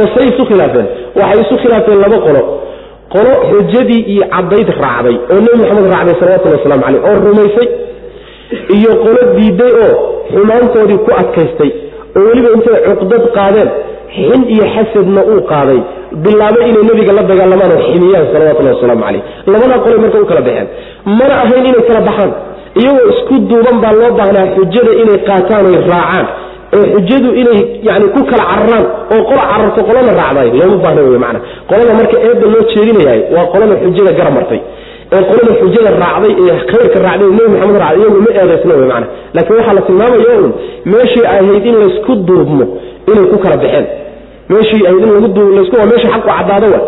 oo 0.00 0.06
say 0.14 0.24
isu 0.32 0.42
khilaafeen 0.50 0.86
waxay 1.20 1.40
isu 1.44 1.54
khilaafeen 1.62 1.98
laba 2.04 2.18
qolo 2.26 2.42
qolo 3.14 3.32
xujadii 3.50 4.00
iyo 4.12 4.24
caddayd 4.34 4.68
raacday 4.84 5.16
oo 5.32 5.38
nebi 5.44 5.56
maxamed 5.62 5.86
raacday 5.94 6.14
salawatullhi 6.20 6.58
waslamu 6.58 6.82
caleyh 6.86 7.02
oo 7.10 7.16
rumaysay 7.26 7.68
iyo 8.76 8.90
qolo 9.04 9.20
diiday 9.36 9.72
oo 9.84 9.92
xumaantoodii 10.32 10.98
ku 11.06 11.10
adkaystay 11.22 11.70
oo 12.16 12.22
weliba 12.28 12.48
intay 12.56 12.78
cuqdad 13.00 13.24
qaadeen 13.38 13.70
xin 14.16 14.40
iyo 14.54 14.64
xasadna 14.74 15.20
uu 15.32 15.40
qaaday. 15.52 15.80
Bilaabay 16.24 16.64
inay 16.70 16.84
nebiga 16.88 17.12
la 17.18 17.22
dagaalamaan 17.30 17.72
oo 17.76 17.82
ximiyaan 17.88 18.26
salawatullahi 18.32 18.74
wasalaamu 18.76 19.02
caleyh 19.06 19.22
labadaa 19.52 19.78
qolay 19.84 19.98
marka 20.04 20.18
u 20.24 20.26
kala 20.30 20.40
baxeen. 20.46 20.66
Mana 21.18 21.34
ahayn 21.44 21.64
inay 21.70 21.82
kala 21.88 22.00
baxaan. 22.08 22.30
Iyagoo 22.80 23.06
isku 23.12 23.34
duuban 23.50 23.76
baa 23.82 23.92
loo 24.00 24.10
baahnaa 24.18 24.46
xujada 24.56 24.92
inay 25.02 25.18
qaataan 25.28 25.64
oy 25.70 25.76
raacaan. 25.92 26.26
Oo 26.76 26.84
xujadu 26.94 27.28
inay 27.42 27.58
yani 27.88 28.06
ku 28.14 28.20
kala 28.30 28.44
cararaan 28.50 28.84
oo 29.14 29.20
qola 29.28 29.42
cararto 29.50 29.80
qolana 29.88 30.12
raacday. 30.20 30.48
Looma 30.58 30.76
baahna 30.84 31.00
wey 31.08 31.18
mana 31.24 31.38
qolada 31.70 31.92
marka 32.00 32.16
eedda 32.26 32.46
loo 32.54 32.62
jeedinayahay 32.72 33.20
waa 33.34 33.46
qolada 33.52 33.74
xujada 33.84 34.12
gara 34.18 34.30
ee 35.16 35.22
qolada 35.28 35.52
xujada 35.60 35.90
raacday 36.02 36.32
ee 36.44 36.56
khayrka 36.70 36.98
raacday 37.06 37.28
nebi 37.38 37.48
maxamed 37.54 37.76
raacday 37.84 38.00
iyagu 38.02 38.18
ma 38.26 38.30
eedaysna 38.40 38.74
wey 38.80 38.88
mana 38.92 39.06
laakiin 39.36 39.56
waxaa 39.60 39.74
la 39.78 39.82
tilmaamaya 39.88 40.34
un 40.44 40.52
meeshii 40.92 41.24
ahayd 41.32 41.64
in 41.70 41.76
laysku 41.82 42.12
duubmo 42.28 42.64
inay 43.10 43.26
ku 43.32 43.36
kala 43.44 43.56
baxeen. 43.62 43.86
Meeshii 44.52 44.82
ahayd 44.88 45.02
in 45.06 45.10
lagu 45.16 45.28
duub 45.36 45.50
laysku 45.58 45.76
meesha 45.92 46.08
xaqu 46.14 46.28
caddaado 46.32 46.66
wa. 46.74 46.80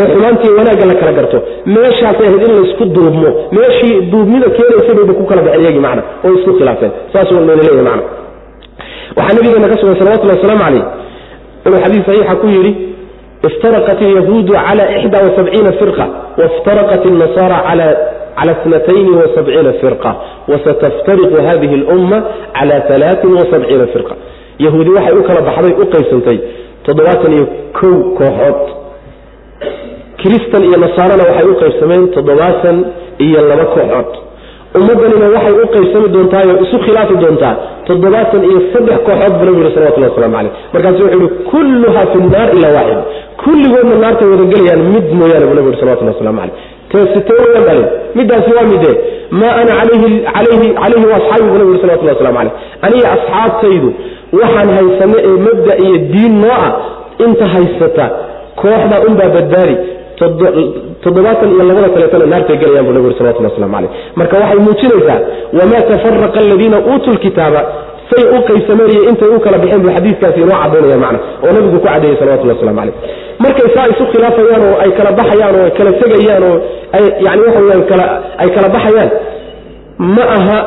Ee 0.00 0.06
xumaantii 0.12 0.52
wanaagga 0.58 0.84
la 0.90 0.94
kala 1.00 1.12
garto. 1.18 1.38
Meeshaasay 1.74 2.26
ahayd 2.30 2.42
in 2.48 2.52
laysku 2.60 2.84
duubmo. 2.96 3.28
Meeshii 3.58 3.94
duubnida 4.12 4.48
keenaysa 4.56 4.92
bayba 4.98 5.12
ku 5.20 5.24
kala 5.30 5.42
baxeen 5.46 5.62
iyagii 5.64 5.84
macna 5.86 6.02
oo 6.24 6.32
isku 6.38 6.50
khilaafeen. 6.58 6.92
Saasuu 7.12 7.34
layna 7.38 7.54
leeyahay 7.60 7.84
macna. 7.90 8.02
Waxaa 9.18 9.34
nabigeena 9.36 9.68
ka 9.72 9.76
sugan 9.80 9.96
salawatullahi 10.00 10.38
wasalaamu 10.38 10.62
calayh 10.64 10.84
inuu 11.66 11.78
xadiis 11.84 12.04
saxiixa 12.08 12.34
ku 12.42 12.46
yidhi 12.54 12.72
iftaraqat 13.48 13.98
alyahuudu 14.02 14.52
cala 14.52 14.84
ixda 14.98 15.18
wasabciina 15.26 15.72
firqa 15.80 16.04
waftaraqat 16.40 17.02
alnasaara 17.10 17.58
cala 18.36 18.52
snatayni 18.64 19.10
wasabciina 19.22 19.72
firqa 19.82 20.10
wasataftariqu 20.52 21.36
hadihi 21.48 21.74
alumma 21.74 22.18
cala 22.58 22.74
alaain 22.96 23.32
wasabciina 23.40 23.86
firqa 23.94 24.14
yahuudi 24.64 24.90
waxay 24.96 25.14
u 25.18 25.22
kala 25.28 25.40
baxday 25.48 25.72
u 25.82 25.86
qaybsantay 25.94 26.38
toddobaatan 26.86 27.32
iyo 27.36 27.46
kow 27.78 27.94
kooxood 28.18 28.60
kiristan 30.20 30.62
iyo 30.68 30.76
nasaarana 30.84 31.22
waxay 31.30 31.46
u 31.52 31.54
qaybsameen 31.62 32.02
toddobaatan 32.16 32.76
iyo 33.26 33.40
laba 33.50 33.64
kooxood 33.74 34.10
ummaddanina 34.80 35.26
waxay 35.36 35.54
u 35.64 35.66
qaybsami 35.74 36.08
doontaa 36.14 36.42
oo 36.52 36.56
isu 36.64 36.76
khilaafi 36.86 37.14
doontaa. 37.22 37.54
toddobaatan 37.88 38.42
iyo 38.50 38.58
saddex 38.72 38.98
kooxood 39.06 39.32
buu 39.38 39.44
nabigu 39.46 39.62
yhi 39.66 39.74
salawatullah 39.76 40.10
waslamu 40.10 40.34
caleyh 40.36 40.52
markaasu 40.74 41.00
wuxuu 41.04 41.20
yihi 41.22 41.28
kulluha 41.52 42.02
fi 42.12 42.18
nnaar 42.26 42.48
ilaa 42.58 42.72
waaxid. 42.78 43.00
Kulligoodna 43.44 43.94
naartay 44.04 44.28
wada 44.32 44.44
gelayaan 44.52 44.82
mid 44.94 45.06
mooyaane 45.20 45.46
buu 45.48 45.56
nabigu 45.58 45.72
yhi 45.74 45.80
salawatullah 45.82 46.14
waslamu 46.16 46.38
caleyh 46.40 46.54
teesitee 46.92 47.38
wayaan 47.44 47.64
dhalin. 47.68 47.86
Middaasi 48.18 48.50
waa 48.56 48.66
midee? 48.72 48.94
Maa 49.40 49.54
ana 49.60 49.72
calayhi 49.80 50.10
calayhi 50.34 50.68
calayhi 50.82 51.06
waasxaabi 51.12 51.46
buu 51.50 51.58
nabigu 51.60 51.74
yhi 51.76 51.82
salawatullah 51.84 52.14
waslamu 52.16 52.38
caleyh 52.38 52.54
aniga 52.86 53.08
asxaabtaydu 53.16 53.88
waxaan 54.40 54.68
haysano 54.78 55.16
ee 55.28 55.36
mabda 55.48 55.72
iyo 55.84 55.96
diin 56.12 56.34
noo 56.42 56.56
ah 56.66 56.72
inta 57.26 57.44
haysata 57.54 58.06
kooxda 58.62 58.96
unbaa 59.08 59.30
badbaadi 59.36 59.76
toddobaatan 60.18 61.48
iyo 61.54 61.64
labada 61.70 61.88
kaleetana 61.94 62.26
naartay 62.32 62.56
gelayaan 62.62 62.86
bu 62.88 62.92
nabig 62.96 63.06
uri 63.08 63.16
salawatullah 63.18 63.50
waslamu 63.52 63.74
caleyh 63.76 63.90
marka 64.18 64.34
waxay 64.42 64.58
muujinaysaa 64.66 65.18
wamaa 65.58 65.82
tafaraqa 65.90 66.38
aladiina 66.44 66.78
uutuu 66.90 67.12
lkitaaba 67.18 67.60
say 68.10 68.22
u 68.36 68.38
qaybsameen 68.48 68.90
iyo 68.94 69.02
intay 69.10 69.28
u 69.36 69.40
kala 69.44 69.58
baxeen 69.62 69.82
buu 69.84 69.92
xadiiskaasi 69.96 70.38
inoo 70.44 70.58
cadaynaya 70.64 70.98
macna 71.04 71.18
oo 71.44 71.50
nabigu 71.56 71.78
ku 71.78 71.86
cadeeyey 71.88 72.16
salawatullah 72.20 72.56
waslamu 72.56 72.78
caleyh 72.80 72.94
markay 73.44 73.68
saa 73.76 73.86
isu 73.92 74.04
khilaafayaan 74.12 74.62
oo 74.68 74.74
ay 74.84 74.90
kala 74.98 75.10
baxayaan 75.20 75.54
oo 75.62 75.68
kala 75.78 75.90
tegayaan 76.02 76.42
oo 76.50 76.56
ay 76.96 77.04
yani 77.26 77.40
waxa 77.46 77.60
weyaan 77.64 77.84
kala 77.92 78.04
ay 78.42 78.48
kala 78.56 78.68
baxayaan 78.76 79.10
ma 80.16 80.24
aha 80.38 80.58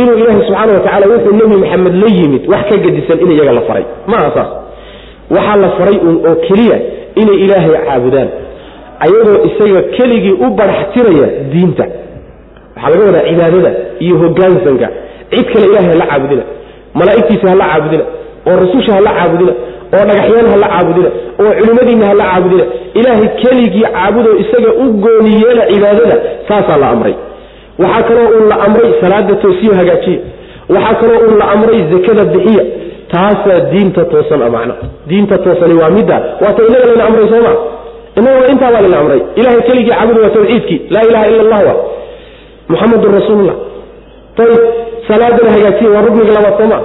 inuu 0.00 0.16
ilaahay 0.20 0.42
subxaana 0.48 0.72
wa 0.76 0.80
tacala 0.86 1.06
wuxuu 1.12 1.32
nebi 1.40 1.56
maxamed 1.64 1.94
la 2.02 2.08
yimid 2.18 2.42
wax 2.52 2.62
ka 2.70 2.76
gedisan 2.84 3.18
in 3.24 3.30
iyaga 3.36 3.52
la 3.58 3.62
faray. 3.68 3.84
Ma 4.10 4.16
aha 4.20 4.30
saas. 4.36 4.50
Waxaa 5.36 5.56
la 5.64 5.68
faray 5.78 5.96
oo 6.08 6.34
keliya 6.46 6.76
inay 7.22 7.38
ilaahay 7.44 7.72
caabudaan 7.88 8.28
ayagoo 9.04 9.36
isaga 9.48 9.80
keligii 9.96 10.36
u 10.44 10.50
baraxtiraya 10.58 11.28
diinta. 11.52 11.84
Waxaa 12.76 12.90
laga 12.90 13.04
wadaa 13.08 13.24
cibaadada 13.30 13.70
iyo 14.04 14.14
hogaansanka. 14.22 14.88
Cid 15.30 15.46
kale 15.52 15.66
ilahay 15.70 15.88
hala 15.92 16.06
caabudina 16.10 16.42
malaa'igtiisa 16.98 17.46
hala 17.52 17.64
caabudina 17.70 18.04
oo 18.48 18.56
rasusha 18.62 18.92
hala 18.98 19.10
caabudina 19.18 19.52
oo 19.96 20.04
dhagaxyaan 20.08 20.46
hala 20.52 20.66
caabudina 20.74 21.08
oo 21.42 21.50
culimmadiinna 21.58 22.06
hala 22.10 22.24
caabudina. 22.30 22.64
Ilaahay 22.98 23.28
keligii 23.42 23.84
caabudoo 23.94 24.36
isaga 24.44 24.70
u 24.82 24.92
gooni 25.04 25.32
yeela 25.42 25.62
cibaadada 25.72 26.16
saasaa 26.48 26.76
la 26.82 26.88
amray. 26.94 27.14
Waxaa 27.82 28.02
kaloo 28.08 28.28
uun 28.36 28.48
la 28.52 28.56
amray 28.66 28.90
salaada 29.00 29.34
toosiyo 29.42 29.72
hagaajiya. 29.80 30.18
Waxaa 30.74 30.94
kaloo 31.00 31.18
uun 31.26 31.38
la 31.40 31.46
amray 31.54 31.80
zakada 31.92 32.24
bixiya 32.32 32.64
taasaa 33.12 33.60
diinta 33.72 34.02
toosan 34.12 34.42
a 34.42 34.50
macna 34.56 34.74
diinta 35.10 35.36
toosani 35.44 35.74
waa 35.80 35.90
midda. 35.96 36.16
Waata 36.42 36.60
inaga 36.68 36.86
layna 36.90 37.04
amray 37.08 37.28
sooma 37.32 37.52
inaguna 38.18 38.46
intaa 38.52 38.70
baa 38.74 38.80
layna 38.84 38.98
amray. 39.02 39.20
Ilahay 39.40 39.62
keligii 39.68 39.90
caabudu 39.92 40.20
waa 40.24 40.30
tawxiidkii 40.36 40.78
laa 40.94 41.02
ilaha 41.10 41.26
ila 41.32 41.40
allah 41.44 41.60
wa. 41.68 41.74
Muxamadun 42.70 43.12
rasuulullah. 43.18 43.56
Ayib 44.42 44.60
salaadana 45.08 45.50
hagaajiya 45.54 45.90
waa 45.94 46.02
rukniga 46.06 46.32
labaad 46.36 46.54
sooma 46.60 46.78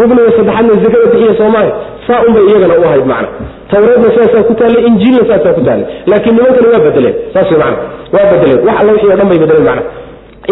rukniga 0.00 0.30
saddexaadna 0.36 0.72
zakada 0.84 1.06
bixiya 1.12 1.34
soomaaha 1.40 1.70
saa 2.06 2.20
unbay 2.28 2.44
iyagana 2.50 2.74
u 2.80 2.84
ahayd 2.88 3.06
macna. 3.12 3.28
Tawreedna 3.70 4.08
sidaasaa 4.14 4.42
ku 4.48 4.54
taallay 4.60 4.82
injiilna 4.90 5.22
sidaasaa 5.26 5.52
ku 5.58 5.62
taallay 5.68 5.86
laakiin 6.10 6.34
nimankani 6.36 6.68
waa 6.74 6.82
bedeleen. 6.86 7.14
Saas 7.34 7.50
mana 7.62 7.76
waa 8.14 8.26
bedeleen. 8.32 8.60
Wax 8.66 8.76
alla 8.80 8.92
wixii 8.94 9.12
o 9.12 9.16
dhan 9.20 9.28
bay 9.32 9.38
bedeleen 9.44 9.66
macna 9.70 9.82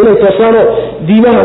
inay 0.00 0.16
toosaanoo 0.22 0.64
diimaha 1.08 1.40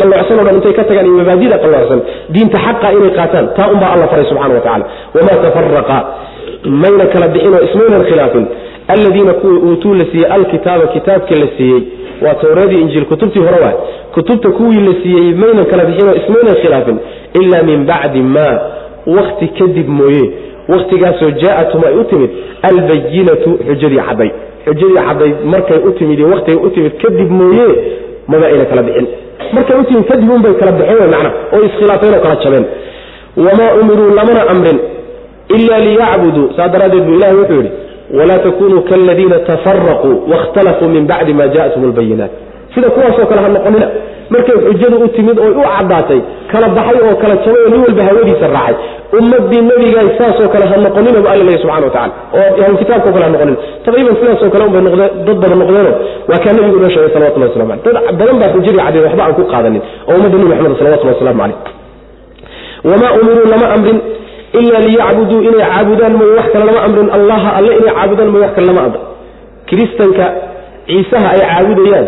qalloocsan 0.00 0.38
o 0.40 0.44
dhan 0.46 0.54
intay 0.58 0.72
ka 0.78 0.84
tagaan 0.90 1.06
iyo 1.08 1.16
mabaadida 1.22 1.56
qalloocsan 1.64 2.00
diinta 2.34 2.58
xaqa 2.66 2.88
inay 2.98 3.10
qaataan 3.18 3.46
taa 3.56 3.68
unbaa 3.74 3.90
alla 3.94 4.06
faray 4.12 4.24
subxana 4.30 4.54
wa 4.54 4.60
tacala 4.66 4.84
wamaa 5.16 5.36
tafaraqa 5.46 5.96
mayna 6.82 7.04
kala 7.12 7.26
bixinoo 7.34 7.62
ismaynan 7.68 8.04
khilaafin. 8.10 8.46
Alladiina 8.94 9.32
kuwii 9.40 9.60
uutuu 9.68 9.94
la 9.94 10.04
siiyey 10.12 10.30
alkitaaba 10.36 10.86
kitaabka 10.94 11.34
la 11.42 11.46
siiyey 11.56 11.82
waa 12.24 12.34
towreedii 12.34 12.80
injiil 12.84 13.04
kutubtii 13.04 13.40
hore 13.46 13.58
waay 13.64 13.76
kutubta 14.14 14.48
kuwii 14.58 14.80
la 14.88 14.94
siiyey 15.02 15.34
maynan 15.42 15.64
kala 15.70 15.84
bixinoo 15.88 16.14
ismaynan 16.20 16.56
khilaafin 16.62 16.98
ila 17.42 17.62
min 17.68 17.86
bacdi 17.90 18.20
maa 18.36 18.54
wakti 19.16 19.46
kadib 19.58 19.88
mooye 19.88 20.24
wakhtigaasoo 20.68 21.30
jaa'atum 21.42 21.80
ay 21.88 21.94
u 22.00 22.04
timid 22.10 22.30
albayinatu 22.70 23.50
xujadii 23.68 24.02
cadday 24.08 24.30
xujadii 24.66 24.94
caddayd 25.08 25.36
markay 25.54 25.78
u 25.88 25.90
timid 25.98 26.18
iyo 26.18 26.28
wakhtigay 26.34 26.60
u 26.66 26.70
timid 26.74 26.92
kadib 27.02 27.30
mooye 27.40 27.66
maba 28.30 28.46
ayna 28.50 28.64
kala 28.70 28.82
bixin. 28.88 29.06
Markay 29.56 29.76
u 29.80 29.84
timid 29.88 30.04
kadib 30.10 30.30
unbay 30.36 30.54
kala 30.60 30.72
bixeen 30.78 30.98
wey 31.02 31.08
macna 31.14 31.30
oo 31.54 31.62
iskhilaafeen 31.68 32.14
oo 32.14 32.20
kala 32.26 32.36
jabeen. 32.44 32.64
Wamaa 33.46 33.70
umiruu 33.80 34.10
lamana 34.18 34.42
amrin 34.52 34.78
ila 35.56 35.78
liyacbuduu 35.86 36.46
saa 36.56 36.68
daraaddeed 36.72 37.04
buu 37.06 37.14
ilahi 37.18 37.34
wuxuu 37.40 37.56
yidhi 37.60 37.70
walaa 38.18 38.38
takunuu 38.46 38.80
kaaladiina 38.90 39.38
tafaraquu 39.48 40.10
waاkhtalafuu 40.30 40.88
min 40.94 41.06
bacdi 41.10 41.32
ma 41.38 41.46
ja'athum 41.54 41.84
albayinaat 41.88 42.30
sida 42.74 42.88
kuwaasoo 42.94 43.26
kale 43.30 43.40
ha 43.44 43.48
noqonina. 43.56 43.88
Markay 44.32 44.56
xujadu 44.66 44.96
u 45.04 45.08
timid 45.16 45.38
oo 45.44 45.50
u 45.60 45.62
caddaatay 45.76 46.20
kala 46.52 46.66
baxay 46.76 46.98
oo 47.08 47.14
kala 47.22 47.34
jabay 47.44 47.60
oo 47.64 47.70
nin 47.72 47.80
walba 47.86 48.02
hawadiisa 48.08 48.46
raacay. 48.56 48.74
Ummadii 49.18 49.62
nabigaay 49.70 50.08
saasoo 50.18 50.48
kale 50.54 50.64
ha 50.70 50.76
noqonina 50.86 51.18
bu 51.24 51.28
alla 51.32 51.44
leeya 51.48 51.58
subxana 51.62 51.86
wa 51.86 51.92
tacala 51.96 52.12
oo 52.38 52.48
ahlu 52.64 52.76
kitaabkao 52.82 53.12
kale 53.16 53.24
ha 53.26 53.30
noqonina. 53.34 53.56
Taqriiban 53.84 54.14
sidaasoo 54.20 54.50
kale 54.54 54.64
unbay 54.68 54.82
noqdeen 54.86 55.10
dad 55.26 55.36
badan 55.42 55.58
noqdeeno. 55.62 55.92
Waa 56.30 56.38
kaa 56.44 56.52
nabigu 56.56 56.76
inoo 56.80 56.90
sheegay 56.94 57.10
salawatullah 57.14 57.48
waslamu 57.50 57.72
aleh 57.72 57.82
dad 57.86 58.16
badan 58.20 58.36
baa 58.42 58.50
xujadii 58.54 58.80
caddeed 58.86 59.04
waxba 59.06 59.22
aan 59.26 59.34
ku 59.38 59.42
qaadanin. 59.52 59.82
Oo 60.08 60.14
ummadda 60.18 60.36
nebi 60.40 60.48
maxamed 60.52 60.76
salawatullah 60.80 61.14
waslamu 61.16 61.40
caleyh 61.42 61.58
wamaa 62.90 63.10
umiruu 63.20 63.46
lama 63.52 63.66
amrin 63.76 63.98
ila 64.60 64.78
liyacbuduu 64.86 65.40
inay 65.48 65.62
caabudaan. 65.70 66.12
Mooye 66.18 66.34
wax 66.38 66.46
kale 66.54 66.64
lama 66.70 66.80
amrin. 66.86 67.08
Allaha 67.16 67.48
alle 67.58 67.72
inay 67.80 67.92
caabudaan 67.98 68.28
mooye 68.32 68.42
wax 68.46 68.52
kale 68.56 68.66
lama 68.70 68.80
amrin. 68.88 69.02
Kiristanka 69.68 70.24
ciisaha 70.88 71.26
ay 71.34 71.40
caabudayaan 71.50 72.06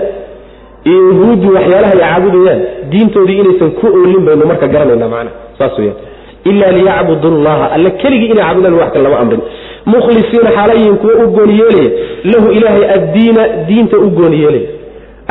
iyo 0.91 1.01
yahuuddu 1.11 1.49
waxyaalaha 1.57 1.93
ay 1.95 2.01
caabudayaan 2.05 2.61
diintoodii 2.93 3.39
inaysan 3.43 3.71
ku 3.81 3.87
oolin 3.99 4.23
baynu 4.29 4.45
marka 4.51 4.67
garanayna 4.75 5.09
macna 5.15 5.31
saas 5.59 5.75
weyaan 5.79 5.97
ila 6.51 6.67
liyacbudu 6.79 7.29
llaha 7.47 7.67
alle 7.77 7.91
keligii 8.03 8.31
inay 8.33 8.45
caabudaan 8.45 8.75
wax 8.81 8.91
kale 8.95 9.05
lama 9.07 9.19
amrin. 9.25 9.43
Mukhlisiina 9.93 10.51
xaalayihin 10.57 10.97
kuwa 11.03 11.15
u 11.25 11.27
gooni 11.37 11.55
yeelaya 11.61 11.91
lahu 12.33 12.47
ilaahay 12.59 12.85
addiina 12.97 13.43
diinta 13.69 13.97
u 14.07 14.09
gooni 14.19 14.39
yeelaya 14.45 14.69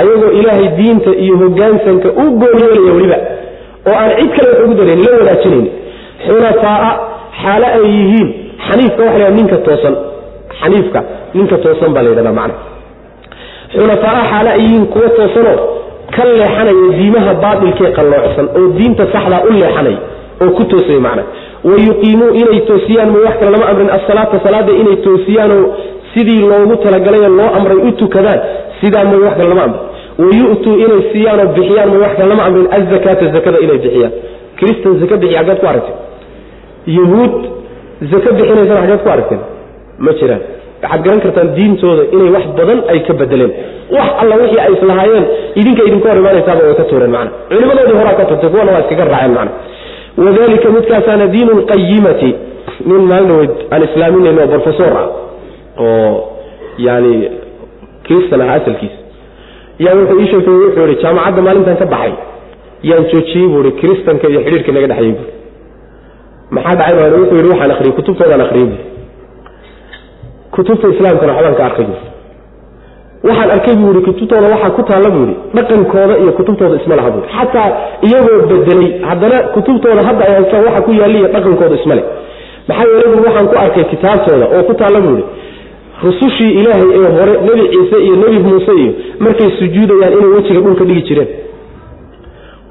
ayagoo 0.01 0.31
ilaahay 0.39 0.67
diinta 0.79 1.11
iyo 1.23 1.35
hogaansanka 1.41 2.09
u 2.23 2.25
gooni 2.41 2.61
yeelaya 2.67 2.93
weliba 2.97 3.17
oo 3.89 3.95
aan 4.01 4.11
cid 4.19 4.29
kale 4.35 4.49
wax 4.51 4.59
ugu 4.65 4.73
darayn 4.79 4.99
la 5.05 5.11
wadaajinayn 5.19 5.67
xunafaaa 6.27 6.91
xaalo 7.43 7.65
ay 7.77 7.85
yihiin 7.97 8.27
xaniifka 8.67 9.01
waxa 9.07 9.19
la 9.23 9.29
ninka 9.37 9.57
toosan 9.67 9.95
xaniifka 10.61 10.99
ninka 11.37 11.57
toosan 11.65 11.91
baa 11.95 12.03
la 12.05 12.09
yidhahdaa 12.11 12.37
macna 12.39 12.55
xunafaaa 13.77 14.23
xaalo 14.31 14.49
ay 14.55 14.59
yihiin 14.65 14.85
kuwa 14.93 15.09
toosanoo 15.17 15.57
ka 16.15 16.23
leexanaya 16.25 16.73
diimaha 16.97 17.31
baatilkee 17.43 17.91
qalloocsan 17.97 18.47
oo 18.59 18.65
diinta 18.77 19.03
saxdaa 19.13 19.41
u 19.49 19.51
leexanaya 19.61 19.99
oo 20.43 20.49
ku 20.57 20.63
toosay 20.71 20.99
macna 21.07 21.23
wayuqiimuu 21.69 22.31
inay 22.41 22.59
toosiyaan 22.69 23.09
ma 23.13 23.19
wax 23.25 23.35
kale 23.39 23.51
lama 23.55 23.65
amrin 23.71 23.89
asalaata 23.97 24.37
salaada 24.45 24.71
inay 24.81 24.95
toosiyaanoo 25.07 25.63
sidii 26.13 26.41
loogu 26.51 26.75
talagalayo 26.83 27.29
loo 27.39 27.49
amray 27.57 27.77
u 27.87 27.91
tukadaan 28.01 28.39
sidaa 28.81 29.03
may 29.11 29.19
wax 29.25 29.33
kale 29.39 29.49
lama 29.53 29.63
amrin. 29.67 29.81
Wayu'tuu 30.23 30.75
inay 30.85 31.01
siiyaanoo 31.11 31.47
bixiyaan 31.55 31.89
may 31.93 31.99
wax 32.03 32.11
kale 32.17 32.29
lama 32.33 32.43
amrin 32.49 32.67
azakaata 32.77 33.25
zakada 33.35 33.57
inay 33.65 33.77
bixiyaan. 33.85 34.13
Kristan 34.59 34.93
zaka 35.01 35.15
bixiya 35.21 35.41
xaggeed 35.43 35.59
ku 35.61 35.67
aragteen 35.71 35.97
yahuud 36.97 37.33
zaka 38.11 38.29
bixinaysana 38.37 38.81
xaggeed 38.83 39.01
ku 39.05 39.09
aragteen 39.15 39.41
ma 40.05 40.11
jiraan 40.19 40.41
waxaad 40.85 41.01
garan 41.05 41.19
kartaan 41.25 41.49
diintooda 41.57 42.03
inay 42.15 42.29
wax 42.35 42.45
badan 42.59 42.79
ay 42.93 42.99
ka 43.07 43.13
bedeleen. 43.21 43.51
Wax 43.95 44.07
alla 44.21 44.35
wixii 44.41 44.59
ay 44.65 44.71
islahaayeen 44.77 45.25
idinka 45.61 45.81
idinka 45.89 46.07
hor 46.11 46.17
imaanaysaaba 46.23 46.61
way 46.67 46.75
ka 46.79 46.83
tuureen 46.89 47.11
macna. 47.15 47.31
Culimadoodii 47.49 47.97
horaa 48.01 48.15
ka 48.19 48.25
turtay 48.29 48.49
kuwana 48.53 48.71
waa 48.75 48.81
iskaga 48.83 49.05
raaceen 49.13 49.33
macna. 49.37 49.51
Wadalika 50.25 50.67
midkaasaana 50.75 51.25
diinu 51.33 51.51
lqayimati 51.61 52.29
nin 52.89 53.01
maalinaweyd 53.11 53.51
aan 53.73 53.81
islaaminayn 53.87 54.39
oo 54.43 54.47
brofesor 54.53 54.93
ah 55.01 55.07
oo 55.85 56.11
yani 56.87 57.13
kristan 58.07 58.41
ah 58.45 58.53
asalkiisa. 58.57 58.97
Yaa 59.85 59.95
wuxuu 59.99 60.19
ii 60.21 60.27
sheegtay 60.31 60.53
wuxuu 60.63 60.85
ihi 60.91 60.97
jaamacadda 61.03 61.41
maalintan 61.47 61.77
ka 61.81 61.85
baxay. 61.93 62.13
Yaan 62.89 63.03
joojiyey 63.11 63.47
buu 63.51 63.61
ihi 63.67 63.71
kristanka 63.81 64.25
iyo 64.31 64.39
xidhiirka 64.45 64.71
naga 64.75 64.87
dhexeeyey 64.91 65.15
bui 65.19 65.27
maxaa 66.55 66.75
dhacay 66.79 66.95
baa 66.99 67.09
wuxuu 67.21 67.35
yidhi 67.39 67.49
waxaan 67.53 67.71
akhriyey 67.75 67.95
kutubtoodaan 67.99 68.41
akhriyey 68.45 68.67
bui 68.71 68.79
kutubta 70.55 70.87
islaamkana 70.93 71.33
waxbaan 71.37 71.55
ka 71.59 71.63
arkay 71.69 71.87
waxaan 73.27 73.49
arkay 73.55 73.75
buu 73.81 73.91
yihi 73.93 74.03
kutubtooda 74.07 74.47
waxaa 74.53 74.69
ku 74.77 74.83
taalla 74.89 75.09
buu 75.15 75.25
yihi 75.29 75.35
dhaqankooda 75.57 76.13
iyo 76.23 76.31
kutubtooda 76.39 76.75
isma 76.81 76.95
laha 76.99 77.09
buui 77.15 77.25
xataa 77.37 77.69
iyagoo 78.07 78.39
bedelay 78.51 78.89
haddana 79.09 79.37
kutubtooda 79.55 80.01
hadda 80.09 80.23
ay 80.27 80.33
haystaan 80.37 80.63
waxa 80.67 80.81
ku 80.87 80.91
yaaliya 80.99 81.27
dhaqankooda 81.35 81.75
isma 81.81 81.95
leh. 81.99 82.05
Maxaa 82.69 82.85
yeele 82.91 83.07
bui 83.13 83.23
waxaan 83.27 83.47
ku 83.51 83.55
arkay 83.63 83.83
kitaabtooda 83.93 84.45
oo 84.55 84.63
ku 84.69 84.73
taalla 84.81 84.99
buu 85.05 85.15
yihi 85.19 85.25
rusushii 86.05 86.51
ilaahay 86.59 86.89
ee 86.99 87.09
hore 87.17 87.33
nebi 87.47 87.63
ciise 87.73 87.97
iyo 88.05 88.15
nebi 88.23 88.37
muuse 88.47 88.73
iyo 88.81 88.91
markay 89.25 89.49
sujuudayaan 89.59 90.13
inay 90.17 90.29
wejiga 90.35 90.59
dhulka 90.65 90.83
dhigi 90.89 91.03
jireen. 91.09 91.29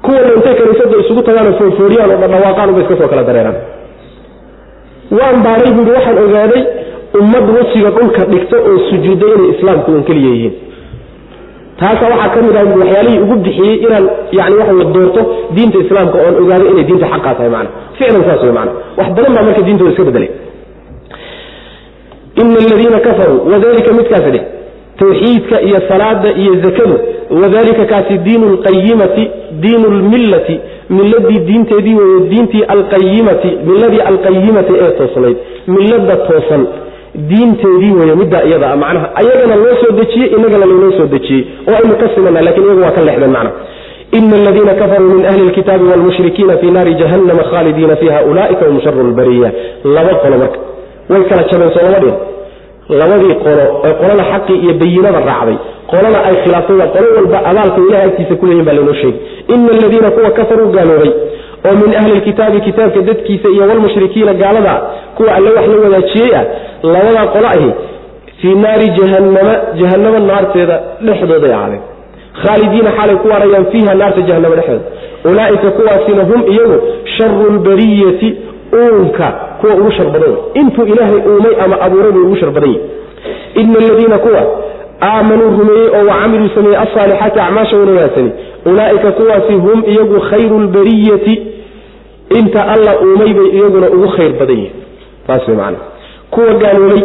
Kuwana 0.05 0.29
intay 0.37 0.53
kaniisada 0.59 0.97
isugu 1.03 1.21
tagaan 1.27 1.47
oo 1.51 1.57
foorfooriyaan 1.59 2.11
oo 2.13 2.19
dhadhawaaqaan 2.23 2.69
uba 2.73 2.81
iska 2.83 2.95
soo 3.01 3.07
kala 3.13 3.23
dareeraan. 3.29 3.57
Waan 5.17 5.37
baaray 5.45 5.71
buui 5.77 5.91
waxaan 5.97 6.17
ogaaday 6.25 6.61
ummad 7.21 7.45
wejiga 7.57 7.89
dhulka 7.97 8.21
dhigta 8.31 8.57
oo 8.69 8.77
sujuudday 8.89 9.31
inay 9.37 9.49
islaamku 9.55 9.91
un 9.97 10.03
keliya 10.09 10.31
yihiin 10.35 10.53
taasa 11.79 12.05
waxaa 12.13 12.29
ka 12.35 12.41
mid 12.45 12.55
ah 12.61 12.65
waxyaalihii 12.81 13.19
ugu 13.25 13.35
bixiyey 13.45 13.75
inaan 13.85 14.05
yani 14.39 14.55
waxa 14.61 14.73
doorto 14.97 15.21
diinta 15.55 15.77
islaamka 15.85 16.17
oon 16.25 16.35
ogaado 16.43 16.65
inay 16.73 16.83
diinta 16.89 17.07
xaqaa 17.13 17.35
tahay 17.39 17.49
mana 17.55 17.69
ficlan 17.97 18.23
saas 18.29 18.41
wey 18.47 18.53
mana 18.59 18.71
wax 18.99 19.07
badan 19.17 19.33
baa 19.37 19.43
marka 19.49 19.61
diintooda 19.67 19.91
iska 19.93 20.03
bedelay 20.09 20.29
ina 22.41 22.57
aladiina 22.65 22.99
kafaruu 22.99 23.39
wadalika 23.51 23.93
midkaasi 23.93 24.31
dheh 24.35 24.43
tawxiidka 24.99 25.61
iyo 25.61 25.79
salaada 25.89 26.29
iyo 26.41 26.53
zakadu 26.63 26.99
wadalika 27.41 27.85
kaasi 27.85 28.17
diinu 28.17 28.45
lqayimati 28.55 29.23
diinu 29.63 29.87
lmillati 29.99 30.59
miladii 30.89 31.39
diinteedii 31.39 31.95
weeye 31.95 32.19
diintii 32.29 32.63
alqayimati 32.63 33.47
miladii 33.69 33.99
alqayimati 34.11 34.73
ee 34.81 34.91
toosnayd 34.99 35.37
milada 35.67 36.15
toosan 36.27 36.67
diinteedii 37.29 37.91
weeye 37.99 38.15
middaa 38.21 38.43
iyada 38.49 38.67
a 38.73 38.75
macnaha 38.83 39.07
ayagana 39.19 39.55
loo 39.55 39.75
soo 39.81 39.91
dejiyey 39.99 40.29
inagana 40.37 40.65
laynoo 40.65 40.91
soo 40.97 41.07
dejiyey 41.15 41.43
oo 41.69 41.75
aynu 41.79 41.95
ka 42.01 42.07
simana 42.15 42.41
laakiin 42.45 42.65
iyagu 42.67 42.81
waa 42.85 42.91
ka 42.97 43.01
leexdeen 43.07 43.31
macna. 43.37 43.51
Ina 44.17 44.35
aladiina 44.41 44.73
kafaruu 44.81 45.09
min 45.17 45.25
ahli 45.25 45.43
lkitaabi 45.49 45.83
wlmushrikiina 45.91 46.57
fii 46.57 46.71
naari 46.75 46.93
jahannama 47.01 47.43
khaalidiina 47.51 47.95
fiiha 48.01 48.19
ulaa'ika 48.31 48.65
hum 48.69 48.81
sharu 48.85 49.03
lbariya 49.11 49.49
laba 49.95 50.13
qolo 50.23 50.37
marka 50.37 50.59
way 51.09 51.23
kala 51.29 51.43
jabeen 51.51 51.71
soo 51.75 51.83
lama 51.85 51.99
dhin 52.03 52.15
labadii 52.99 53.35
qolo 53.45 53.63
ee 53.87 53.93
qolada 54.01 54.23
xaqii 54.31 54.57
iyo 54.65 54.73
bayinada 54.81 55.19
raacday 55.29 55.57
qolada 55.91 56.19
ay 56.29 56.35
khilaaftay 56.43 56.75
waa 56.81 56.87
qolo 56.95 57.07
walba 57.17 57.37
abaalka 57.49 57.79
ilahay 57.87 58.07
agtiisa 58.09 58.35
ku 58.39 58.45
leeyihiin 58.45 58.65
baa 58.69 58.73
laynoo 58.77 58.93
sheegay. 59.01 59.19
Ina 59.53 59.69
aladiina 59.77 60.09
kuwa 60.15 60.29
kafaruu 60.39 60.69
gaaloobay 60.75 61.11
oo 61.67 61.75
min 61.81 61.95
ahli 61.99 62.13
lkitaabi 62.19 62.59
kitaabka 62.67 63.01
dadkiisa 63.09 63.49
iyo 63.49 63.63
walmushrikiina 63.69 64.33
gaalada 64.33 64.73
kuwa 65.17 65.35
alle 65.35 65.49
wax 65.57 65.67
la 65.67 65.77
wadaajiyey 65.85 66.35
ah 66.39 66.45
labadaa 66.83 67.25
qolo 67.35 67.47
ahi 67.55 67.69
fii 68.41 68.55
naari 68.63 68.87
jahannama 68.99 69.53
jahanamo 69.81 70.19
naarteeda 70.29 70.75
dhexdooday 71.07 71.53
ahaadeen 71.57 71.81
khaalidiina 72.43 72.91
xaalay 72.97 73.15
ku 73.23 73.27
waarayaan 73.33 73.65
fiiha 73.73 73.93
naarta 74.01 74.21
jahanamo 74.29 74.55
dhexdooda. 74.55 74.85
Ulaa'ika 75.29 75.71
kuwaasina 75.77 76.23
hum 76.29 76.41
iyagu 76.53 76.77
sharu 77.17 77.45
lbariyati 77.55 78.29
uunka 78.79 79.27
kuwa 79.61 79.73
ugu 79.75 79.91
shar 79.91 80.05
badan. 80.15 80.35
Intuu 80.53 80.83
ilaahay 80.85 81.19
uumay 81.29 81.55
ama 81.65 81.81
abuuray 81.85 82.11
bay 82.11 82.21
ugu 82.21 82.35
shar 82.41 82.51
badan 82.51 82.69
yihi 82.69 82.81
ina 83.61 83.79
aladiina 83.79 84.17
kuwa 84.17 84.41
aamanuu 85.01 85.49
rumeeyey 85.59 85.89
oo 85.97 86.05
wacamiluu 86.09 86.49
sameeyey 86.55 86.77
alsaalixaati 86.79 87.39
acmaasha 87.39 87.77
wanawaagsani 87.77 88.31
ulaa'ika 88.65 89.11
kuwaasi 89.11 89.53
hum 89.53 89.83
iyagu 89.87 90.19
khayru 90.29 90.59
lbariyati 90.59 91.33
inta 92.39 92.61
alla 92.73 92.91
uumay 93.05 93.33
bay 93.37 93.47
iyaguna 93.57 93.87
ugu 93.95 94.07
khayr 94.15 94.33
badan 94.39 94.57
yihiin 94.57 94.73
taas 95.27 95.47
way 95.47 95.55
macana 95.57 95.77
kuwa 96.33 96.53
gaaloobay 96.63 97.03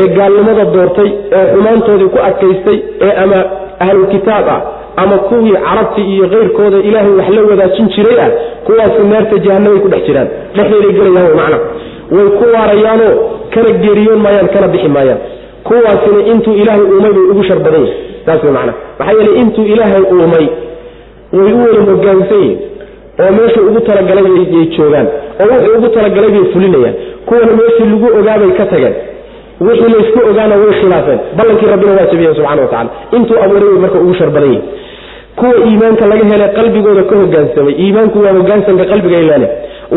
ee 0.00 0.06
gaalnimada 0.18 0.64
doortay 0.74 1.10
ee 1.38 1.44
xumaantoodii 1.54 2.08
ku 2.14 2.18
adkaystay 2.28 2.78
ee 3.06 3.12
ama 3.24 3.38
ahlulkitaab 3.84 4.48
ah 4.56 4.60
ama 5.02 5.16
kuwii 5.28 5.52
carabti 5.66 6.00
iyo 6.14 6.26
keyrkooda 6.32 6.78
ilaahay 6.88 7.10
wax 7.20 7.28
la 7.36 7.42
wadaajin 7.50 7.88
jiray 7.96 8.18
ah 8.26 8.30
kuwaasi 8.66 9.02
naarta 9.12 9.38
jahanamay 9.46 9.80
ku 9.84 9.88
dhex 9.92 10.02
jiraan. 10.08 10.28
Dhexdeeday 10.56 10.92
gelayaan 10.98 11.26
wy 11.30 11.36
macna. 11.40 11.58
Way 12.16 12.28
ku 12.38 12.44
waarayaanoo 12.54 13.12
kana 13.54 13.70
geeriyoon 13.82 14.20
maayaan 14.24 14.48
kana 14.54 14.68
bixi 14.74 14.88
maayaan. 14.96 15.18
Kuwaasina 15.68 16.20
intuu 16.32 16.54
ilaahay 16.62 16.84
uumay 16.92 17.12
bay 17.16 17.24
ugu 17.32 17.42
shar 17.48 17.58
badan 17.66 17.80
yihiin 17.86 18.00
saas 18.26 18.42
way 18.44 18.52
macna. 18.58 18.72
Maxaa 18.98 19.14
yeele 19.18 19.32
intuu 19.42 19.64
ilaahay 19.74 20.02
uumay 20.14 20.46
way 21.38 21.52
u 21.52 21.58
wada 21.64 21.80
hogaansan 21.90 22.40
yihiin 22.44 22.58
oo 23.20 23.30
meeshuu 23.38 23.66
ugu 23.70 23.80
talagalay 23.88 24.24
yay 24.54 24.66
joogaan 24.76 25.06
oo 25.42 25.46
wuxuu 25.52 25.76
ugu 25.78 25.88
talagalay 25.96 26.30
bay 26.36 26.44
fulinayaan. 26.52 26.94
Kuwana 27.26 27.52
meeshii 27.60 27.86
lagu 27.92 28.06
ogaabay 28.18 28.50
ka 28.58 28.66
tageen. 28.72 28.94
Wixii 29.66 29.90
laysku 29.94 30.18
ogaana 30.30 30.54
way 30.62 30.72
khilaafeen. 30.80 31.20
Ballankii 31.36 31.66
rabbina 31.72 31.92
waa 31.98 32.06
jabiyeen 32.12 32.34
subxana 32.38 32.62
wa 32.62 32.68
tacala 32.68 32.90
intuu 33.16 33.38
abuuray 33.44 33.68
bay 33.72 33.80
marka 33.84 33.98
ugu 34.04 34.14
shar 34.14 34.30
yihiin 34.44 34.62
kuwa 35.38 35.54
iimaanka 35.68 36.06
laga 36.06 36.24
helay 36.32 36.50
qalbigooda 36.58 37.02
ka 37.10 37.16
hogaansamay. 37.22 37.74
Iimaanku 37.84 38.18
waa 38.24 38.32
hogaansanka 38.38 38.84
qalbiga 38.92 39.18
ilaale 39.24 39.48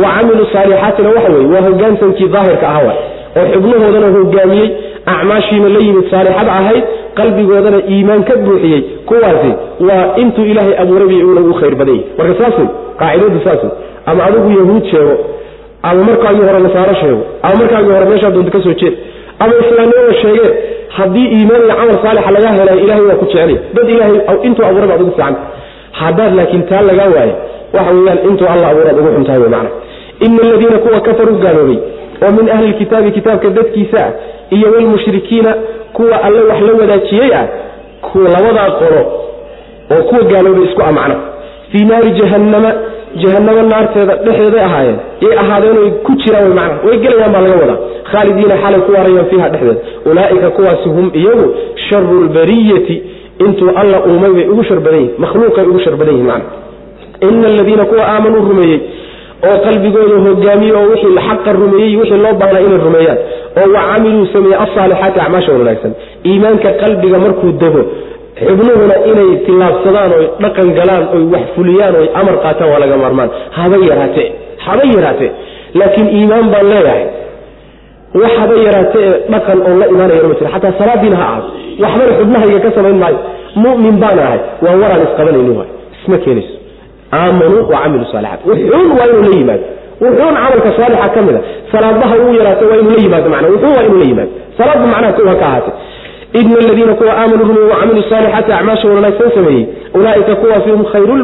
wa 0.02 0.10
camilu 0.16 0.46
saalixaatina 0.54 1.10
waxa 1.16 1.30
weye 1.34 1.48
waa 1.54 1.62
hogaansankii 1.68 2.28
daahirka 2.36 2.68
ahawa 2.70 2.94
oo 3.40 3.46
xubnahoodana 3.54 4.08
hogaamiyey 4.18 4.70
acmaashiina 5.14 5.70
la 5.76 5.80
yimid 5.86 6.06
saalixada 6.12 6.52
ahayd 6.60 6.84
qalbigoodana 7.20 7.80
iimaan 7.94 8.24
ka 8.30 8.36
buuxiyey. 8.46 8.82
Kuwaasi 9.10 9.52
waa 9.88 10.06
intuu 10.22 10.46
ilaahay 10.52 10.76
abuuray 10.84 11.08
bay 11.08 11.24
ugu 11.24 11.54
khayr 11.60 11.76
badan 11.76 11.96
yihiin 11.96 12.18
marka 12.18 12.34
saas 12.44 12.58
wey 12.60 12.68
qaacidadu 13.00 13.40
saas 13.46 13.62
ama 14.06 14.24
adigu 14.28 14.50
yahuud 14.60 14.84
sheego 14.92 15.16
ama 15.84 16.04
markaagii 16.10 16.46
hore 16.50 16.60
nasaaro 16.68 16.94
sheego 17.02 17.22
ama 17.44 17.56
markaagii 17.62 17.92
hore 17.96 18.06
meeshaa 18.12 18.32
doonta 18.36 18.52
ka 18.56 18.64
soo 18.66 18.74
jeed 18.82 18.96
ama 19.40 19.54
islaamnimada 19.64 20.14
sheegeen 20.22 20.54
haddii 20.98 21.28
iimaan 21.38 21.62
iyo 21.66 21.76
camal 21.80 21.98
saalixa 22.04 22.32
lagaa 22.32 22.54
helay 22.60 22.80
ilahay 22.84 23.04
waa 23.10 23.20
ku 23.22 23.26
jecelay 23.26 23.58
dad 23.76 23.90
ilaahay 23.94 24.38
intuu 24.48 24.66
abuuray 24.66 24.90
baad 24.90 25.02
ugu 25.02 25.12
fiican. 25.12 25.36
Haddaad 26.02 26.34
laakiin 26.40 26.64
taa 26.70 26.82
lagaa 26.82 27.10
waayo 27.16 27.36
waxa 27.74 27.92
weeyaan 27.94 28.20
intuu 28.30 28.48
alla 28.54 28.68
abuuraad 28.72 29.00
ugu 29.00 29.10
xuntahay 29.16 29.40
wey 29.44 29.50
macna. 29.56 29.70
Ina 30.26 30.42
aladiina 30.48 30.78
kuwa 30.84 31.02
kafaruu 31.02 31.38
gaaloobay 31.44 31.80
oo 32.24 32.32
min 32.38 32.50
ahli 32.56 32.68
lkitaabi 32.68 33.12
kitaabka 33.12 33.50
dadkiisa 33.50 33.98
ah 34.06 34.12
iyo 34.56 34.72
walmushrikiina 34.72 35.56
kuwa 35.94 36.24
alle 36.24 36.42
wax 36.50 36.62
la 36.68 36.74
wadaajiyey 36.82 37.34
ah 37.42 37.48
labadaa 38.34 38.72
qolo 38.82 39.02
oo 39.92 40.04
kuwa 40.10 40.22
gaaloobay 40.32 40.64
isku 40.70 40.82
ah 40.88 40.92
macna 40.92 41.16
fii 41.72 41.86
naari 41.90 42.12
jahannama 42.20 42.72
jahanamo 43.22 43.62
naarteeda 43.72 44.16
dhexdeeday 44.26 44.64
ahaayeen. 44.70 44.98
Yay 45.24 45.34
ahaadeenoy 45.44 45.90
ku 46.06 46.12
jiraan 46.24 46.54
macna 46.60 46.78
way 46.88 46.98
gelayaan 47.04 47.32
baa 47.36 47.42
laga 47.46 47.56
wadaa. 47.64 47.78
Khaalidiina 48.12 48.56
xalay 48.64 48.82
ku 48.88 48.92
waarayaan 48.98 49.26
fiiha 49.32 49.48
dhexdeeda 49.54 49.82
ulaa'ika 50.12 50.50
kuwaasi 50.58 50.90
hum 50.96 51.08
iyagu 51.22 51.48
sharu 51.90 52.16
lbariyati 52.28 52.96
intuu 53.46 53.70
alla 53.82 53.98
uumay 54.10 54.32
bay 54.38 54.46
ugu 54.54 54.64
shar 54.70 54.80
badan 54.86 55.00
yihiin 55.02 55.20
makhluuqay 55.24 55.66
ugu 55.72 55.80
shar 55.86 55.96
badan 56.02 56.14
yihiin 56.16 56.28
macna 56.32 56.50
ina 57.30 57.48
aladiina 57.54 57.86
kuwa 57.92 58.04
aamanuu 58.14 58.44
rumeeyey 58.50 58.80
oo 59.50 59.58
qalbigooda 59.66 60.16
hogaamiye 60.26 60.74
oo 60.80 60.86
wixii 60.92 61.16
xaqa 61.28 61.52
rumeeyey 61.62 61.96
wixii 62.02 62.22
loo 62.26 62.34
baahnaa 62.42 62.62
inay 62.68 62.80
rumeeyaan. 62.88 63.18
Oo 63.60 63.68
wa 63.76 63.82
camiluu 63.90 64.26
sameeye 64.34 64.56
alsaalixaati 64.64 65.20
acmaasha 65.26 65.52
wanaagsan. 65.52 65.94
Iimaanka 66.30 66.70
qalbiga 66.82 67.18
markuu 67.26 67.52
dego 67.62 67.82
xubnuhuna 68.48 68.96
inay 69.12 69.30
tillaabsadaan 69.46 70.12
oy 70.18 70.26
dhaqan 70.44 70.68
galaan 70.80 71.04
oy 71.16 71.24
wax 71.34 71.46
fuliyaan 71.56 71.96
oy 72.02 72.08
amar 72.20 72.36
qaataan 72.44 72.70
waa 72.72 72.80
laga 72.84 72.98
maarmaan. 73.04 73.30
Haba 73.58 73.78
yaraate 73.90 74.24
haba 74.66 74.84
yaraate 74.96 75.28
laakiin 75.80 76.08
iimaan 76.18 76.48
baan 76.54 76.68
leeyahay. 76.74 77.04
Wax 78.22 78.32
haba 78.42 78.54
yaraate 78.68 79.00
ee 79.08 79.14
dhaqan 79.34 79.58
oo 79.68 79.74
la 79.82 79.86
imaanayana 79.94 80.28
ma 80.32 80.36
jira. 80.40 80.50
Xataa 80.56 80.74
salaadiina 80.80 81.18
ha 81.22 81.26
ahaato 81.30 81.50
waxbana 81.84 82.12
xubnahayga 82.20 82.60
ka 82.66 82.70
samayn 82.78 82.98
maayo. 83.04 83.20
Mu'min 83.64 83.96
baan 84.04 84.20
ahay. 84.26 84.40
Waa 84.64 84.76
waraan 84.82 85.02
isqabanaynin 85.08 85.56
waay. 85.60 85.70
Isma 86.02 86.18
keenayso. 86.24 86.54
Aamanuu 87.18 87.62
wa 87.72 87.78
camilu 87.84 88.06
saalixaat 88.12 88.42
wuxuun 88.50 88.90
waa 88.98 89.08
inuu 89.12 89.24
la 89.28 89.32
yimaado. 89.40 89.66
Wuxuun 90.04 90.34
camalka 90.42 90.70
saalixa 90.78 91.08
ka 91.16 91.22
mida 91.28 91.40
salaadaha 91.72 92.16
uu 92.24 92.34
yaraato 92.40 92.64
waa 92.72 92.78
inuu 92.82 92.94
la 92.98 93.02
yimaado 93.06 93.28
mana 93.34 93.48
wuxuun 93.54 93.74
waa 93.78 93.84
inuu 93.88 94.00
la 94.04 94.08
yimaado. 94.12 94.32
Salaadba 94.58 94.86
macnaha 94.94 95.14
kow 95.18 95.28
ha 95.32 95.36
ka 95.42 95.46
ahaatay 95.52 95.74
ina 96.34 96.58
aladiina 96.60 96.94
kuwa 96.94 97.14
aamanuu 97.18 97.46
rumey 97.48 97.64
wacamiluu 97.72 98.04
saalixaati 98.10 98.52
acmaashooda 98.52 98.96
wanaagsan 98.96 99.32
sameeyey 99.32 99.66
ulaaika 99.94 100.36
kuwaasi 100.36 100.70
hum 100.70 100.86
khayru 100.86 101.16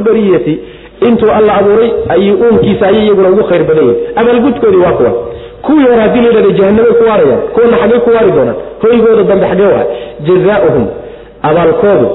intuu 1.02 1.32
alla 1.32 1.54
abuuray 1.56 1.92
ay 2.10 2.32
uunkiisa 2.32 2.88
ayay 2.88 3.06
iyaguna 3.06 3.30
ugu 3.30 3.44
khayr 3.44 3.64
badan 3.64 3.84
yihiin 3.88 4.08
abaalgudkoodii 4.16 4.78
waa 4.78 4.92
kuwa 4.92 5.12
kuwii 5.62 5.84
hore 5.84 6.02
haddii 6.02 6.22
la 6.22 6.28
yidhahda 6.28 6.52
jahanamay 6.58 6.92
ku 6.92 7.04
waarayaan 7.10 7.42
kuwana 7.54 7.78
xaggay 7.78 8.00
ku 8.00 8.10
waari 8.10 8.32
doonaan 8.32 8.56
hoygooda 8.82 9.24
dambe 9.24 9.46
xaggee 9.48 9.66
waa 9.76 9.86
jazaauhum 10.28 10.86
abaalkoodu 11.42 12.10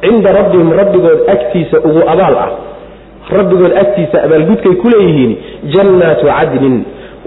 cinda 0.00 0.32
rabbihim 0.32 0.72
rabbigood 0.72 1.18
agtiisa 1.34 1.76
ugu 1.80 2.00
abaal 2.12 2.34
ah 2.44 2.50
rabbigood 3.38 3.72
agtiisa 3.82 4.22
abaalgudkay 4.22 4.72
ku 4.82 4.88
leeyihiin 4.88 5.36
jannaatu 5.74 6.26
cadnin 6.26 6.84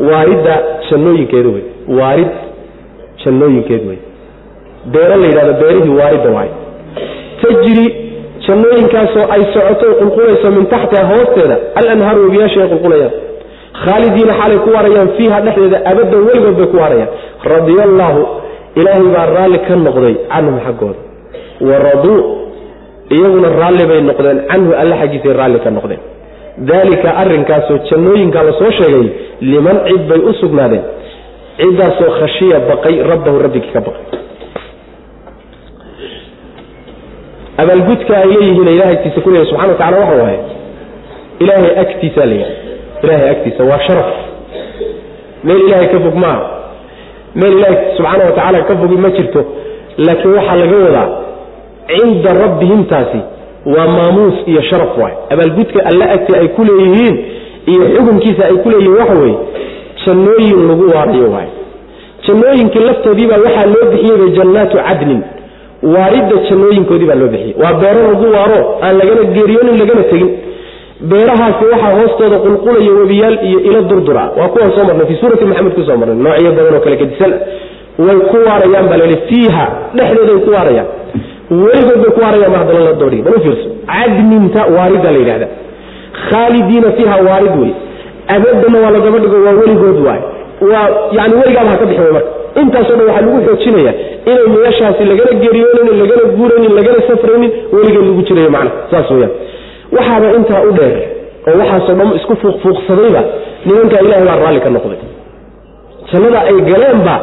waaridda 0.09 0.55
jannooyinkeedu 0.89 1.53
wey 1.53 1.63
waarid 1.99 2.31
jannooyinkeed 3.25 3.87
wey 3.89 3.97
beero 4.93 5.15
la 5.21 5.27
yidhahdo 5.29 5.53
beerihii 5.61 5.95
waaridda 5.99 6.29
waay. 6.37 6.49
Tajri 7.41 7.85
jannooyinkaasoo 8.47 9.25
ay 9.35 9.41
socoto 9.53 9.85
qulqulayso 9.99 10.47
min 10.57 10.65
taxtiha 10.73 11.03
hoosteeda 11.11 11.55
alanhaaru 11.79 12.19
webiyaasha 12.25 12.59
ay 12.63 12.69
qulqulayaan 12.73 13.13
khaalidiina 13.83 14.33
xaalay 14.39 14.57
ku 14.65 14.69
waarayaan 14.75 15.09
fiiha 15.17 15.37
dhexdeeda 15.45 15.77
abadan 15.91 16.21
weligood 16.27 16.55
bay 16.59 16.67
ku 16.73 16.77
waarayaan. 16.83 17.09
Radia 17.53 17.83
allaahu 17.89 18.21
ilaahay 18.79 19.07
baa 19.15 19.25
raalli 19.37 19.59
ka 19.67 19.75
noqday 19.87 20.15
canhum 20.33 20.57
xaggooda. 20.65 20.99
Wa 21.67 21.75
raduu 21.87 22.17
iyaguna 23.15 23.47
raalli 23.61 23.83
bay 23.91 24.01
noqdeen 24.09 24.37
canhu 24.51 24.71
alle 24.81 24.95
xaggiisay 25.01 25.33
raalli 25.39 25.59
ka 25.65 25.69
noqdeen. 25.77 26.01
Daalika 26.69 27.09
arrinkaasoo 27.21 27.77
jannooyinkaa 27.89 28.43
la 28.47 28.53
soo 28.59 28.71
sheegay 28.77 29.05
liman 29.51 29.77
cid 29.87 30.01
bay 30.09 30.19
u 30.29 30.33
sugnaadeen 30.41 30.83
ciddaasoo 31.59 32.11
khashiya 32.19 32.57
baqay 32.69 32.95
rabbahu 33.11 33.37
rabbigii 33.45 33.73
ka 33.75 33.81
baqay 33.87 34.03
abaalgudka 37.57 38.13
ay 38.17 38.27
leeyihiin 38.33 38.67
ilahay 38.75 38.93
agtiisa 38.95 39.21
ku 39.21 39.29
leeyahy 39.29 39.49
subxana 39.49 39.71
wa 39.73 39.77
tacala 39.79 39.97
waxa 40.01 40.15
waaye 40.23 40.39
ilaahay 41.39 41.71
agtiisaa 41.83 42.25
la 42.25 42.35
yidhaha 42.35 42.53
ilaahay 43.03 43.29
agtiisa 43.35 43.63
waa 43.69 43.79
sharaf. 43.87 44.09
Meel 45.43 45.61
ilaahay 45.67 45.87
ka 45.93 45.99
fog 46.05 46.15
maaha. 46.23 46.43
Meel 47.35 47.53
ilaahay 47.57 47.77
subxaana 47.97 48.23
wa 48.25 48.31
tacaala 48.31 48.59
ka 48.69 48.73
fogi 48.81 48.97
ma 49.03 49.09
jirto 49.17 49.41
laakiin 50.05 50.33
waxaa 50.37 50.55
laga 50.61 50.77
wadaa 50.85 51.07
cinda 51.87 52.33
rabbihimtaasi 52.43 53.19
waa 53.75 53.87
maamuus 53.97 54.33
iyo 54.45 54.61
sharaf 54.61 54.97
waay 55.01 55.13
abaalgudka 55.29 55.79
alla 55.89 56.05
agti 56.15 56.31
ay 56.39 56.47
ku 56.47 56.63
leeyihiin 56.69 57.15
iyo 57.71 57.81
xukunkiisa 57.95 58.43
ay 58.49 58.55
ku 58.63 58.69
leeyihiin 58.69 58.97
waxa 58.99 59.13
weeye 59.21 59.37
jannooyin 60.05 60.67
lagu 60.69 60.85
waarayo 60.95 61.31
waay 61.35 61.47
jannooyinkii 62.27 62.79
laftoodiibaa 62.89 63.37
waxaa 63.45 63.65
loo 63.73 63.85
bixiyeyba 63.91 64.27
jannaatu 64.37 64.77
cadnin 64.87 65.21
waaridda 65.93 66.35
jannooyinkoodii 66.49 67.07
baa 67.11 67.19
loo 67.21 67.27
bixiyey. 67.33 67.55
Waa 67.63 67.73
beero 67.81 68.01
lagu 68.11 68.25
waaro 68.35 68.59
aan 68.85 68.95
lagana 68.99 69.23
geeriyoonin 69.35 69.77
lagana 69.81 70.03
tegin. 70.11 70.29
Beerahaasi 71.11 71.63
waxaa 71.71 71.93
hoostooda 71.99 72.37
qulqulaya 72.45 72.91
webiyaal 72.99 73.37
iyo 73.49 73.59
ilo 73.69 73.81
durdura. 73.89 74.23
Waa 74.37 74.47
kuwaan 74.53 74.71
soo 74.75 74.83
marnay 74.89 75.05
fii 75.09 75.19
suurati 75.21 75.45
maxamed 75.49 75.73
ku 75.77 75.81
soo 75.87 75.97
marnay 76.01 76.17
noocyo 76.25 76.51
badan 76.57 76.73
oo 76.77 76.79
kale 76.85 76.95
gedisan. 77.01 77.33
Way 78.05 78.17
ku 78.31 78.37
waarayaan 78.47 78.87
baa 78.91 78.97
layihi 79.01 79.17
fiiha 79.29 79.65
dhexdeeday 79.97 80.37
ku 80.45 80.49
waarayaan. 80.55 80.87
Weligood 81.63 81.99
bay 82.03 82.11
ku 82.15 82.21
waarayaan 82.25 82.51
ma 82.53 82.57
haddana 82.61 82.79
la 82.87 82.93
doodhiy 83.01 83.21
bal 83.25 83.33
u 83.37 83.39
fiirso 83.45 83.67
cadninta 83.91 84.61
la 85.15 85.19
yidhahda 85.21 85.47
khaalidiina 86.29 86.89
fiiha 86.97 87.15
waarid 87.27 87.55
wey. 87.61 87.71
Abadanna 88.35 88.77
waa 88.83 88.91
lagaba 88.95 89.17
dhigo 89.23 89.37
waa 89.45 89.55
weligood 89.61 89.97
waay. 90.07 90.21
Waa 90.71 90.85
yani 91.17 91.33
weligaaba 91.41 91.69
ha 91.73 91.77
ka 91.81 91.85
bixi 91.89 92.01
way 92.05 92.11
marka 92.17 92.31
intaasoo 92.61 92.95
dhan 92.99 93.07
waxaa 93.09 93.25
lagu 93.27 93.39
xoojinaya 93.47 93.93
inay 94.31 94.47
meeshaasi 94.55 95.03
lagana 95.11 95.33
geeriyoonin 95.43 95.97
lagana 96.03 96.23
guuraynin 96.37 96.73
lagana 96.79 96.99
safraynin 97.09 97.51
weligeed 97.75 98.05
lagu 98.09 98.21
jirayo 98.29 98.49
macna 98.55 98.71
saas 98.91 99.09
weyaan 99.15 99.33
waxaaba 99.97 100.27
intaa 100.39 100.61
u 100.69 100.71
dheer 100.79 100.97
oo 101.49 101.55
waxaasoo 101.61 101.95
dhan 101.99 102.09
isku 102.19 102.33
fuuqfuuqsadayba 102.43 103.21
nimankaa 103.67 104.01
ilahay 104.05 104.25
baa 104.29 104.37
raalli 104.43 104.59
ka 104.65 104.69
noqday. 104.77 104.99
Jannada 106.11 106.39
ay 106.49 106.57
galeenba 106.69 107.15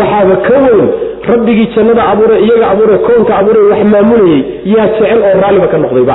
waxaaba 0.00 0.34
ka 0.46 0.54
weyn 0.64 0.88
rabbigii 1.30 1.68
jannada 1.76 2.02
abuuray 2.12 2.40
iyaga 2.46 2.66
abuuray 2.72 2.98
koonka 3.06 3.32
abuuray 3.40 3.64
wax 3.72 3.80
maamulayey 3.94 4.40
yaa 4.74 4.86
jecel 4.94 5.20
oo 5.28 5.34
raalliba 5.42 5.66
ka 5.72 5.78
noqdayba 5.84 6.14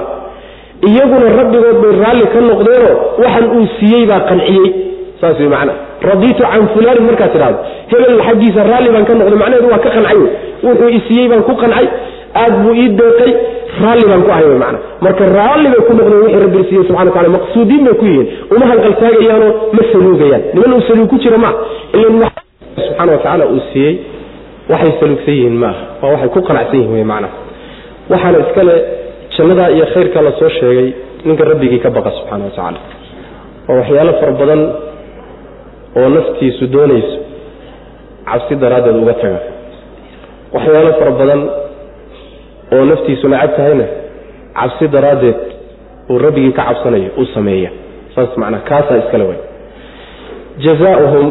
iyaguna 0.89 1.28
rabbigood 1.39 1.78
bay 1.84 1.93
raalli 2.03 2.26
ka 2.34 2.39
noqdeenoo 2.49 2.93
waxan 3.24 3.45
uu 3.57 3.66
siiyey 3.78 4.03
baa 4.12 4.20
qanciyey 4.30 4.68
saas 5.22 5.39
wey 5.41 5.49
macna 5.55 5.74
radiitu 6.10 6.43
can 6.52 6.64
fulaanin 6.74 7.04
markaad 7.10 7.32
tidhahdo 7.36 7.58
hebel 7.91 8.22
xaggiisa 8.28 8.62
raalli 8.72 8.89
baan 8.95 9.06
ka 9.10 9.14
noqday 9.20 9.38
macnaheedu 9.43 9.68
waa 9.74 9.82
ka 9.86 9.89
qancay 9.95 10.18
wey. 10.22 10.32
Wuxuu 10.66 10.89
isiiyey 10.99 11.28
baan 11.32 11.43
ku 11.49 11.54
qancay 11.64 11.86
aad 12.41 12.54
buu 12.64 12.74
ii 12.82 12.89
deeqay 12.99 13.32
raalli 13.84 14.06
baan 14.12 14.22
ku 14.26 14.30
ahay 14.36 14.45
wey 14.52 14.60
macna. 14.64 14.80
Marka 15.06 15.24
raalli 15.38 15.68
bay 15.74 15.82
ku 15.88 15.93
noqdeen 15.99 16.22
wixii 16.26 16.41
rabbi 16.45 16.60
siiyey 16.70 16.84
subxana 16.88 17.10
wa 17.10 17.14
tacala 17.16 17.30
maqsuudiin 17.38 17.82
bay 17.88 17.95
ku 18.02 18.06
yihiin. 18.12 18.28
Uma 18.56 18.66
halqaltaagayaanoo 18.72 19.52
ma 19.78 19.82
saluugayaan. 19.91 20.41
Niman 20.56 20.74
uu 20.78 20.82
saluug 20.89 21.08
ku 21.14 21.18
jira 21.24 21.38
maaha 21.38 21.58
ilan 21.97 22.14
subxaana 22.76 23.12
wa 23.14 23.18
tacaala 23.24 23.45
uu 23.54 23.62
siiyey 23.74 23.93
waxay 24.72 24.91
saluugsan 25.02 25.34
yihiin 25.38 25.56
maaha 25.64 25.82
waa 26.02 26.12
waxay 26.16 26.30
ku 26.36 26.39
qanacsan 26.49 26.78
yihiin 26.82 26.93
wey 26.97 27.06
macna. 27.14 27.30
Waxaana 28.12 28.38
iskale 28.45 28.76
jannadaa 29.38 29.70
iyo 29.76 29.86
khayrka 29.93 30.20
la 30.28 30.32
soo 30.39 30.49
sheegay 30.60 30.88
ninka 31.28 31.43
rabbigii 31.52 31.80
ka 31.86 31.89
baqa 31.97 32.10
subxana 32.18 32.43
wa 32.47 32.52
tacaala 32.56 32.80
waa 33.68 33.76
waxyaalo 33.80 34.14
fara 34.22 34.32
badan 34.41 34.62
oo 36.00 36.10
naftiisu 36.16 36.66
doonayso 36.76 37.18
cabsi 38.30 38.56
daraaddeed 38.64 38.96
uga 39.04 39.14
taga. 39.22 39.39
Waxyaalo 40.54 40.92
fara 41.00 41.12
badan 41.20 41.42
oo 42.76 42.84
naftiisu 42.92 43.26
nacab 43.34 43.52
tahayna 43.58 43.86
cabsi 44.60 44.86
daraaddeed 44.96 45.39
uu 46.10 46.18
rabbigii 46.26 46.52
ka 46.58 46.64
cabsanayo 46.70 47.10
uu 47.20 47.26
sameeya. 47.36 47.70
Saas 48.16 48.38
macnaa 48.42 48.60
kaasaa 48.70 48.98
iskale 49.04 49.24
way. 49.30 49.39
Jazaauhum 50.64 51.28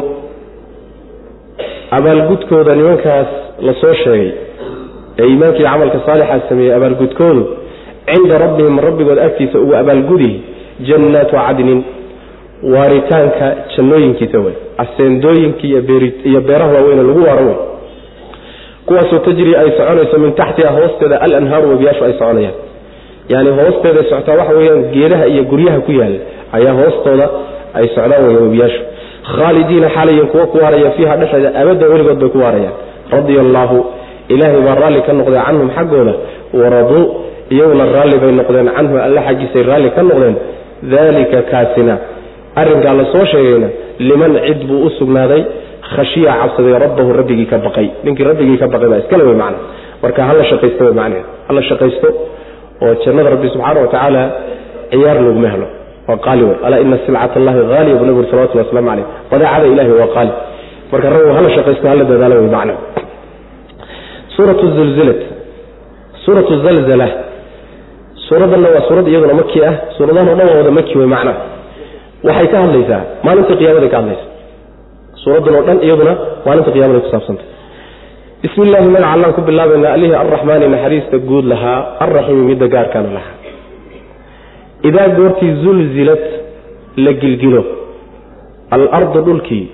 abaalgudkooda 1.97 2.75
nimankaas 2.75 3.27
la 3.65 3.73
soo 3.81 3.93
sheegay 4.03 4.31
ee 5.19 5.25
iimaankii 5.29 5.63
camalka 5.69 5.99
saalixaa 6.05 6.39
sameeyey 6.49 6.73
abaalgudkoodu 6.77 7.43
cinda 8.11 8.37
rabbihim 8.43 8.79
rabbigood 8.87 9.19
agtiisa 9.27 9.59
ugu 9.63 9.73
abaalgudihi 9.81 10.35
jannaatu 10.87 11.35
cadnin 11.35 11.79
waaritaanka 12.63 13.45
jannooyinkiisa 13.75 14.39
wey 14.39 14.53
aseendooyinkii 14.77 15.69
iyo 16.23 16.41
beeraha 16.41 16.71
waaweyne 16.73 17.03
lagu 17.03 17.23
waaro 17.23 17.45
wey 17.45 17.55
kuwaasoo 18.85 19.19
tajri 19.19 19.55
ay 19.55 19.71
soconayso 19.77 20.17
min 20.17 20.31
taxtiha 20.33 20.69
hoosteeda 20.71 21.21
alanhaaru 21.21 21.69
webiyaashu 21.69 22.03
ay 22.05 22.13
soconayaan. 22.13 22.53
Yani 23.29 23.49
hoosteeday 23.49 24.03
socotaa 24.09 24.35
waxa 24.35 24.53
weyaan 24.53 24.83
geedaha 24.93 25.25
iyo 25.27 25.43
guryaha 25.43 25.79
ku 25.79 25.91
yaalla 25.91 26.19
ayaa 26.51 26.73
hoostooda 26.73 27.29
ay 27.73 27.87
socdaan 27.87 28.25
wey 28.27 28.35
webiyaashu 28.35 28.81
khaalidiina 29.35 29.89
xalayan 29.89 30.27
kuwa 30.27 30.45
ku 30.47 30.57
waaraya 30.57 30.91
fiiha 30.91 31.17
dhexeeda 31.17 31.49
abadda 31.61 31.87
weligood 31.87 32.19
bay 32.19 32.29
ku 32.29 32.37
waarayaan. 32.37 32.73
Radia 33.11 33.41
allaahu 33.41 33.85
ilaahay 34.27 34.61
baa 34.61 34.75
raalli 34.75 35.01
ka 35.01 35.13
noqday 35.13 35.41
canhum 35.45 35.69
xaggooda 35.77 36.13
waraduu 36.53 37.03
iyaguna 37.49 37.85
raalli 37.95 38.17
bay 38.23 38.31
noqdeen 38.31 38.69
canhu 38.77 38.97
alle 39.05 39.21
xaggiisay 39.27 39.63
raalli 39.63 39.89
ka 39.89 40.01
noqdeen. 40.09 40.35
Daalika 40.91 41.41
kaasina 41.51 41.97
arrinkaa 42.55 42.93
la 42.93 43.05
sheegayna 43.31 43.67
liman 43.99 44.33
cid 44.47 44.67
buu 44.67 44.85
u 44.85 44.89
sugnaaday 44.99 45.43
khashiya 45.95 46.33
cabsaday 46.41 46.79
rabbahu 46.85 47.13
rabbigii 47.19 47.45
ka 47.45 47.57
baqay. 47.57 47.87
Ninkii 48.03 48.23
rabbigii 48.23 48.57
ka 48.57 48.67
baqay 48.67 48.89
baa 48.91 48.99
iskale 49.03 49.23
wey 49.23 49.35
macna 49.35 49.57
marka 50.03 50.23
hala 50.29 50.43
shaqaysto 50.51 50.83
wey 50.87 50.93
macnaheed 50.99 51.25
hala 51.47 51.61
shaqaysto 51.69 52.07
oo 52.81 52.93
jannada 53.05 53.29
rabbi 53.35 53.47
subxaana 53.53 53.79
wa 53.81 53.87
tacaala 53.87 54.21
ciyaar 54.91 55.17
laguma 55.25 55.49
helo. 55.53 55.67
Waa 56.07 56.17
qaali 56.25 56.43
wey 56.43 56.55
alaa 56.65 56.79
ina 56.85 56.97
silcat 57.05 57.33
allahi 57.39 57.59
haaliya 57.71 57.95
buu 57.99 58.05
nabigu 58.09 58.25
salawatullah 58.31 58.65
waslamu 58.65 58.89
caleyh 58.89 59.05
badeecada 59.31 59.65
ilahi 59.73 59.91
waa 60.01 60.09
qaali. 60.15 60.31
Marka 60.91 61.07
raggu 61.13 61.31
hala 61.37 61.49
shaqaysto 61.57 61.85
hala 61.91 62.03
dadaalo 62.11 62.35
wey 62.41 62.51
macna 62.55 62.73
suuratu 64.35 64.65
zulzilat. 64.77 65.21
Suuratu 66.25 66.53
zalzala 66.65 67.07
suuradanna 68.27 68.67
waa 68.75 68.83
suurad 68.87 69.07
iyaduna 69.07 69.33
maki 69.41 69.59
ah. 69.69 69.73
Suuradahan 69.97 70.27
o 70.29 70.35
dhan 70.39 70.47
waa 70.51 70.57
wada 70.61 70.71
maki 70.79 70.97
wey 70.97 71.09
macna 71.15 71.33
waxay 72.27 72.47
ka 72.53 72.57
hadlaysaa 72.63 73.01
maalinta 73.25 73.53
qiyamaday 73.61 73.89
ka 73.93 73.97
hadlaysa. 74.01 74.25
Suuraddan 75.23 75.55
oo 75.57 75.63
dhan 75.67 75.79
iyaduna 75.87 76.13
maalinta 76.45 76.71
qiyamaday 76.75 77.01
ku 77.05 77.09
saabsantay 77.13 77.47
bismi 78.43 78.63
illahi 78.67 78.87
magaca 78.95 79.11
allaan 79.15 79.33
ku 79.37 79.41
bilaabaynaa 79.49 79.91
alihii 79.97 80.17
arraxmaani 80.23 80.65
naxariista 80.75 81.17
guud 81.29 81.45
lahaa 81.53 81.79
alraxiimi 82.05 82.43
midda 82.51 82.67
gaarkaana 82.75 83.09
lahaa. 83.17 83.35
Idaa 84.89 85.07
goortii 85.17 85.51
zulzilad 85.63 86.23
la 87.05 87.11
gilgilo 87.21 87.61
alardu 88.75 89.19
dhulkii 89.27 89.65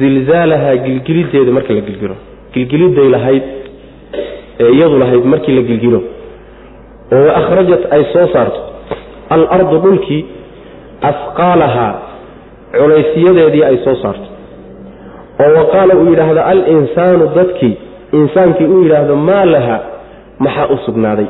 zilzaalahaa 0.00 0.76
gilgilideeda 0.86 1.50
marka 1.56 1.72
la 1.78 1.82
gilgilo. 1.88 2.16
Gilgiliday 2.54 3.08
lahayd 3.16 3.44
ee 4.62 4.70
iyadu 4.76 4.96
lahayd 5.02 5.24
markii 5.32 5.54
la 5.58 5.62
gilgilo. 5.70 6.00
Oo 7.16 7.28
akhrajat 7.40 7.82
ay 7.94 8.02
soo 8.12 8.26
saarto 8.34 8.60
alardu 9.34 9.76
dhulkii 9.84 10.22
asqaalahaa 11.10 11.94
culaysyadeedii 12.78 13.64
ay 13.64 13.76
soo 13.84 13.94
saarto. 14.02 14.28
Oo 15.42 15.50
wa 15.58 15.64
qaala 15.72 15.94
uu 15.94 16.10
yidhaahdo 16.10 16.42
alinsaanu 16.42 17.26
dadkii. 17.36 17.74
Insaankii 18.12 18.66
uu 18.66 18.82
yidhaahdo 18.82 19.16
maa 19.16 19.44
laha? 19.44 19.78
Maxaa 20.38 20.66
u 20.66 20.76
sugnaaday? 20.86 21.26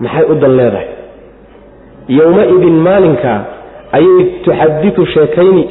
Maxay 0.00 0.24
u 0.30 0.34
dan 0.34 0.56
leedahay? 0.56 0.88
Yowma-idin 2.08 2.76
maalinkaa 2.88 3.40
ayay 3.92 4.24
tuxaditu 4.44 5.06
sheekayni 5.06 5.62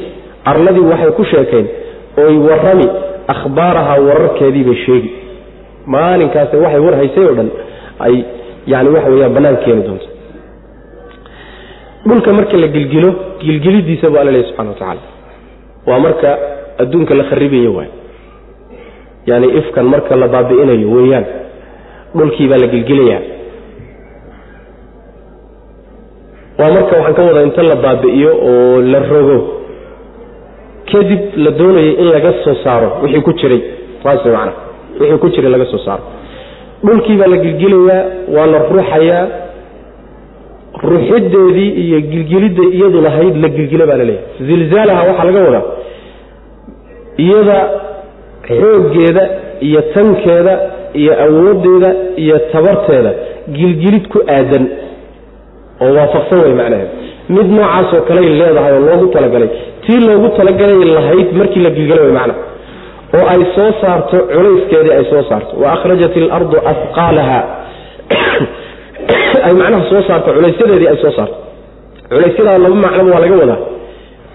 arladii 0.44 0.86
waxay 0.92 1.10
ku 1.18 1.24
sheekayn 1.24 1.66
oy 2.24 2.34
warrami 2.48 2.86
akhbaarahaa 3.34 3.98
wararkeediibay 4.08 4.74
sheegi. 4.86 5.10
Maalinkaas 5.86 6.52
waxay 6.64 6.80
war 6.86 6.94
haysay 7.00 7.24
oo 7.28 7.34
dhan 7.38 7.50
ay 8.06 8.14
yani 8.66 8.88
waxa 8.94 9.10
weyaan 9.14 9.34
bannaan 9.36 9.56
keeni 9.64 9.82
doonto 9.86 10.06
dhulka 12.06 12.32
marka 12.32 12.56
la 12.56 12.68
gilgilo 12.68 13.10
gilgilidiisa 13.40 14.10
bu 14.10 14.16
alla 14.18 14.30
lehy 14.32 14.44
subxana 14.48 14.70
wa 14.70 14.74
tacaala. 14.74 15.00
Waa 15.86 15.98
marka 15.98 16.30
adduunka 16.82 17.14
la 17.14 17.24
kharibayo 17.24 17.72
waay. 17.74 17.88
Yani 19.26 19.46
ifkan 19.58 19.82
marka 19.86 20.16
la 20.16 20.28
baabi'inayo 20.28 20.88
weeyaan 20.96 21.24
dhulkii 22.16 22.48
baa 22.48 22.58
la 22.58 22.66
gilgilayaa 22.74 23.20
waa 26.58 26.70
marka 26.76 26.96
waxaan 26.96 27.14
ka 27.18 27.22
wadaa 27.28 27.42
inta 27.48 27.62
la 27.62 27.76
baabi'iyo 27.84 28.30
oo 28.50 28.80
la 28.92 28.98
rogo 29.10 29.38
kadib 30.92 31.20
la 31.44 31.50
doonayo 31.50 31.92
in 32.02 32.08
laga 32.14 32.32
soo 32.44 32.54
saaro 32.64 32.88
wixii 33.02 33.20
ku 33.26 33.32
jiray 33.40 33.60
saas 34.02 34.24
macana 34.24 34.52
wixii 35.00 35.18
ku 35.22 35.28
jiray 35.34 35.50
laga 35.54 35.66
soo 35.72 35.78
saaro. 35.86 36.02
Dhulkii 36.84 37.16
baa 37.20 37.26
la 37.26 37.36
gilgilayaa 37.44 38.02
waa 38.36 38.46
la 38.52 38.58
ruuxayaa 38.70 39.22
ruuxideedii 40.82 41.70
iyo 41.84 42.00
gilgilidda 42.00 42.62
iyadu 42.76 43.00
lahayd 43.06 43.36
la 43.42 43.48
gilgila 43.56 43.86
baa 43.90 43.96
la 43.96 44.04
leeyahay 44.04 44.46
zilzaalaha 44.48 45.00
waxaa 45.08 45.24
laga 45.28 45.40
wadaa 45.46 45.64
iyada 47.24 47.58
xooggeeda 48.48 49.22
iyo 49.68 49.80
tankeeda 49.94 50.54
iyo 51.00 51.12
awoodeeda 51.24 51.90
iyo 52.16 52.36
tabarteeda 52.52 53.10
gilgilid 53.56 54.04
ku 54.12 54.18
aadan 54.36 54.64
oo 55.84 55.90
waafaqsan 55.98 56.38
way 56.44 56.54
macnaheed 56.60 56.88
mid 57.36 57.46
noocaasoo 57.58 58.00
kaley 58.08 58.28
leedahay 58.40 58.72
oo 58.76 58.80
loogu 58.88 59.06
talagalay 59.16 59.48
tii 59.86 60.00
loogu 60.08 60.28
talagalay 60.38 60.78
lahayd 60.98 61.28
markii 61.40 61.62
la 61.66 61.70
gilgala 61.78 62.02
way 62.06 62.12
macna 62.18 62.34
oo 63.18 63.24
ay 63.34 63.42
soo 63.56 63.70
saarto 63.82 64.16
culayskeedii 64.34 64.92
ay 64.98 65.04
soo 65.10 65.22
saarto. 65.28 65.52
Wa 65.62 65.68
akhrajat 65.76 66.16
ilardu 66.16 66.56
afqaalaha 66.72 67.38
ay 69.48 69.54
macnaha 69.60 69.84
soo 69.90 70.02
saarto 70.08 70.32
culaysyadeedii 70.36 70.88
ay 70.92 70.96
soo 71.04 71.12
saarto. 71.18 71.36
Culaysyada 72.10 72.58
laba 72.64 72.74
macnoba 72.84 73.10
waa 73.14 73.20
laga 73.24 73.36
wadaa. 73.42 73.58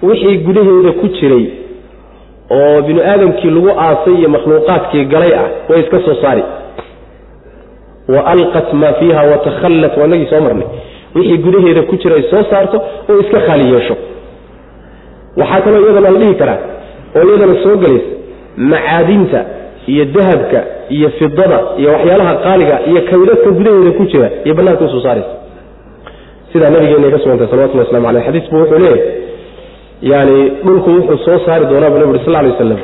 Wixii 0.07 0.37
gudaheeda 0.45 0.91
ku 0.99 1.07
jiray 1.17 1.45
oo 2.57 2.81
binu 2.87 3.01
aadamkii 3.11 3.49
lagu 3.55 3.69
aasay 3.85 4.13
iyo 4.19 4.29
makhluuqaadkii 4.35 5.05
galay 5.13 5.33
ah 5.41 5.47
way 5.69 5.79
iska 5.83 5.99
soo 6.05 6.15
saari. 6.21 6.43
Wa 8.13 8.21
alqat 8.33 8.73
maa 8.73 8.93
fiiha 8.99 9.21
watakhallat 9.31 9.97
waa 9.97 10.05
inagii 10.07 10.27
soo 10.31 10.41
marnay. 10.41 10.67
Wixii 11.15 11.37
gudaheeda 11.45 11.81
ku 11.89 11.95
jira 12.01 12.15
ay 12.15 12.23
soo 12.31 12.43
saarto 12.49 12.77
oo 13.09 13.19
iska 13.23 13.39
khaali 13.47 13.65
yeesho. 13.73 13.95
Waxaa 15.37 15.61
kaloo 15.65 15.81
iyadana 15.85 16.09
la 16.09 16.19
dhihi 16.19 16.35
karaa 16.41 16.59
oo 17.17 17.23
iyadana 17.29 17.55
soo 17.63 17.75
gelaysa 17.83 18.09
macaadinta 18.71 19.39
iyo 19.91 20.05
dahabka 20.15 20.59
iyo 20.95 21.09
fidada 21.19 21.59
iyo 21.79 21.89
waxyaalaha 21.95 22.33
qaaliga 22.45 22.75
iyo 22.89 23.01
kaydadka 23.09 23.49
gudaheeda 23.57 23.91
ku 23.99 24.03
jira 24.11 24.27
iyo 24.45 24.53
bannaanka 24.57 24.83
u 24.85 24.89
soo 24.93 25.01
saaraysa. 25.05 25.33
Sidaa 26.53 26.69
nabigeena 26.75 27.09
ka 27.13 27.19
sugantay 27.23 27.47
salawatullah 27.51 27.85
waslamu 27.85 28.07
aleyh 28.11 28.23
xadiisku 28.27 28.55
wuxuu 28.61 28.79
leeyahay 28.79 29.01
yani 30.11 30.37
dhulku 30.65 30.89
wuxuu 30.97 31.17
soo 31.25 31.37
saari 31.45 31.65
doonaa 31.71 31.89
bu 31.93 31.97
nabig 32.01 32.09
uri 32.13 32.21
sal 32.25 32.33
lay 32.37 32.51
waslam 32.51 32.79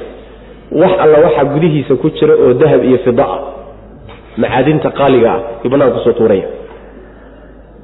wax 0.81 0.91
alla 1.03 1.17
waxaa 1.25 1.45
gudihiisa 1.53 1.93
ku 2.01 2.07
jira 2.17 2.33
oo 2.43 2.53
dahab 2.61 2.81
iyo 2.89 2.97
fida 3.05 3.25
ah 3.35 3.39
macaadinta 4.41 4.89
qaaliga 4.99 5.29
ah 5.35 5.39
iyo 5.61 5.69
bannaanka 5.73 5.95
ku 5.97 6.03
soo 6.07 6.13
tuuraya. 6.19 6.47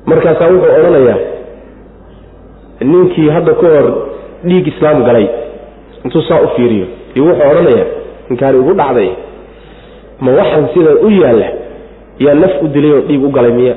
Markaasaa 0.09 0.49
wuxuu 0.53 0.73
odhanayaa 0.80 1.19
ninkii 2.91 3.30
hadda 3.36 3.53
ka 3.61 3.67
hor 3.73 3.88
dhiig 4.47 4.67
islaam 4.73 5.03
galay 5.07 5.28
intuu 6.05 6.21
saa 6.30 6.41
u 6.41 6.47
fiiriyo 6.55 6.86
iyo 7.15 7.23
wuxuu 7.30 7.49
odhanayaa 7.51 7.88
ninkaani 8.30 8.57
ugu 8.61 8.73
dhacday 8.82 9.09
ma 10.24 10.32
waxaan 10.39 10.66
sidan 10.74 10.97
u 11.07 11.09
yaalla 11.22 11.47
yaa 12.26 12.36
naf 12.43 12.53
u 12.63 12.68
dilay 12.76 12.91
oo 12.97 13.01
dhiig 13.07 13.24
u 13.24 13.30
galay 13.38 13.51
miya. 13.59 13.76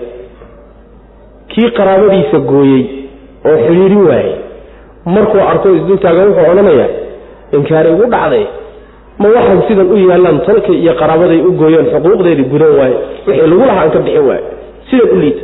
Kii 1.52 1.70
qaraabadiisa 1.78 2.38
gooyey 2.50 2.82
oo 3.48 3.56
xidhiirin 3.66 4.02
waayey 4.08 4.34
markuu 5.14 5.40
arko 5.50 5.68
isdultaaga 5.78 6.22
wuxuu 6.28 6.50
odhanayaa 6.52 6.88
ninkaani 7.52 7.90
ugu 7.94 8.06
dhacday 8.14 8.44
ma 9.20 9.26
waxaan 9.36 9.60
sidan 9.68 9.88
u 9.94 9.96
yaallaan 10.10 10.38
tolkay 10.46 10.76
iyo 10.82 10.92
qaraabaday 11.00 11.40
u 11.48 11.52
gooyeen 11.60 11.86
xuquuqdeedii 11.92 12.48
gudan 12.52 12.72
waaye 12.78 12.96
wixii 13.26 13.46
lagu 13.50 13.64
lahaa 13.70 13.82
aan 13.84 13.90
ka 13.94 13.98
bixin 14.06 14.24
waaye. 14.28 14.42
Sidan 14.90 15.08
u 15.14 15.20
liita. 15.22 15.42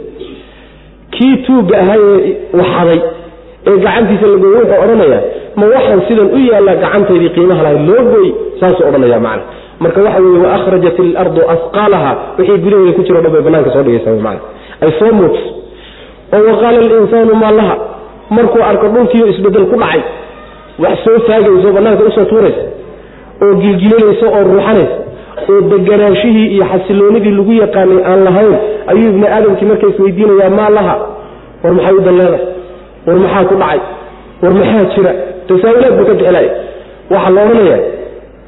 Kii 1.14 1.34
tuugga 1.46 1.74
ahaa 1.82 1.96
ee 1.96 2.32
waxaday 2.60 3.00
ee 3.68 3.76
gacantiisa 3.84 4.26
la 4.32 4.36
gooye 4.42 4.56
wuxuu 4.60 4.80
odhanayaa 4.84 5.22
ma 5.58 5.64
waxaan 5.74 6.00
sidan 6.08 6.28
u 6.36 6.38
yaallaa 6.50 6.76
gacantaydii 6.84 7.30
qiimaha 7.36 7.62
lahayd 7.66 7.82
loo 7.88 8.02
gooy 8.12 8.28
saasuu 8.60 8.86
odhanaya 8.88 9.20
macna 9.26 9.44
marka 9.80 10.00
waxa 10.06 10.20
weeye 10.24 10.38
wa 10.44 10.50
akhrajat 10.56 10.98
ilardu 10.98 11.40
asqaalaha 11.54 12.10
wixii 12.38 12.58
gudaheeda 12.64 12.92
ku 12.98 13.02
jiro 13.06 13.20
dhan 13.24 13.32
bay 13.34 13.42
bannaanka 13.46 13.70
soo 13.74 13.82
dhigaysaa 13.86 14.22
mana 14.26 14.40
ay 14.84 14.90
soo 14.98 15.12
muujiso 15.18 15.50
oo 16.34 16.42
waqaala 16.50 16.78
alinsaanu 16.78 17.34
maa 17.42 17.50
laha. 17.60 17.76
Markuu 18.30 18.62
arko 18.62 18.88
dhulkiiyo 18.88 19.26
isbeddel 19.26 19.66
ku 19.72 19.76
dhacay 19.82 20.02
wax 20.82 20.98
soo 21.04 21.18
taagayso 21.28 21.72
bannaanka 21.76 22.04
u 22.04 22.10
soo 22.16 22.24
tuuraysa 22.30 22.62
oo 23.42 23.54
gilgilinaysa 23.62 24.26
oo 24.36 24.42
ruuxanaysa 24.50 24.96
oo 25.50 25.60
deganaashihii 25.70 26.46
iyo 26.54 26.64
xasiloonidii 26.72 27.34
lagu 27.38 27.52
yaqaanay 27.62 28.00
aan 28.10 28.24
lahayn 28.24 28.54
ayuu 28.90 29.08
ibni 29.12 29.26
aadamkii 29.36 29.66
marka 29.70 29.86
isweydiinayaa 29.92 30.50
maa 30.50 30.96
war 31.62 31.72
maxay 31.74 31.94
u 31.94 32.00
dan 32.06 32.16
leedahay 32.20 32.44
war 33.06 33.16
maxaa 33.16 33.44
ku 33.50 33.54
dhacay? 33.62 33.80
War 34.42 34.52
maxaa 34.58 34.84
jira? 34.94 35.12
Tasaawilaad 35.48 35.94
buu 35.98 36.04
ka 36.08 36.14
bixinaya 36.18 36.52
waxaa 37.10 37.30
la 37.36 37.42
odhanayaa 37.44 37.80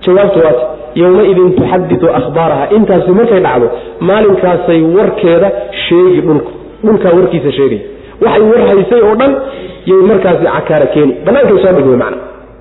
jawaabtu 0.05 0.39
waata 0.45 0.65
yowmaidin 1.01 1.51
tuxadidu 1.59 2.07
akhbaaraha. 2.21 2.65
Intaasi 2.77 3.11
markay 3.19 3.41
dhacdo 3.47 3.67
maalinkaasay 4.09 4.81
warkeeda 4.97 5.49
sheegi 5.89 6.21
dhulku. 6.27 6.51
Dhulkaa 6.87 7.13
warkiisa 7.19 7.51
sheegaya 7.59 7.83
waxay 8.25 8.45
war 8.51 8.63
haysay 8.71 9.01
oo 9.09 9.15
dhan 9.21 9.33
yay 9.91 10.01
markaasi 10.11 10.45
cakaara 10.55 10.87
keeni. 10.95 11.13
Bannaankay 11.27 11.59
soo 11.65 11.73
dhig 11.79 11.89
mana 12.03 12.17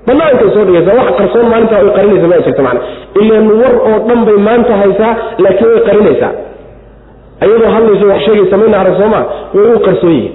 bannaankay 0.08 0.50
soo 0.56 0.64
dhigaysa 0.68 0.92
wax 1.00 1.08
qarsoon 1.20 1.48
maalintaa 1.52 1.80
ay 1.84 1.90
qarinaysa 1.98 2.28
ma 2.32 2.38
jirto 2.46 2.62
mana 2.68 2.80
ilan 3.22 3.46
war 3.62 3.74
oo 3.90 3.98
dhan 4.08 4.20
bay 4.28 4.38
maanta 4.48 4.74
haysaa 4.82 5.14
laakiin 5.44 5.70
way 5.74 5.82
qarinaysaa. 5.90 6.32
Ayadoo 7.44 7.70
hadlayso 7.76 8.06
wax 8.12 8.20
sheegaysa 8.26 8.58
mayna 8.62 8.78
arag 8.82 8.96
sooma 9.02 9.20
way 9.56 9.66
u 9.76 9.80
qarsoon 9.88 10.12
yihiin. 10.18 10.34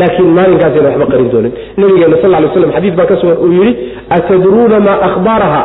Laakiin 0.00 0.30
maalinkaasayna 0.38 0.88
waxba 0.90 1.06
qarin 1.12 1.28
doonin. 1.32 1.52
Nabigeena 1.80 2.16
sal 2.22 2.30
lay 2.34 2.48
slam 2.54 2.72
xadiis 2.76 2.94
baa 2.98 3.06
ka 3.10 3.16
sugan 3.20 3.36
uu 3.44 3.52
yidhi 3.58 3.72
atadruuna 4.16 4.78
maa 4.86 4.98
akhbaaraha 5.08 5.62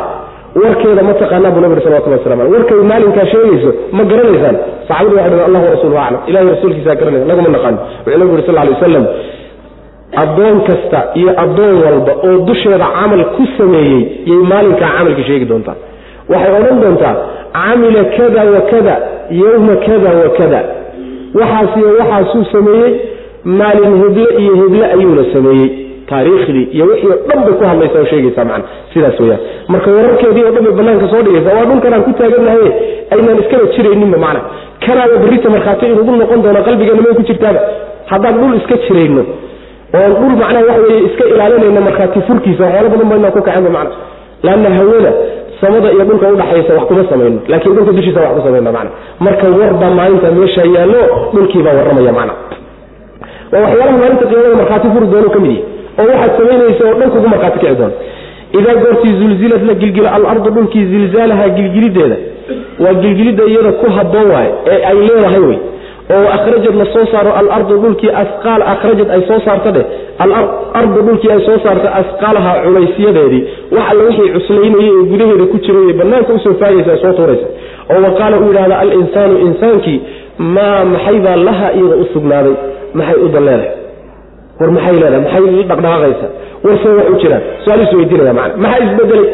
warkeeda 0.62 1.02
ma 1.08 1.14
taqaanaa 1.22 1.50
buu 1.54 1.60
nabig 1.64 1.82
salawatullah 1.84 2.18
waslam 2.18 2.40
aleh 2.40 2.52
warkay 2.54 2.76
maalinkaa 2.92 3.26
sheegayso 3.32 3.70
ma 3.96 4.02
garanaysaan. 4.10 4.56
Saxabadu 4.88 5.16
waxay 5.16 5.30
dhahen 5.30 5.44
allah 5.48 5.60
warasuuluhu 5.66 6.00
aclam. 6.04 6.20
Ilahay 6.30 6.48
rasuulkiisaa 6.54 6.94
garanaya 7.00 7.24
naguma 7.30 7.48
naqaano 7.56 7.78
wuxuu 8.06 8.18
nabigu 8.18 8.32
yuri 8.34 8.46
sal 8.46 8.54
lay 8.58 8.70
wasalam 8.74 9.04
addoon 10.22 10.56
kasta 10.68 11.00
iyo 11.20 11.30
addoon 11.44 11.74
walba 11.84 12.12
oo 12.26 12.36
dusheeda 12.48 12.86
camal 12.96 13.22
ku 13.36 13.42
sameeyey 13.58 14.00
yay 14.30 14.40
maalinkaa 14.52 14.90
camalka 14.96 15.22
sheegi 15.28 15.44
doontaa. 15.50 15.76
Waxay 16.32 16.52
odhan 16.58 16.80
doontaa 16.84 17.14
camila 17.58 18.02
kada 18.16 18.42
wa 18.54 18.60
kada 18.72 18.94
yowma 19.42 19.74
kada 19.86 20.10
wa 20.22 20.28
kada. 20.38 20.60
Waxaasiyo 21.38 21.88
waxaasuu 22.00 22.44
sameeyey 22.54 22.90
maalin 23.44 23.94
heble 24.02 24.26
iyo 24.42 24.52
heble 24.62 24.84
ayuuna 24.94 25.24
sameeyey 25.34 25.68
taariikhdii 26.10 26.64
iyo 26.76 26.84
wixii 26.90 27.10
o 27.14 27.16
dhan 27.28 27.40
bay 27.46 27.54
ku 27.60 27.64
hadlaysa 27.70 27.96
oo 28.02 28.06
sheegaysaa 28.12 28.44
macana 28.50 28.64
sidaas 28.94 29.20
weyaan 29.22 29.40
marka 29.74 29.88
wararkeedii 29.96 30.44
o 30.48 30.50
dhan 30.56 30.64
bay 30.68 30.74
banaanka 30.80 31.06
soo 31.12 31.22
dhigaysa 31.26 31.50
waa 31.58 31.64
dhulkanaan 31.70 32.02
ku 32.08 32.12
taagannahaye 32.20 32.70
aynaan 33.14 33.38
iskaba 33.44 33.64
jirayninba 33.76 34.18
macana 34.26 34.40
kanaaba 34.86 35.16
berrita 35.24 35.48
markhaati 35.56 35.86
inugu 35.92 36.12
noqon 36.22 36.42
doono 36.44 36.60
qalbigeena 36.68 37.02
may 37.06 37.14
ku 37.18 37.22
jirtaaba 37.30 37.60
haddaan 38.12 38.34
dhul 38.40 38.54
iska 38.60 38.76
jirayno 38.86 39.22
oon 39.98 40.12
dhul 40.20 40.34
macnaha 40.42 40.64
waxa 40.70 40.82
weye 40.86 40.98
iska 41.08 41.24
ilaalinayno 41.34 41.80
markhaati 41.88 42.18
furkiisa 42.28 42.62
waxyaala 42.66 42.88
badan 42.94 43.08
baynaan 43.12 43.32
ku 43.36 43.40
kacenba 43.48 43.70
macana 43.76 43.94
laanna 44.46 44.68
hawada 44.78 45.12
samada 45.60 45.88
iyo 45.94 46.04
dhulka 46.10 46.26
udhaxaysa 46.34 46.72
wax 46.78 46.84
kuma 46.90 47.02
samayno 47.12 47.38
laakiin 47.52 47.74
dhulka 47.76 47.92
dushiisa 47.98 48.20
wax 48.24 48.32
ku 48.36 48.42
samayna 48.46 48.70
macana 48.76 48.90
marka 49.26 49.46
warbaa 49.60 49.90
maalinta 49.98 50.30
meesha 50.38 50.62
yaallo 50.76 51.00
dhulkiibaa 51.34 51.74
warramaya 51.78 52.12
macana 52.18 52.34
waa 53.52 53.60
waxyaalaha 53.64 53.98
maalinta 54.02 54.24
qiyaamada 54.30 54.56
markhaati 54.62 54.88
furi 54.94 55.06
doono 55.12 55.30
ka 55.34 55.38
mid 55.44 55.50
yahi 55.50 55.64
oo 56.00 56.06
waxaad 56.12 56.32
samaynaysa 56.40 56.82
oo 56.90 56.94
dhan 57.00 57.10
kugu 57.14 57.28
markhaati 57.34 57.58
kici 57.62 57.74
doona 57.80 57.96
idaa 58.58 58.74
goortii 58.84 59.14
zulzilad 59.20 59.62
la 59.70 59.74
gilgilo 59.82 60.08
alardu 60.16 60.50
dhulkii 60.56 60.84
zilzaalaha 60.92 61.48
gilgilideeda 61.58 62.16
waa 62.84 62.94
gilgilidda 63.02 63.44
iyada 63.52 63.72
ku 63.80 63.86
habboon 63.96 64.30
waaye 64.34 64.50
ee 64.72 64.80
ay 64.90 64.96
leedahay 65.08 65.40
wey 65.48 65.58
oo 66.14 66.26
akhrajad 66.36 66.74
la 66.80 66.86
soo 66.94 67.04
saaro 67.12 67.32
alardu 67.40 67.74
dhulkii 67.82 68.10
asqaal 68.22 68.62
akhrajad 68.74 69.08
ay 69.16 69.20
soo 69.28 69.40
saarta 69.46 69.70
dheh 69.76 69.84
alardu 70.24 71.02
dhulkii 71.08 71.30
ay 71.34 71.40
soo 71.48 71.58
saarta 71.64 71.88
asqaalaha 72.00 72.52
culaysyadeedii 72.64 73.42
wax 73.74 73.84
alla 73.92 74.02
wixii 74.08 74.30
cuslaynayay 74.36 74.90
ee 74.98 75.04
gudaheeda 75.12 75.44
ku 75.52 75.58
jiray 75.66 75.92
banaanka 76.00 76.32
u 76.32 76.38
soo 76.46 76.54
faagaysa 76.62 76.96
soo 77.02 77.12
tuuraysa. 77.18 77.46
Oo 77.92 78.00
wa 78.06 78.10
qaala 78.18 78.36
uu 78.40 78.48
yidhahda 78.50 78.78
alinsaanu 78.84 79.38
insaankii 79.46 79.98
maa 80.38 80.84
maxaybaa 80.94 81.36
laha 81.48 81.66
iyada 81.78 81.96
u 82.02 82.04
sugnaaday? 82.14 82.54
Maxay 82.98 83.18
u 83.24 83.28
dan 83.34 83.44
leedahay 83.48 83.70
war 84.60 84.70
maxay 84.76 84.94
leedahay? 85.02 85.20
Maxay 85.26 85.64
dhaqdhaqaaqaysa? 85.70 86.26
Warsee 86.64 86.92
wax 86.98 87.06
u 87.12 87.16
jiraan 87.22 87.42
su'aaliisu 87.64 87.94
weydiinaya 88.00 88.32
macana 88.38 88.56
maxaa 88.64 88.84
isbedelay 88.86 89.26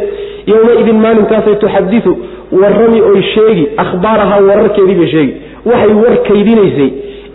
yowmaidin 0.53 0.99
maalinkaasay 1.05 1.55
tuxadiu 1.63 2.13
warrami 2.61 3.01
oy 3.11 3.21
sheegi 3.35 3.65
akhbaaraha 3.85 4.37
wararkeedii 4.49 4.95
bay 5.01 5.09
sheegi. 5.15 5.33
Waxay 5.71 5.93
war 6.03 6.15
kaydinaysay 6.29 6.91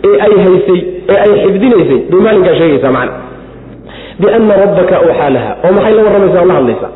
ee 0.08 0.14
ay 0.26 0.34
haysay 0.44 0.80
ee 1.12 1.18
ay 1.24 1.32
xifdinaysay 1.44 1.98
bay 2.10 2.20
maalinkaa 2.26 2.54
sheegaysaa 2.60 2.92
macana 2.96 3.12
biana 4.20 4.54
rabbaka 4.64 4.94
awxaa 5.02 5.30
laha 5.36 5.50
oo 5.66 5.72
maxay 5.76 5.92
la 5.98 6.02
warramaysaa 6.06 6.44
la 6.50 6.54
hadlaysaa 6.58 6.90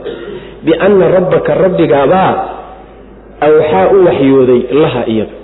biana 0.67 1.05
rabbaka 1.17 1.51
rabbigaabaa 1.65 2.31
awxaa 3.49 3.85
u 3.95 3.99
waxyooday 4.09 4.61
laha 4.83 5.03
iyada 5.13 5.35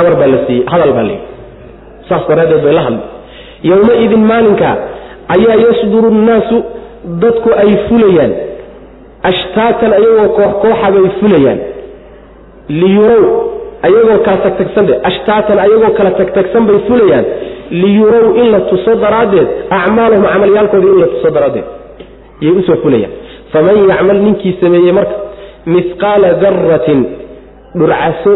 amar 0.00 0.14
baa 0.20 0.26
la 0.34 0.38
siiyey 0.46 0.64
hadal 0.72 0.92
baa 0.96 1.02
layidhi 1.10 1.26
saas 2.08 2.22
daraaddeed 2.30 2.62
bay 2.66 2.72
la 2.78 2.82
hadlay 2.86 3.06
yowmaidin 3.70 4.22
maalinka 4.30 4.68
ayaa 5.34 5.56
yasduru 5.66 6.10
nnaasu 6.18 6.56
dadku 7.22 7.48
ay 7.62 7.70
fulayaan. 7.88 8.32
Ashtaatan 9.30 9.92
ayagoo 9.98 10.28
koox 10.38 10.52
kooxa 10.62 10.88
bay 10.94 11.06
fulayaan. 11.20 11.58
Liyurow 12.80 13.24
ayagoo 13.86 14.18
kala 14.26 14.38
tagtagsan 14.46 14.84
dhe 14.88 14.94
ashtaatan 15.10 15.58
ayagoo 15.64 15.92
kala 15.98 16.10
tagtagsan 16.20 16.62
bay 16.68 16.78
fulayaan. 16.88 17.24
Liyurow 17.82 18.26
in 18.40 18.46
la 18.54 18.60
tuso 18.70 18.92
daraaddeed 19.04 19.48
acmaalahum 19.78 20.24
camalyaalkooda 20.34 20.86
in 20.94 20.98
la 21.02 21.06
tuso 21.14 21.28
daraaddeed. 21.36 21.66
Yay 22.44 22.52
u 22.58 22.62
soo 22.68 22.76
fulayaan. 22.84 23.12
Faman 23.52 23.76
yacmal 23.90 24.18
ninkii 24.26 24.54
sameeyey 24.60 24.92
marka 24.98 25.14
mihqaala 25.74 26.28
daratin 26.42 27.00
dhurcaso 27.78 28.32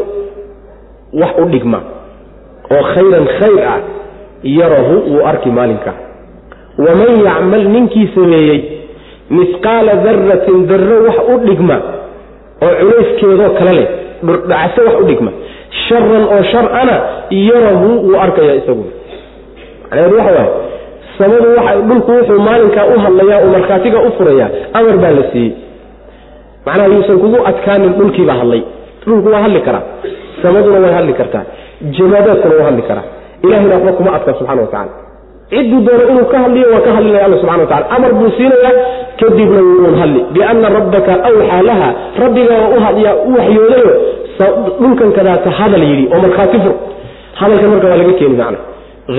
wax 1.20 1.32
u 1.42 1.44
dhigma 1.52 1.80
oo 2.74 2.82
khayran 2.94 3.26
khayr 3.38 3.60
ah 3.74 3.80
yarahu 4.58 4.94
wuu 5.10 5.22
arki 5.30 5.50
maalinkaa 5.58 5.94
waman 6.78 7.12
yacmal 7.26 7.64
ninkii 7.74 8.08
sameeyey 8.14 8.60
mihqaala 9.30 9.94
daratin 10.04 10.66
darro 10.70 10.96
wax 11.06 11.18
u 11.34 11.38
dhigma 11.46 11.76
oo 12.66 12.72
culayskeedoo 12.80 13.50
kale 13.58 13.72
leh 13.78 13.88
dhurdhacase 14.26 14.80
wax 14.88 14.96
u 15.02 15.04
dhigma. 15.10 15.30
Sharan 15.88 16.24
oo 16.34 16.42
sharana 16.52 16.96
yarahu 17.30 17.88
wuu 18.06 18.16
arkaya 18.24 18.54
isaguna. 18.60 18.92
Macnaheedu 19.90 20.16
waxa 20.18 20.32
waaye 20.36 20.50
samadu 21.18 21.48
waxa 21.58 21.74
dhulku 21.88 22.10
wuxuu 22.16 22.40
maalinkaa 22.48 22.86
u 22.94 22.98
hadlayaa 23.04 23.40
oo 23.44 23.50
markhaatiga 23.56 23.98
u 24.06 24.10
furayaa 24.18 24.48
amar 24.78 24.96
baa 25.02 25.10
la 25.18 25.24
siiyey. 25.32 25.52
Macnaha 26.66 26.88
yuusan 26.94 27.18
kugu 27.22 27.38
adkaanin 27.50 27.92
dhulkiibaa 27.98 28.38
hadlay. 28.40 28.62
Dhulku 29.06 29.28
waa 29.34 29.42
hadli 29.46 29.60
karaa. 29.66 29.82
Samaduna 30.42 30.78
way 30.84 30.92
hadli 30.98 31.12
kartaa. 31.20 31.44
Jamaadaadkuna 31.96 32.54
waa 32.60 32.64
hadli 32.70 32.82
karaa. 32.88 33.06
Ilahayna 33.44 33.74
waxba 33.74 33.92
kuma 33.98 34.10
adka 34.16 34.32
subxana 34.38 34.62
wa 34.62 34.68
tacala 34.74 35.03
cidduu 35.52 35.80
doono 35.86 36.04
inuu 36.12 36.26
ka 36.32 36.38
hadliyo 36.44 36.66
waa 36.74 36.80
ka 36.86 36.90
hadlinaya 36.96 37.24
alla 37.26 37.36
subxana 37.40 37.62
wa 37.64 37.66
tacala 37.72 37.90
amar 37.96 38.12
buu 38.18 38.30
siinayaa 38.36 38.72
kadibna 39.20 39.60
wuuun 39.68 39.94
hadli. 40.02 40.20
Biana 40.34 40.68
rabbaka 40.76 41.12
awxaa 41.28 41.62
laha 41.68 41.88
rabbigaa 42.22 42.62
hadyaa 42.86 43.14
u 43.28 43.30
waxyoodayo 43.38 43.90
dhulkan 44.80 45.10
kadaata 45.18 45.50
hadal 45.58 45.82
yidhi 45.90 46.04
oo 46.14 46.20
markhaati 46.24 46.58
fur. 46.64 46.74
Hadalkan 47.40 47.68
marka 47.72 47.86
waa 47.90 47.96
laga 48.02 48.12
keeni 48.20 48.36
macna. 48.40 48.58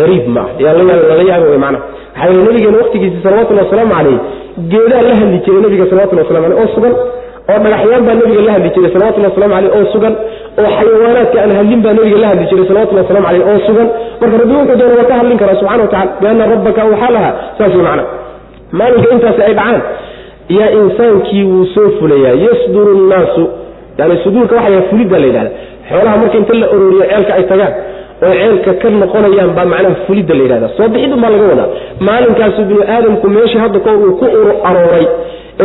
Ariib 0.03 0.25
ma 0.35 0.41
ah 0.41 0.47
yaa 0.63 0.73
lala 0.77 1.23
yaaba 1.31 1.45
wey 1.53 1.57
mana 1.65 1.79
maxaa 1.79 2.27
yeel 2.31 2.43
nabigeena 2.47 2.77
waqtigiisi 2.83 3.17
salawatullhi 3.25 3.63
wasalaamu 3.65 3.93
calayh 3.97 4.17
geedaa 4.71 5.01
la 5.07 5.13
hadli 5.19 5.37
jiray 5.45 5.61
nabiga 5.65 5.85
salawatulli 5.91 6.21
waslamu 6.23 6.45
aleyh 6.47 6.59
oo 6.61 6.67
sugan. 6.75 6.93
Oo 7.51 7.57
dhagaxyaan 7.63 8.03
baa 8.07 8.15
nabiga 8.21 8.41
la 8.47 8.51
hadli 8.55 8.69
jiray 8.75 8.91
salawatulli 8.95 9.27
waslamu 9.29 9.53
aleyh 9.59 9.71
oo 9.77 9.85
sugan 9.93 10.13
oo 10.61 10.69
xayawaanaadka 10.77 11.37
aan 11.43 11.51
hadlin 11.59 11.81
baa 11.85 11.93
nabiga 11.97 12.17
la 12.23 12.27
hadli 12.31 12.45
jiray 12.51 12.65
salawatulli 12.69 13.01
waslamu 13.03 13.27
aleyh 13.31 13.43
oo 13.51 13.59
sugan. 13.67 13.87
Marka 14.21 14.37
rabbi 14.41 14.53
wuxuu 14.59 14.77
doona 14.81 14.95
waa 14.99 15.07
ka 15.11 15.15
hadlin 15.19 15.37
karaa 15.41 15.55
subxana 15.61 15.83
wa 15.85 15.89
tacala 15.93 16.11
biana 16.21 16.43
rabbaka 16.53 16.79
awxaa 16.85 17.11
laha 17.17 17.31
saas 17.57 17.73
wey 17.77 17.83
macna 17.87 18.03
maalinka 18.79 19.09
intaasi 19.15 19.41
ay 19.47 19.53
dhacaan 19.59 19.81
yaa 20.57 20.69
insaankii 20.79 21.43
wuu 21.51 21.65
soo 21.75 21.87
fulayaa 21.99 22.35
yasduru 22.45 22.91
nnaasu 23.01 23.43
yani 23.99 24.15
suduurka 24.23 24.55
waxa 24.59 24.69
yaha 24.75 24.85
fulidda 24.91 25.17
la 25.21 25.25
yidhahda 25.29 25.51
xoolaha 25.89 26.15
marka 26.21 26.37
inta 26.41 26.53
la 26.61 26.67
ororiyo 26.75 27.03
ceelka 27.11 27.33
ay 27.39 27.43
tagaan 27.51 27.73
oo 28.25 28.33
ceelka 28.39 28.71
ka 28.81 28.87
noqonayaan 29.01 29.51
baa 29.57 29.65
macnaha 29.73 29.95
fulidda 30.07 30.33
la 30.37 30.43
yidhahda 30.45 30.67
soo 30.77 30.87
bixidun 30.93 31.19
baa 31.23 31.31
laga 31.35 31.45
wadaa. 31.51 31.69
Maalinkaasu 32.07 32.61
binu 32.69 32.81
aadamku 32.95 33.27
meeshii 33.35 33.61
hadda 33.65 33.79
koor 33.85 33.97
uu 34.07 34.13
ku 34.21 34.25
ur 34.41 34.49
arooray 34.69 35.05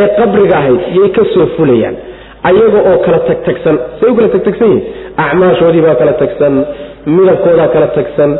ee 0.00 0.08
qabriga 0.18 0.54
ahayd 0.60 0.80
yay 0.98 1.08
ka 1.18 1.22
soo 1.34 1.46
fulayaan 1.56 1.96
ayaga 2.48 2.78
oo 2.90 2.96
kala 3.06 3.18
tagtagsan. 3.28 3.76
Say 4.00 4.08
u 4.10 4.14
kala 4.18 4.28
tagtagsan 4.34 4.68
yihiin 4.72 4.82
acmaashoodii 5.24 5.82
baa 5.86 5.94
kala 6.00 6.12
tagsan 6.22 6.54
midabkoodaa 7.16 7.68
kala 7.74 7.86
tagsan 7.98 8.30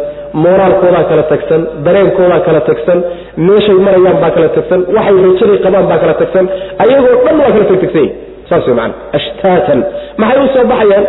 mooraalkoodaa 0.42 1.04
kala 1.10 1.22
tagsan 1.32 1.60
dareenkoodaa 1.86 2.40
kala 2.46 2.60
tagsan 2.68 2.98
meeshay 3.46 3.78
marayaan 3.86 4.18
baa 4.24 4.30
kala 4.36 4.48
tagsan 4.56 4.80
waxay 4.96 5.16
rajaday 5.26 5.58
qabaan 5.66 5.86
baa 5.90 5.98
kala 6.04 6.14
tagsan 6.22 6.44
ayagoo 6.84 7.16
dhan 7.24 7.36
waa 7.42 7.52
kala 7.56 7.64
tagtagsan 7.72 8.02
yihiin 8.04 8.16
saas 8.50 8.64
wey 8.68 8.74
macana 8.78 8.94
ashtaatan. 9.18 9.80
Maxay 10.22 10.38
u 10.44 10.48
soo 10.54 10.64
baxayaan? 10.72 11.04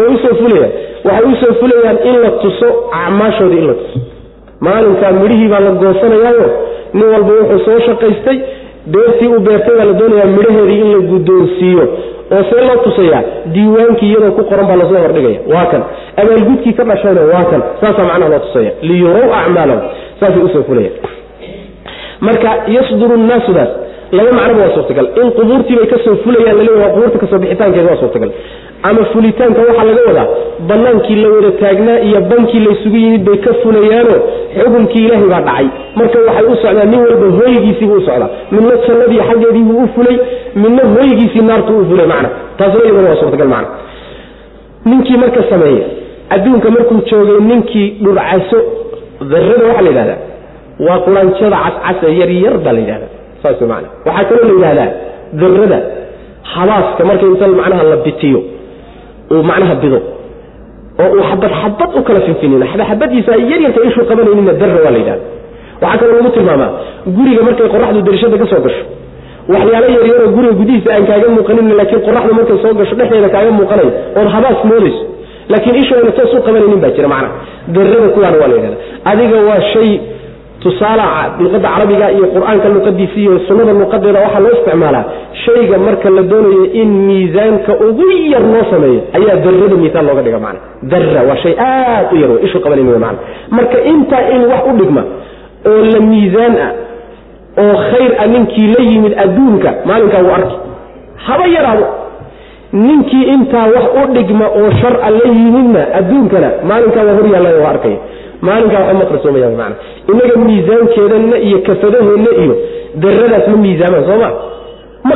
Oo 0.00 0.08
u 0.14 0.16
soo 0.22 0.34
fulayaan. 0.40 0.72
Waxay 1.08 1.26
u 1.32 1.34
soo 1.42 1.52
fulayaan 1.60 1.98
in 2.10 2.16
la 2.24 2.30
tuso 2.42 2.68
acmaashoodii 3.02 3.60
in 3.62 3.66
la 3.70 3.74
tuso. 3.82 3.98
Maalinkaa 4.66 5.12
midhihii 5.22 5.48
baa 5.52 5.60
la 5.66 5.70
goosanayaayo 5.82 6.46
nin 6.96 7.06
walba 7.12 7.32
wuxuu 7.40 7.60
soo 7.66 7.78
shaqaystay 7.86 8.38
beertii 8.94 9.28
uu 9.34 9.40
beertay 9.46 9.74
baa 9.78 9.86
la 9.90 9.94
doonayaa 10.00 10.30
midhaheedii 10.36 10.80
in 10.84 10.90
la 10.94 11.00
guddoonsiiyo 11.12 11.84
oo 12.34 12.42
see 12.50 12.60
loo 12.66 12.76
tusayaa 12.86 13.22
diiwaankii 13.54 14.08
iyadoo 14.12 14.32
ku 14.38 14.42
qoran 14.50 14.66
baa 14.70 14.76
la 14.80 14.84
soo 14.90 15.00
hordhigaya. 15.04 15.40
Waa 15.54 15.66
kan. 15.72 15.82
Abaalgudkii 16.22 16.72
ka 16.78 16.84
dhashayna 16.90 17.22
waa 17.32 17.44
kan. 17.52 17.60
Saasaa 17.80 18.04
macnaha 18.10 18.30
loo 18.34 18.38
tusaya 18.46 18.70
liyurow 18.88 19.28
acmaalahum. 19.40 19.82
Saasay 20.20 20.42
u 20.42 20.48
soo 20.54 20.62
fulayaan. 20.68 20.94
Marka 22.26 22.50
yasduru 22.76 23.16
nnaasudaas 23.22 23.70
laba 24.16 24.30
macnoba 24.38 24.60
waa 24.66 24.74
suurtagal. 24.76 25.06
In 25.22 25.28
qubuurtiibay 25.38 25.86
ka 25.92 25.98
soo 26.04 26.16
fulayaan 26.24 26.56
laleeya 26.60 26.88
qubuurta 26.94 27.18
ka 27.22 27.26
soo 27.30 27.38
bixitaankeeda 27.44 27.88
waa 27.92 28.00
suurtagal 28.02 28.30
ama 28.88 29.02
fulitaanka 29.12 29.60
waxaa 29.68 29.84
laga 29.90 30.02
wadaa 30.08 30.26
banaankii 30.68 31.16
la 31.22 31.28
wada 31.34 31.50
taagnaa 31.62 31.98
iyo 32.08 32.20
bankii 32.30 32.60
laysugu 32.66 32.96
yimid 33.02 33.22
bay 33.28 33.36
ka 33.46 33.52
fulayaano 33.62 34.16
xukunkii 34.58 35.04
ilaahay 35.06 35.28
baa 35.32 35.40
dhacay. 35.46 35.66
Marka 35.98 36.18
waxay 36.26 36.46
u 36.52 36.56
socdaa 36.62 36.84
nin 36.92 37.00
walba 37.06 37.26
hooygiisiibuu 37.38 37.96
u 37.96 38.00
socdaa. 38.08 38.28
Midna 38.52 38.74
jannadii 38.86 39.20
xaggeediibuu 39.28 39.78
u 39.84 39.88
fulay 39.94 40.16
midna 40.62 40.82
hooygiisii 40.94 41.44
naartuu 41.48 41.78
u 41.82 41.84
fulay 41.90 42.06
macna. 42.12 42.28
Taasna 42.58 42.80
iyadana 42.84 43.08
waa 43.10 43.16
suurtagal 43.22 43.48
macna. 43.54 43.68
Ninkii 44.84 45.16
marka 45.22 45.42
sameeya 45.50 45.86
adduunka 46.34 46.70
markuu 46.70 47.00
joogay 47.10 47.40
ninkii 47.50 47.88
dhurcaso 48.04 48.58
darrada 49.30 49.64
waxaa 49.68 49.82
la 49.82 49.90
yidhahdaa 49.90 50.18
waa 50.86 50.98
quraanjada 51.04 51.56
cascasa 51.64 52.08
yaryar 52.20 52.54
baa 52.64 52.72
la 52.72 52.80
yidhahdaa. 52.84 53.10
Saas 53.42 53.60
man 53.70 53.84
waxaa 54.06 54.24
kaloo 54.28 54.44
la 54.48 54.52
yidhahdaa 54.68 54.88
darrada 55.40 55.78
habaaska 56.52 57.02
marka 57.08 57.26
inta 57.32 57.46
macnaha 57.60 57.82
la 57.92 57.96
bitiyo 58.06 58.40
uu 59.34 59.42
macnaha 59.50 59.74
bido. 59.82 59.98
Oo 61.02 61.10
uu 61.16 61.22
xabad 61.30 61.52
xabad 61.62 61.90
u 61.98 62.02
kala 62.06 62.20
finfinin 62.26 62.62
xabadxabadiisa 62.72 63.30
ay 63.36 63.42
yaryarka 63.52 63.80
ishuu 63.88 64.04
qabanayninna 64.10 64.52
darra 64.60 64.78
waa 64.84 64.92
la 64.94 64.98
yidhahda 65.02 65.24
waxaa 65.82 65.98
kaloo 66.00 66.16
lagu 66.18 66.30
tilmaamaa 66.36 66.70
guriga 67.16 67.42
markay 67.48 67.68
qoraxdu 67.74 68.00
darishada 68.08 68.36
ka 68.42 68.46
soo 68.52 68.60
gasho. 68.66 68.82
Waxyaalo 69.52 69.86
yaryaroo 69.96 70.30
guriga 70.36 70.52
gudihiisa 70.60 70.88
aan 70.96 71.04
kaaga 71.10 71.28
muuqanin 71.36 71.66
laakiin 71.80 72.00
qoraxdu 72.08 72.32
markay 72.38 72.58
soo 72.64 72.72
gasho 72.80 72.94
dhexdeeda 72.98 73.28
kaaga 73.34 73.50
muuqanayo 73.58 73.90
ood 74.20 74.28
habaas 74.34 74.60
moodayso. 74.70 75.02
Laakiin 75.52 75.76
ishooyna 75.82 76.10
toos 76.18 76.32
u 76.34 76.42
qabanaynin 76.46 76.80
baa 76.84 76.92
jira 76.96 77.08
macnaha 77.12 77.32
darrada 77.74 78.08
kuwaana 78.14 78.36
waa 78.42 78.48
la 78.52 78.54
yidhahda 78.58 78.78
adiga 79.10 79.38
waa 79.48 79.60
shay 79.72 79.90
tusaala 80.62 81.04
luqadda 81.42 81.68
carabiga 81.74 82.06
iyo 82.16 82.26
qur'aanka 82.34 82.68
luqadiisa 82.76 83.16
iyo 83.22 83.32
sunnada 83.48 83.72
luqadeeda 83.82 84.20
waxaa 84.24 84.40
loo 84.44 84.52
isticmaalaa. 84.58 85.04
Shayga 85.44 85.76
marka 85.86 86.08
la 86.16 86.22
doonayo 86.30 86.64
in 86.80 86.88
miisaanka 87.08 87.72
ugu 87.86 88.06
yar 88.32 88.42
loo 88.52 88.64
sameeyo 88.72 89.00
ayaa 89.18 89.36
darrada 89.44 89.76
miisaal 89.82 90.04
looga 90.08 90.22
dhiga 90.26 90.38
macna. 90.46 90.60
Darra 90.92 91.20
waa 91.28 91.36
shay 91.42 91.54
aad 91.68 92.06
u 92.12 92.16
yar 92.22 92.30
ishu 92.46 92.58
qabanin 92.64 92.86
macna. 93.04 93.18
Marka 93.56 93.78
intaa 93.92 94.22
in 94.34 94.42
wax 94.52 94.62
u 94.70 94.72
dhigma 94.80 95.02
oo 95.70 95.80
la 95.92 96.00
miisaan 96.10 96.54
ah 96.66 96.72
oo 97.64 97.74
khayr 97.90 98.12
ah 98.22 98.26
ninkii 98.34 98.66
la 98.74 98.80
yimid 98.90 99.14
adduunka 99.24 99.70
maalinkaa 99.88 100.22
wuu 100.26 100.34
arki. 100.38 100.56
Haba 101.26 101.46
yaraado. 101.56 101.86
Ninkii 102.72 103.24
intaa 103.34 103.66
wax 103.76 103.86
u 104.00 104.12
dhigma 104.14 104.46
oo 104.60 104.70
sharca 104.80 105.08
la 105.16 105.24
yimidna 105.38 105.82
adduunkana 105.98 106.48
maalinkaa 106.70 107.04
waa 107.08 107.14
hor 107.18 107.26
yaallay 107.34 107.54
waa 107.64 107.70
arkaya 107.74 107.98
maalinkaa 108.46 108.80
waxba 108.86 108.98
ma 109.00 109.06
qarsoomayaan 109.12 109.54
mana 109.60 109.74
innaga 110.10 110.34
miisaankeedanna 110.48 111.36
iyo 111.46 111.58
kafadaheenna 111.68 112.30
iyo 112.44 112.54
darradaas 113.02 113.46
ma 113.52 113.56
miisaamaan 113.66 114.04
soo 114.08 114.18
ma? 114.24 114.30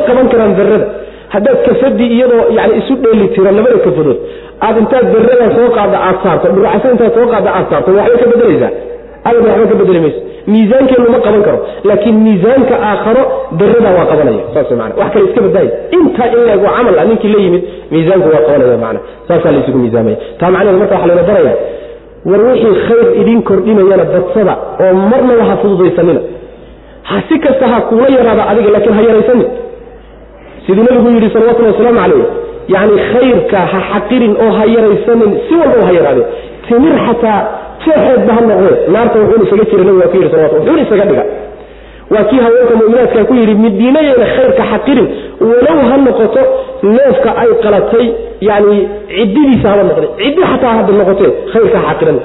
Qaban 0.08 0.26
karaan 0.32 0.52
darrada. 0.58 0.86
Haddaad 1.34 1.58
kafadii 1.66 2.08
iyadoo 2.16 2.42
yani 2.58 2.72
isu 2.80 2.94
dheeli 3.02 3.26
tiro 3.34 3.50
labada 3.58 3.78
kafadood 3.86 4.18
aad 4.66 4.76
intaad 4.82 5.06
berada 5.14 5.46
soo 5.56 5.68
qaadda 5.76 5.98
aad 6.08 6.16
saarto 6.24 6.46
dhurcaso 6.56 6.86
intaad 6.94 7.12
soo 7.16 7.26
qaadda 7.32 7.50
aad 7.58 7.66
saarto 7.72 7.90
waxbay 7.98 8.18
ka 8.22 8.26
bedelaysaa? 8.32 8.70
Abada 9.28 9.48
waxba 9.52 9.66
ka 9.72 9.74
bedeli 9.80 10.00
mayso. 10.04 10.20
Miisaankeennu 10.52 11.08
ma 11.14 11.18
qaban 11.26 11.42
karo 11.46 11.58
laakiin 11.88 12.16
miisaanka 12.26 12.74
aakharo 12.90 13.22
berada 13.60 13.90
waa 13.96 14.06
qabanaya. 14.10 14.42
Saas 14.54 14.70
mana 14.80 14.92
wax 15.00 15.08
kale 15.14 15.24
iska 15.28 15.40
badaayo 15.46 15.70
intaa 15.96 16.26
in 16.34 16.40
leeg 16.48 16.60
waa 16.66 16.74
camal 16.78 16.96
ah 17.02 17.04
ninkii 17.10 17.32
la 17.34 17.38
yimid 17.44 17.62
miisaanku 17.94 18.28
waa 18.34 18.42
qabanaya 18.48 18.78
mana 18.84 18.98
saasaa 19.28 19.52
la 19.54 19.58
isugu 19.62 19.78
miisaamaya. 19.84 20.16
Taa 20.40 20.50
macnaheed 20.54 20.78
marka 20.82 20.94
waxa 20.96 21.08
layna 21.10 21.22
baraya 21.30 21.54
war 22.30 22.40
wixii 22.48 22.74
khayr 22.88 23.06
idin 23.20 23.40
kordhinayana 23.48 24.04
badsada 24.14 24.54
oo 24.84 24.92
marnaba 25.10 25.44
ha 25.50 25.54
fududaysanina. 25.62 26.20
Ha 27.08 27.16
si 27.28 27.36
kasta 27.44 27.66
ha 27.72 27.78
kuula 27.88 28.08
yaraada 28.16 28.42
adiga 28.50 28.70
laakiin 28.74 28.94
ha 28.98 29.02
yaraysanin 29.08 29.48
siduu 30.66 30.84
nabigu 30.88 31.08
yidhi 31.16 31.28
salawatullhi 31.34 31.72
wasalaamu 31.72 32.00
calayh 32.04 32.26
yacni 32.74 33.00
khayrka 33.12 33.58
ha 33.72 33.78
xaqirin 33.92 34.32
oo 34.44 34.50
ha 34.58 34.64
yaraysanin 34.76 35.32
si 35.48 35.52
walba 35.60 35.82
ha 35.88 35.92
yaraadee 35.98 36.26
timir 36.68 36.94
xataa 37.06 37.40
jeexeedba 37.84 38.32
ha 38.36 38.40
noqdee 38.50 38.76
naarta 38.94 39.16
wuxuuna 39.22 39.44
isaga 39.48 39.64
jira 39.70 39.82
nabigu 39.84 40.00
waa 40.02 40.10
ku 40.12 40.16
yidhi 40.20 40.30
salawatu 40.34 40.54
wuxuuna 40.60 40.82
isaga 40.86 41.04
dhiga 41.10 41.24
waa 42.14 42.24
kii 42.30 42.40
haweenka 42.46 42.74
mu'minaadka 42.80 43.24
ku 43.28 43.34
yidhi 43.40 43.54
midiinayeyna 43.64 44.26
khayrka 44.36 44.62
xaqirin 44.72 45.06
walow 45.48 45.78
ha 45.90 45.96
noqoto 46.06 46.42
neefka 46.94 47.30
ay 47.42 47.50
qalatay 47.64 48.06
yacni 48.48 48.78
ciddidiisa 49.16 49.66
haba 49.72 49.82
noqde 49.90 50.06
ciddi 50.22 50.42
xataa 50.52 50.74
hadda 50.78 50.92
noqotee 51.00 51.30
khayrka 51.52 51.78
ha 51.84 51.88
xaqiran 51.92 52.18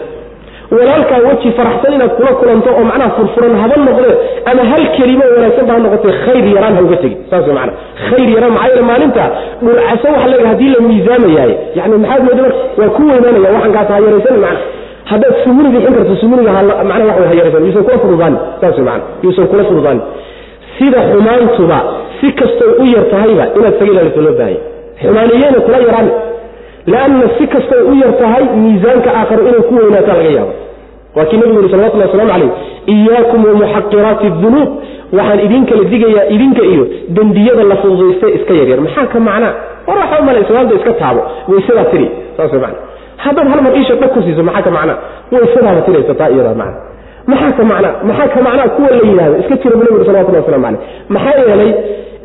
walaalkaa 0.78 1.20
weji 1.28 1.50
faraxsan 1.58 1.94
inaad 1.98 2.12
kula 2.18 2.32
kulanto 2.40 2.70
oo 2.80 2.84
macnaha 2.90 3.12
furfuran 3.18 3.54
haba 3.62 3.76
noqdee 3.88 4.16
ama 4.52 4.64
hal 4.72 4.84
kelimo 4.98 5.24
wanaagsan 5.36 5.66
ba 5.70 5.74
ha 5.76 5.80
noqotee 5.86 6.14
khayr 6.26 6.46
yaraan 6.56 6.76
ha 6.78 6.82
uga 6.88 6.98
tegin 7.04 7.18
saas 7.32 7.48
macana 7.58 7.72
khayr 8.10 8.28
yaraan 8.36 8.54
maxaa 8.58 8.70
yeele 8.74 8.84
maalinta 8.92 9.24
dhulcaso 9.64 10.08
waxa 10.16 10.28
leeyahay 10.32 10.48
haddii 10.52 10.70
la 10.76 10.80
miisaamayahay 10.90 11.54
yani 11.80 11.96
maxaad 12.04 12.22
mooda 12.28 12.42
marka 12.46 12.58
waa 12.82 12.90
ku 12.98 13.02
weynaanaya 13.12 13.54
waxankaas 13.58 13.90
ha 13.94 13.98
yaraysanin 14.06 14.42
macna 14.46 14.62
haddaad 15.12 15.36
sumuni 15.44 15.70
bixin 15.76 15.94
karto 15.98 16.16
sumuliga 16.24 16.52
macnaha 16.52 17.06
wax 17.10 17.18
way 17.22 17.28
ha 17.32 17.36
yaraysan 17.40 17.66
yuusan 17.68 17.84
kula 17.88 17.98
fududaani 18.04 18.38
saas 18.62 18.78
macana 18.88 19.04
yuusan 19.24 19.48
kula 19.52 19.64
fududaani 19.70 20.02
sida 20.78 21.00
xumaantuba 21.12 21.80
si 22.20 22.28
kastoy 22.40 22.72
u 22.84 22.86
yar 22.96 23.06
tahayba 23.14 23.46
inaad 23.58 23.74
saga 23.80 23.92
ilaaliso 23.94 24.22
loo 24.28 24.36
baahaya 24.40 24.60
xumaaniyeyna 25.04 25.60
kula 25.68 25.78
yaraani 25.88 26.12
lanna 26.94 27.26
si 27.38 27.48
kastay 27.56 27.82
u 27.92 27.94
yar 28.04 28.14
tahay 28.22 28.44
miisaanka 28.64 29.10
aakharo 29.20 29.42
inay 29.50 29.62
ku 29.70 29.74
weynaataa 29.82 30.18
laga 30.22 30.32
yaaba 30.40 30.54
waa 31.18 31.26
kii 31.30 31.38
nabigu 31.42 31.58
yuri 31.60 31.70
salawatullah 31.74 32.08
waslamu 32.10 32.32
calayh 32.34 32.52
iyaakum 32.94 33.40
wamuxaqiraati 33.50 34.30
dunuub. 34.44 34.70
Waxaan 35.18 35.40
idin 35.46 35.64
kala 35.70 35.84
digayaa 35.92 36.26
idinka 36.36 36.64
iyo 36.74 36.84
dembiyada 37.18 37.64
la 37.72 37.76
fududayste 37.82 38.28
iska 38.38 38.54
yaryar. 38.60 38.80
Maxaa 38.86 39.06
ka 39.14 39.20
macnaa? 39.28 39.54
War 39.88 39.98
waxa 40.02 40.16
umala 40.22 40.40
islaamda 40.44 40.76
iska 40.80 40.94
taabo. 41.02 41.22
Waysadaa 41.52 41.86
tiri 41.92 42.08
saas 42.38 42.54
macna 42.54 42.78
haddaad 43.24 43.48
hal 43.54 43.62
mar 43.66 43.74
iisha 43.80 43.96
dhag 44.02 44.12
ku 44.16 44.20
siiso 44.26 44.44
maxaa 44.50 44.62
ka 44.68 44.72
macnaa? 44.78 44.98
Waysadaaba 45.34 45.82
tiraysa 45.88 46.14
taa 46.22 46.30
iyadaa 46.36 46.56
macna 46.62 46.78
maxaa 47.32 47.52
ka 47.60 47.64
macnaa? 47.72 47.94
Maxaa 48.10 48.28
ka 48.36 48.40
macnaa 48.48 48.68
kuwa 48.76 48.90
la 48.98 49.04
yidhahdo 49.10 49.36
iska 49.42 49.56
jira 49.62 49.76
bu 49.80 49.84
nabigu 49.86 50.06
salawatullah 50.10 50.42
waslamu 50.44 50.64
calayh 50.66 50.80
maxaa 51.16 51.36
yeelay 51.50 51.72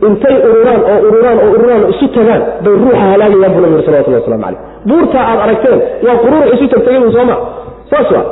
intay 0.08 0.36
ururaan 0.48 0.80
oo 0.92 0.98
ururaan 1.08 1.38
oo 1.44 1.50
ururaan 1.56 1.82
isu 1.92 2.06
tagaan 2.16 2.42
bay 2.64 2.74
ruuxa 2.82 2.98
halaagayaan 3.12 3.52
buu 3.54 3.62
nabi 3.64 3.72
yuri 3.74 3.86
salawatullah 3.88 4.20
waslamu 4.22 4.42
calayh 4.44 4.60
buurtaa 4.88 5.24
aad 5.30 5.38
aragteen 5.46 5.78
waa 6.06 6.16
quruurux 6.22 6.48
isu 6.56 6.66
tagtagay 6.74 7.00
sooma 7.16 7.36
saas 7.92 8.10
waa. 8.16 8.24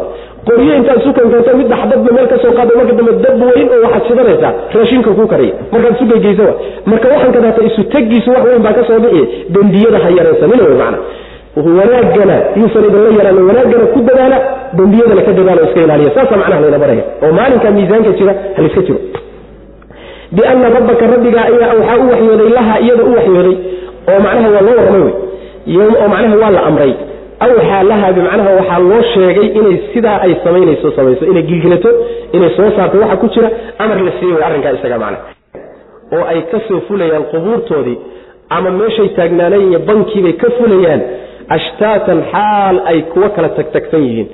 Qoryo 0.46 0.72
intaad 0.78 0.98
isu 1.02 1.10
kankanto 1.16 1.50
midda 1.58 1.74
xabadba 1.80 2.10
meel 2.16 2.26
ka 2.32 2.36
soo 2.42 2.52
qaada 2.58 2.72
marka 2.78 2.92
dambe 2.98 3.12
dab 3.24 3.36
weyn 3.48 3.68
oo 3.74 3.80
waxaad 3.86 4.02
shidanaysaa 4.08 4.52
raashinka 4.76 5.10
kuu 5.18 5.26
kariya 5.32 5.54
markaad 5.72 5.94
isu 5.96 6.04
geygeysa 6.12 6.42
wa 6.48 6.54
marka 6.90 7.06
waxaan 7.14 7.32
kadaata 7.36 7.60
isu 7.68 7.80
tegiisu 7.94 8.28
wax 8.36 8.44
weyn 8.50 8.62
baa 8.66 8.74
ka 8.78 8.82
soo 8.88 8.98
bixiya 9.04 9.26
dembiyada 9.56 9.98
ha 10.04 10.08
yaraysanina 10.18 10.62
wey 10.68 10.76
macna 10.82 10.98
wanaaggana 11.56 12.36
yuusan 12.56 12.84
idinla 12.88 13.10
yaraanin 13.18 13.44
wanaaggana 13.50 13.84
ku 13.94 14.00
dadaala 14.08 14.38
dembiyadana 14.78 15.22
ka 15.26 15.32
dadaala 15.38 15.62
iska 15.68 15.80
ilaaliya. 15.86 16.10
Saasa 16.16 16.36
macnaha 16.40 16.60
layna 16.64 16.78
baraya. 16.82 17.04
Oo 17.22 17.32
maalinka 17.38 17.70
miisaanka 17.76 18.10
jira 18.18 18.34
haliska 18.56 18.80
jiro. 18.86 18.98
Biana 20.32 20.68
rabbaka 20.76 21.06
rabbigaa 21.12 21.44
ayaa 21.50 21.74
waxaa 21.78 21.98
u 22.04 22.08
waxyooday 22.10 22.48
laha 22.58 22.74
iyada 22.84 23.02
u 23.04 23.12
waxyooday 23.16 23.56
oo 24.12 24.18
macnaha 24.26 24.48
waa 24.54 24.62
loo 24.66 24.76
warramay 24.78 25.02
wey. 25.02 25.14
Oo 25.76 26.08
macnaha 26.12 26.36
waa 26.42 26.50
la 26.56 26.62
amray. 26.70 26.92
Awxaa 27.44 27.82
laha 27.90 28.12
bimacnaha 28.16 28.50
waxaa 28.58 28.78
loo 28.90 29.02
sheegay 29.14 29.46
inay 29.58 29.76
sidaa 29.92 30.18
ay 30.26 30.32
samaynayso 30.44 30.88
samayso 30.96 31.24
inay 31.32 31.42
gilgilato 31.50 31.90
inay 32.36 32.50
soo 32.56 32.70
saarto 32.76 32.96
waxa 33.02 33.16
ku 33.22 33.26
jira 33.34 33.48
amar 33.78 33.98
la 34.06 34.12
siiyey 34.18 34.34
way 34.36 34.44
arrinkaa 34.48 34.72
isaga 34.78 34.98
macna. 35.04 35.18
Oo 36.16 36.24
ay 36.32 36.40
ka 36.52 36.58
soo 36.68 36.80
fulayaan 36.88 37.24
qubuurtoodii 37.32 37.98
ama 38.56 38.70
meeshay 38.70 39.08
taagnaanayn 39.18 39.68
iyo 39.70 39.78
bankiibay 39.88 40.32
ka 40.42 40.48
fulayaan 40.58 41.00
ashtaatan 41.48 42.22
xaal 42.32 42.76
ay 42.92 42.98
kuwa 43.12 43.28
kala 43.36 43.48
tagtagsan 43.58 44.02
yihiin 44.06 44.28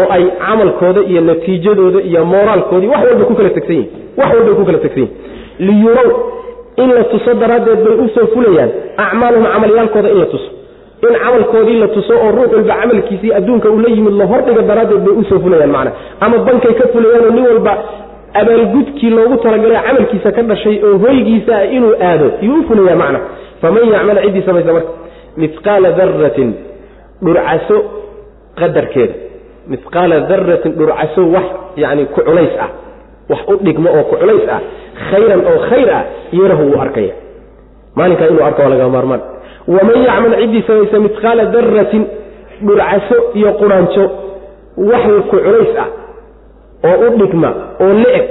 oo 0.00 0.06
ay 0.16 0.24
camalkooda 0.46 1.00
iyo 1.10 1.20
natiijadooda 1.20 2.00
iyo 2.10 2.24
mooraalkoodii 2.24 2.88
wax 2.94 3.02
walba 3.10 3.24
ku 3.30 3.34
kala 3.34 3.50
tagsan 3.58 3.76
yihiin 3.76 3.90
wax 4.18 4.28
walbay 4.36 4.54
ku 4.60 4.64
kala 4.68 4.78
tagsan 4.84 5.02
yihiin 5.02 5.66
liyurow 5.66 6.10
in 6.82 6.88
la 6.96 7.04
tuso 7.12 7.34
daraaddeed 7.42 7.80
bay 7.86 7.94
u 8.04 8.08
soo 8.14 8.26
fulayaan 8.34 8.70
acmaalahum 9.06 9.46
camalyaalkooda 9.54 10.08
in 10.14 10.18
la 10.18 10.26
tuso. 10.34 10.50
In 11.08 11.14
camalkoodii 11.24 11.78
la 11.82 11.88
tuso 11.96 12.12
oo 12.24 12.30
ruux 12.36 12.50
walba 12.56 12.74
camalkiisii 12.80 13.32
adduunka 13.38 13.68
uu 13.70 13.78
la 13.84 13.88
yimid 13.94 14.14
la 14.20 14.26
hordhiga 14.32 14.62
daraaddeed 14.70 15.00
bay 15.06 15.14
u 15.20 15.24
soo 15.30 15.38
fulayaan 15.44 15.70
macna. 15.76 15.90
Ama 16.20 16.38
bankay 16.48 16.74
ka 16.80 16.88
fulayaan 16.94 17.24
oo 17.24 17.30
nin 17.36 17.46
walba 17.50 17.72
abaalgudkii 18.40 19.10
loogu 19.10 19.36
talagalay 19.44 19.78
camalkiisa 19.86 20.32
ka 20.36 20.42
dhashay 20.42 20.76
oo 20.88 20.98
hoygiisa 21.04 21.64
inuu 21.76 21.94
aado 22.08 22.26
yuu 22.42 22.58
u 22.60 22.62
fulaya 22.68 22.96
macna. 23.02 23.20
Faman 23.62 23.88
yacmal 23.94 24.18
ciddii 24.24 24.42
samaysa 24.46 24.72
marka 24.72 24.88
mihqaala 25.42 25.88
daratin 25.98 26.50
dhurcaso 27.24 27.76
qadarkeeda 28.60 29.14
mihqaala 29.72 30.16
daratin 30.30 30.72
dhurcaso 30.78 31.22
wax 31.34 31.46
yani 31.82 32.06
ku 32.14 32.20
culays 32.28 32.54
ah. 32.64 32.70
Wax 33.30 33.40
u 33.48 33.56
dhigmo 33.66 33.88
oo 33.96 34.04
ku 34.10 34.16
culays 34.20 34.44
ah. 34.56 34.60
Khayran 35.10 35.40
oo 35.50 35.58
khayr 35.68 35.88
ah 35.98 36.02
yarahu 36.38 36.62
wuu 36.70 36.80
arkaya. 36.84 37.14
Maalinkaa 37.96 38.26
inuu 38.30 38.44
arko 38.48 38.62
waa 38.62 38.68
laga 38.74 38.88
maarmaan. 38.94 39.22
Waman 39.74 39.98
yacmal 40.08 40.34
ciddii 40.40 40.62
samaysa 40.68 40.98
mihqaala 41.06 41.44
daratin 41.54 42.02
dhurcaso 42.66 43.16
iyo 43.38 43.50
quraanjo 43.60 44.04
wax 44.90 45.04
ku 45.30 45.36
culays 45.46 45.72
ah 45.84 45.88
oo 46.88 46.96
u 47.06 47.08
dhigma 47.20 47.50
oo 47.84 47.92
la-eg 48.02 48.26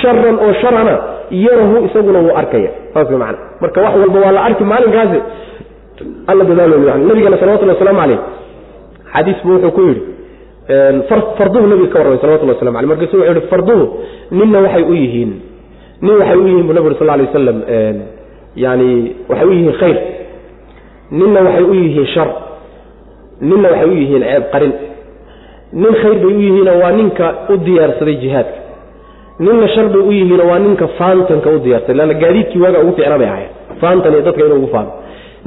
sharan 0.00 0.36
oo 0.44 0.52
sharana 0.62 0.94
yarahu 1.30 1.76
isaguna 1.88 2.18
wuu 2.26 2.36
arkaya. 2.40 2.70
Saas 2.94 3.08
macana 3.10 3.38
marka 3.60 3.78
wax 3.84 3.94
walba 4.02 4.18
waa 4.24 4.32
la 4.36 4.40
arki 4.48 4.64
maalinkaasi 4.72 5.18
alla 6.30 6.44
dadaalo 6.50 6.76
yani 6.88 7.04
nabigana 7.10 7.36
salawatulli 7.42 7.72
waslamu 7.74 8.00
caleyh 8.02 8.18
xadiis 9.14 9.38
buu 9.44 9.52
wuxuu 9.54 9.70
ku 9.76 9.82
yidhi 9.88 10.02
farduhu 11.38 11.66
nabiga 11.72 11.88
ka 11.92 11.98
warramay 11.98 12.18
salawatulli 12.24 12.52
waslamu 12.54 12.78
aleh 12.78 12.88
markaasu 12.92 13.16
wuxuu 13.16 13.32
yihi 13.34 13.48
farduhu 13.52 13.84
ninna 14.38 14.58
waxay 14.66 14.82
u 14.82 14.94
yihiin. 15.02 15.32
Nin 16.02 16.14
waxay 16.20 16.36
u 16.36 16.46
yihiin 16.48 16.66
bu 16.68 16.72
nabi 16.76 16.86
uri 16.90 16.96
sal 17.00 17.06
lay 17.06 17.26
wasalam 17.28 17.58
yani 18.64 18.88
waxay 19.30 19.46
u 19.48 19.52
yihiin 19.56 19.72
khayr. 19.80 19.96
Ninna 21.18 21.40
waxay 21.46 21.64
u 21.64 21.74
yihiin 21.80 22.06
shar. 22.14 22.28
Ninna 23.48 23.68
waxay 23.72 23.88
u 23.90 23.94
yihiin 24.02 24.22
ceeb 24.28 24.44
qarin. 24.52 24.72
Nin 25.82 25.92
khayr 26.02 26.14
bay 26.22 26.32
u 26.34 26.40
yihiinoo 26.44 26.78
waa 26.82 26.92
ninka 26.98 27.26
u 27.52 27.56
diyaarsaday 27.66 28.16
jihaadka. 28.24 28.58
Ninna 29.46 29.68
shar 29.74 29.86
bay 29.94 30.02
u 30.08 30.12
yihiinoo 30.18 30.48
waa 30.50 30.58
ninka 30.66 30.86
faantanka 30.98 31.48
u 31.50 31.58
diyaarsaday 31.64 31.96
lanna 32.00 32.14
gaadiidkii 32.22 32.60
waaga 32.64 32.78
ugu 32.84 32.92
ficna 32.98 33.18
bay 33.22 33.28
ahayd 33.34 33.50
faantan 33.80 34.12
iyo 34.12 34.22
dadka 34.26 34.44
inuu 34.46 34.58
ugu 34.60 34.68
faano 34.74 34.90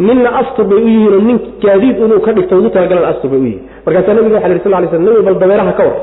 ninna 0.08 0.30
astur 0.42 0.66
bay 0.72 0.80
u 0.86 0.88
yihiinoo 0.94 1.22
nin 1.30 1.38
gaadiid 1.66 1.98
inuu 2.06 2.20
ka 2.26 2.32
dhigto 2.38 2.54
ugu 2.60 2.70
talagalan 2.76 3.06
astur 3.12 3.30
bay 3.34 3.40
u 3.40 3.46
yihiin. 3.48 3.62
Markaasaa 3.86 4.14
nabiga 4.18 4.36
waxa 4.38 4.50
yhi 4.56 4.62
sal 4.66 4.72
lay 4.82 4.88
slam 4.92 5.04
nabi 5.08 5.22
bal 5.28 5.38
dameeraha 5.44 5.72
ka 5.80 5.84
war. 5.90 5.98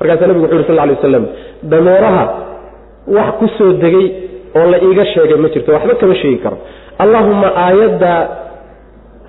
Markaasaa 0.00 0.26
nabigu 0.30 0.44
wuxu 0.46 0.56
yhi 0.60 0.66
sal 0.70 0.76
lay 0.80 0.94
wasalam 0.98 1.24
dameeraha 1.72 2.24
wax 3.16 3.28
ku 3.40 3.46
soo 3.58 3.70
degay 3.84 4.06
oo 4.58 4.66
la 4.72 4.78
iiga 4.86 5.04
sheegay 5.12 5.38
ma 5.44 5.48
jirto 5.54 5.70
waxba 5.76 5.94
kama 6.02 6.14
sheegi 6.22 6.38
karo. 6.44 6.56
Allahuma 7.04 7.48
aayadda 7.66 8.12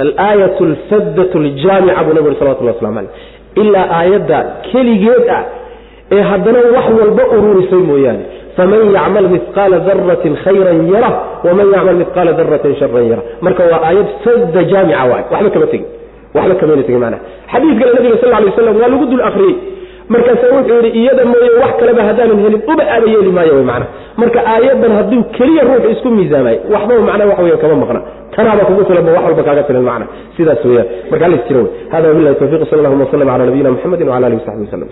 alaayat 0.03 0.57
alfaddat 0.69 1.31
aljaamica 1.41 2.01
buu 2.05 2.13
nabi 2.17 2.27
uri 2.29 2.37
salawatullah 2.39 2.73
waslamu 2.75 2.95
caleyh 2.99 3.11
ilaa 3.61 3.85
aayadda 3.99 4.37
keligeed 4.71 5.25
ah 5.37 5.43
ee 6.15 6.21
haddana 6.29 6.59
wax 6.75 6.85
walba 6.99 7.23
ururisay 7.37 7.81
mooyaane 7.89 8.23
faman 8.57 8.81
yacmal 8.97 9.27
mihqaala 9.35 9.77
daratin 9.87 10.33
khayran 10.43 10.79
yara 10.93 11.11
waman 11.47 11.67
yacmal 11.75 11.95
mihqaala 12.01 12.31
daratin 12.39 12.75
sharan 12.81 13.05
yara 13.11 13.21
marka 13.45 13.63
waa 13.71 13.81
aayad 13.89 14.07
fadda 14.25 14.61
jaamica 14.71 15.03
waay 15.11 15.23
waxba 15.33 15.49
kama 15.55 15.67
tegin 15.73 15.87
waxba 16.37 16.55
kamayna 16.61 16.83
tegin 16.87 17.01
maanaa 17.05 17.21
xadiis 17.53 17.75
kale 17.81 17.91
nabiga 17.97 18.17
sal 18.23 18.29
lay 18.35 18.45
waslam 18.51 18.75
waa 18.81 18.89
lagu 18.93 19.05
dul 19.13 19.23
akriyey 19.29 19.55
markaasa 20.13 20.45
wuxuu 20.55 20.77
yidhi 20.85 20.89
iyada 21.01 21.23
mooye 21.31 21.49
wax 21.63 21.71
kaleba 21.81 22.01
haddaanan 22.07 22.39
helin 22.45 22.61
uba 22.71 22.83
aaba 22.95 23.07
yeeli 23.13 23.31
maayo 23.37 23.53
wy 23.59 23.63
macana 23.69 23.85
marka 24.21 24.39
aayaddan 24.53 24.91
hadduu 24.97 25.21
keliya 25.37 25.63
ruuxu 25.69 25.89
isku 25.95 26.09
miisaamay 26.17 26.55
waxba 26.73 26.93
macnaa 27.09 27.27
wax 27.31 27.39
weya 27.45 27.57
kama 27.63 27.75
maqna 27.83 28.01
tanaaba 28.35 28.63
kugu 28.69 28.83
filanba 28.89 29.11
wax 29.15 29.23
walba 29.27 29.43
kaaga 29.47 29.63
filan 29.69 29.83
macna 29.89 30.05
sidaas 30.37 30.65
weeyaan 30.69 30.87
marka 31.11 31.23
alla 31.27 31.37
is 31.39 31.45
jira 31.49 31.59
wey 31.65 31.71
hada 31.93 32.05
wabillahi 32.11 32.35
tawfiq 32.41 32.61
sal 32.71 32.79
allahuma 32.81 33.05
wasalam 33.07 33.27
cala 33.33 33.45
nabiyina 33.49 33.71
muxamedin 33.75 34.07
wcala 34.11 34.25
alihi 34.29 34.39
wasaxbi 34.41 34.63
waslem 34.67 34.89